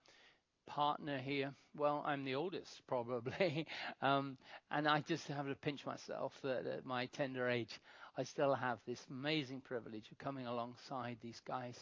partner 0.68 1.18
here? 1.18 1.54
Well, 1.76 2.04
I'm 2.06 2.24
the 2.24 2.36
oldest, 2.36 2.82
probably. 2.88 3.66
um, 4.02 4.38
and 4.70 4.88
I 4.88 5.02
just 5.02 5.28
have 5.28 5.48
to 5.48 5.56
pinch 5.56 5.86
myself 5.86 6.34
that 6.44 6.68
at 6.68 6.86
my 6.86 7.08
tender 7.08 7.50
age, 7.50 7.80
I 8.18 8.24
still 8.24 8.54
have 8.54 8.80
this 8.86 9.06
amazing 9.10 9.62
privilege 9.62 10.12
of 10.12 10.18
coming 10.18 10.46
alongside 10.46 11.18
these 11.22 11.42
guys 11.48 11.78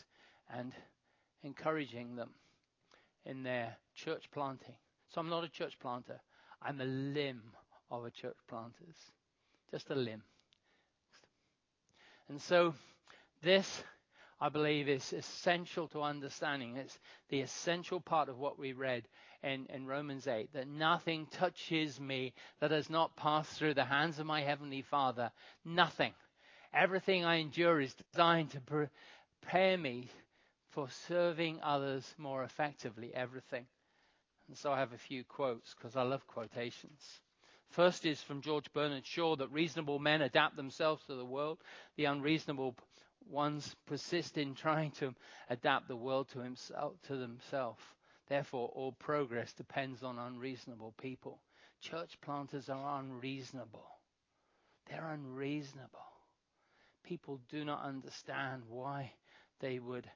and 0.53 0.71
encouraging 1.43 2.15
them 2.15 2.29
in 3.25 3.43
their 3.43 3.75
church 3.95 4.25
planting. 4.31 4.75
So 5.09 5.21
I'm 5.21 5.29
not 5.29 5.43
a 5.43 5.49
church 5.49 5.77
planter. 5.79 6.19
I'm 6.61 6.81
a 6.81 6.85
limb 6.85 7.41
of 7.91 8.05
a 8.05 8.11
church 8.11 8.37
planters. 8.47 8.95
Just 9.71 9.89
a 9.89 9.95
limb. 9.95 10.21
And 12.29 12.41
so 12.41 12.73
this 13.43 13.83
I 14.39 14.49
believe 14.49 14.89
is 14.89 15.13
essential 15.13 15.87
to 15.89 16.01
understanding. 16.01 16.75
It's 16.75 16.99
the 17.29 17.41
essential 17.41 18.01
part 18.01 18.27
of 18.27 18.37
what 18.37 18.59
we 18.59 18.73
read 18.73 19.07
in, 19.43 19.65
in 19.73 19.85
Romans 19.85 20.27
8 20.27 20.51
that 20.53 20.67
nothing 20.67 21.27
touches 21.27 21.99
me 21.99 22.33
that 22.59 22.71
has 22.71 22.89
not 22.89 23.15
passed 23.15 23.53
through 23.57 23.75
the 23.75 23.85
hands 23.85 24.19
of 24.19 24.25
my 24.25 24.41
Heavenly 24.41 24.81
Father. 24.81 25.31
Nothing. 25.63 26.13
Everything 26.73 27.23
I 27.23 27.35
endure 27.35 27.79
is 27.79 27.95
designed 28.11 28.51
to 28.51 28.89
prepare 29.41 29.77
me 29.77 30.09
for 30.71 30.89
serving 31.07 31.61
others 31.63 32.13
more 32.17 32.43
effectively. 32.43 33.13
Everything. 33.15 33.65
And 34.49 34.57
so 34.57 34.73
I 34.73 34.79
have 34.79 34.91
a 34.91 34.97
few 34.97 35.23
quotes 35.23 35.73
because 35.73 35.95
I 35.95 36.03
love 36.03 36.27
quotations. 36.27 37.21
First 37.69 38.05
is 38.05 38.21
from 38.21 38.41
George 38.41 38.71
Bernard 38.73 39.05
Shaw 39.05 39.37
that 39.37 39.51
reasonable 39.51 39.99
men 39.99 40.21
adapt 40.21 40.55
themselves 40.55 41.03
to 41.05 41.15
the 41.15 41.25
world. 41.25 41.59
The 41.95 42.05
unreasonable 42.05 42.75
ones 43.29 43.75
persist 43.85 44.37
in 44.37 44.55
trying 44.55 44.91
to 44.91 45.13
adapt 45.49 45.87
the 45.87 45.95
world 45.95 46.29
to 46.29 46.39
himself 46.39 46.93
to 47.07 47.17
themselves. 47.17 47.81
Therefore, 48.27 48.69
all 48.73 48.91
progress 48.91 49.53
depends 49.53 50.03
on 50.03 50.17
unreasonable 50.17 50.93
people. 50.99 51.39
Church 51.81 52.19
planters 52.21 52.69
are 52.69 52.99
unreasonable. 52.99 53.85
They're 54.89 55.07
unreasonable. 55.07 55.99
People 57.03 57.39
do 57.49 57.63
not 57.63 57.83
understand 57.83 58.63
why 58.67 59.13
they 59.59 59.79
would 59.79 60.09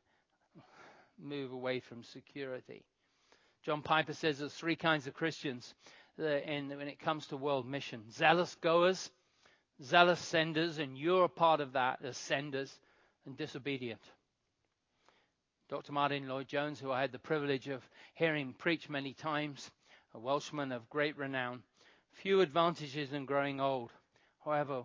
move 1.19 1.51
away 1.51 1.79
from 1.79 2.03
security. 2.03 2.83
John 3.63 3.81
Piper 3.81 4.13
says 4.13 4.39
there's 4.39 4.53
three 4.53 4.75
kinds 4.75 5.05
of 5.05 5.13
Christians 5.13 5.73
uh, 6.19 6.23
in, 6.23 6.69
when 6.69 6.87
it 6.87 6.99
comes 6.99 7.27
to 7.27 7.37
world 7.37 7.67
mission 7.67 8.09
zealous 8.11 8.55
goers, 8.55 9.11
zealous 9.83 10.19
senders, 10.19 10.79
and 10.79 10.97
you're 10.97 11.25
a 11.25 11.29
part 11.29 11.61
of 11.61 11.73
that 11.73 11.99
as 12.03 12.17
senders, 12.17 12.79
and 13.25 13.37
disobedient. 13.37 14.01
Dr. 15.69 15.91
Martyn 15.91 16.27
Lloyd-Jones, 16.27 16.79
who 16.79 16.91
I 16.91 17.01
had 17.01 17.11
the 17.11 17.19
privilege 17.19 17.67
of 17.67 17.87
hearing 18.15 18.53
preach 18.53 18.89
many 18.89 19.13
times, 19.13 19.69
a 20.13 20.19
Welshman 20.19 20.71
of 20.71 20.89
great 20.89 21.17
renown, 21.17 21.61
few 22.11 22.41
advantages 22.41 23.13
in 23.13 23.25
growing 23.25 23.61
old. 23.61 23.91
However, 24.43 24.83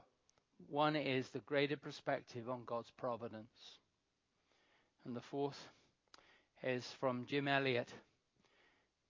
one 0.68 0.94
is 0.94 1.28
the 1.30 1.40
greater 1.40 1.76
perspective 1.76 2.50
on 2.50 2.64
God's 2.66 2.90
providence. 2.98 3.78
And 5.04 5.16
the 5.16 5.20
fourth 5.20 5.68
is 6.62 6.84
from 7.00 7.26
Jim 7.26 7.48
Elliot. 7.48 7.88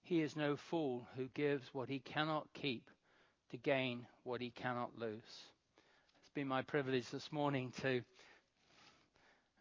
He 0.03 0.21
is 0.21 0.37
no 0.37 0.57
fool 0.57 1.07
who 1.17 1.29
gives 1.35 1.73
what 1.73 1.89
he 1.89 1.99
cannot 1.99 2.47
keep 2.53 2.91
to 3.51 3.57
gain 3.57 4.07
what 4.23 4.41
he 4.41 4.51
cannot 4.51 4.99
lose. 4.99 5.23
It's 6.21 6.31
been 6.35 6.49
my 6.49 6.63
privilege 6.63 7.11
this 7.11 7.31
morning 7.33 7.73
to 7.83 8.03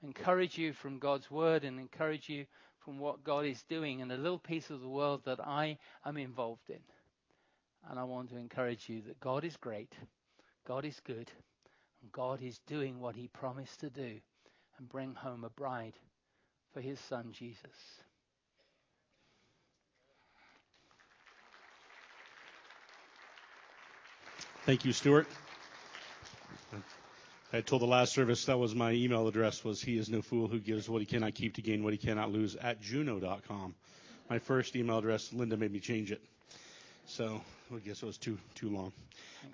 encourage 0.03 0.57
you 0.57 0.73
from 0.73 0.99
God's 0.99 1.31
word 1.31 1.63
and 1.63 1.79
encourage 1.79 2.29
you 2.29 2.45
from 2.83 2.99
what 2.99 3.23
God 3.23 3.45
is 3.45 3.63
doing 3.63 3.99
in 3.99 4.11
a 4.11 4.17
little 4.17 4.39
piece 4.39 4.69
of 4.69 4.81
the 4.81 4.89
world 4.89 5.21
that 5.25 5.39
I 5.39 5.77
am 6.05 6.17
involved 6.17 6.69
in. 6.69 6.81
And 7.89 7.99
I 7.99 8.03
want 8.03 8.29
to 8.29 8.37
encourage 8.37 8.89
you 8.89 9.01
that 9.07 9.19
God 9.19 9.43
is 9.43 9.57
great, 9.57 9.93
God 10.67 10.85
is 10.85 10.99
good, 11.05 11.31
and 12.01 12.11
God 12.11 12.41
is 12.41 12.59
doing 12.67 12.99
what 12.99 13.15
he 13.15 13.27
promised 13.27 13.79
to 13.81 13.89
do 13.89 14.19
and 14.77 14.89
bring 14.89 15.15
home 15.15 15.43
a 15.43 15.49
bride 15.49 15.93
for 16.73 16.81
his 16.81 16.99
son 16.99 17.31
Jesus. 17.31 18.01
Thank 24.65 24.85
you, 24.85 24.93
Stuart. 24.93 25.27
I 27.55 27.61
told 27.61 27.83
the 27.83 27.87
last 27.87 28.13
service 28.13 28.45
that 28.45 28.57
was 28.57 28.73
my 28.73 28.93
email 28.93 29.27
address 29.27 29.63
was 29.63 29.79
he 29.79 29.95
is 29.95 30.09
no 30.09 30.23
fool 30.23 30.47
who 30.47 30.59
gives 30.59 30.89
what 30.89 31.01
he 31.01 31.05
cannot 31.05 31.35
keep 31.35 31.53
to 31.55 31.61
gain 31.61 31.83
what 31.83 31.93
he 31.93 31.99
cannot 31.99 32.31
lose 32.31 32.55
at 32.55 32.81
juno.com. 32.81 33.75
My 34.27 34.39
first 34.39 34.75
email 34.75 34.97
address, 34.97 35.31
Linda 35.31 35.55
made 35.55 35.71
me 35.71 35.79
change 35.79 36.11
it. 36.11 36.19
So 37.05 37.41
I 37.71 37.77
guess 37.77 38.01
it 38.01 38.07
was 38.07 38.17
too 38.17 38.39
too 38.55 38.69
long. 38.69 38.91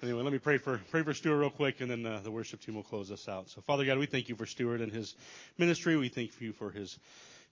Anyway, 0.02 0.22
let 0.22 0.32
me 0.32 0.39
pray 0.39 0.60
for 0.60 0.80
pray 0.91 1.04
for 1.04 1.14
Stuart 1.14 1.39
real 1.39 1.50
quick, 1.50 1.82
and 1.82 1.91
then 1.91 2.06
uh, 2.06 2.22
the 2.24 2.32
worship 2.32 2.62
team 2.62 2.76
will 2.76 2.84
close 2.84 3.12
us 3.12 3.28
out. 3.28 3.50
So 3.50 3.60
Father 3.60 3.84
God, 3.84 3.97
we 3.97 4.06
thank 4.06 4.30
you 4.30 4.36
for 4.36 4.45
Stuart 4.45 4.80
and 4.80 4.93
his 4.93 5.14
ministry. 5.58 5.97
We 5.97 6.08
thank 6.08 6.39
you 6.39 6.54
for 6.54 6.72
his 6.72 6.97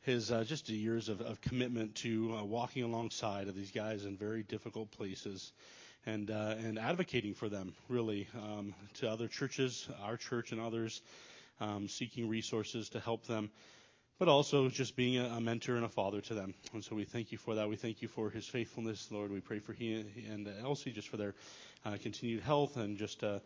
his 0.03 0.31
uh, 0.31 0.45
just 0.45 0.69
years 0.69 1.09
of, 1.09 1.19
of 1.19 1.41
commitment 1.41 1.95
to 1.95 2.37
uh, 2.37 2.43
walking 2.45 2.83
alongside 2.83 3.49
of 3.49 3.55
these 3.55 3.71
guys 3.71 4.05
in 4.05 4.15
very 4.15 4.43
difficult 4.43 4.91
places 4.91 5.51
and 6.07 6.31
uh, 6.31 6.55
and 6.57 6.79
advocating 6.79 7.35
for 7.35 7.49
them 7.49 7.73
really 7.89 8.27
um, 8.35 8.73
to 8.95 9.09
other 9.09 9.27
churches, 9.27 9.87
our 10.01 10.17
church 10.17 10.51
and 10.51 10.61
others, 10.61 11.01
um, 11.59 11.87
seeking 11.87 12.27
resources 12.27 12.89
to 12.89 12.99
help 12.99 13.27
them, 13.27 13.51
but 14.17 14.27
also 14.27 14.69
just 14.69 14.95
being 14.95 15.17
a, 15.17 15.25
a, 15.25 15.41
mentor 15.41 15.75
and 15.75 15.85
a 15.85 15.89
father 15.89 16.21
to 16.21 16.33
them. 16.33 16.53
And 16.73 16.83
so 16.83 16.95
we 16.95 17.03
thank 17.03 17.31
you 17.31 17.37
for 17.37 17.55
that. 17.55 17.69
We 17.69 17.75
thank 17.75 18.01
you 18.01 18.07
for 18.07 18.29
his 18.29 18.47
faithfulness, 18.47 19.09
Lord. 19.11 19.31
We 19.31 19.41
pray 19.41 19.59
for 19.59 19.73
he 19.73 20.05
and 20.31 20.49
Elsie 20.63 20.91
just 20.91 21.09
for 21.09 21.17
their 21.17 21.35
uh, 21.85 21.97
continued 22.01 22.41
health 22.41 22.77
and 22.77 22.97
just. 22.97 23.23
Uh, 23.23 23.39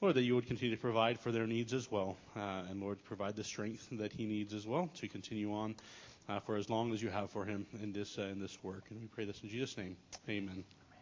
Lord, 0.00 0.16
that 0.16 0.22
you 0.22 0.34
would 0.34 0.48
continue 0.48 0.74
to 0.74 0.80
provide 0.80 1.20
for 1.20 1.30
their 1.30 1.46
needs 1.46 1.72
as 1.72 1.88
well. 1.88 2.16
Uh, 2.34 2.62
and 2.68 2.80
Lord, 2.80 2.98
provide 3.04 3.36
the 3.36 3.44
strength 3.44 3.86
that 3.92 4.12
he 4.12 4.26
needs 4.26 4.52
as 4.52 4.66
well 4.66 4.90
to 4.94 5.06
continue 5.06 5.54
on 5.54 5.76
uh, 6.28 6.40
for 6.40 6.56
as 6.56 6.68
long 6.68 6.92
as 6.92 7.00
you 7.00 7.08
have 7.08 7.30
for 7.30 7.44
him 7.44 7.66
in 7.80 7.92
this, 7.92 8.18
uh, 8.18 8.22
in 8.22 8.40
this 8.40 8.58
work. 8.64 8.82
And 8.90 9.00
we 9.00 9.06
pray 9.06 9.26
this 9.26 9.40
in 9.44 9.48
Jesus' 9.48 9.76
name. 9.78 9.96
Amen. 10.28 10.64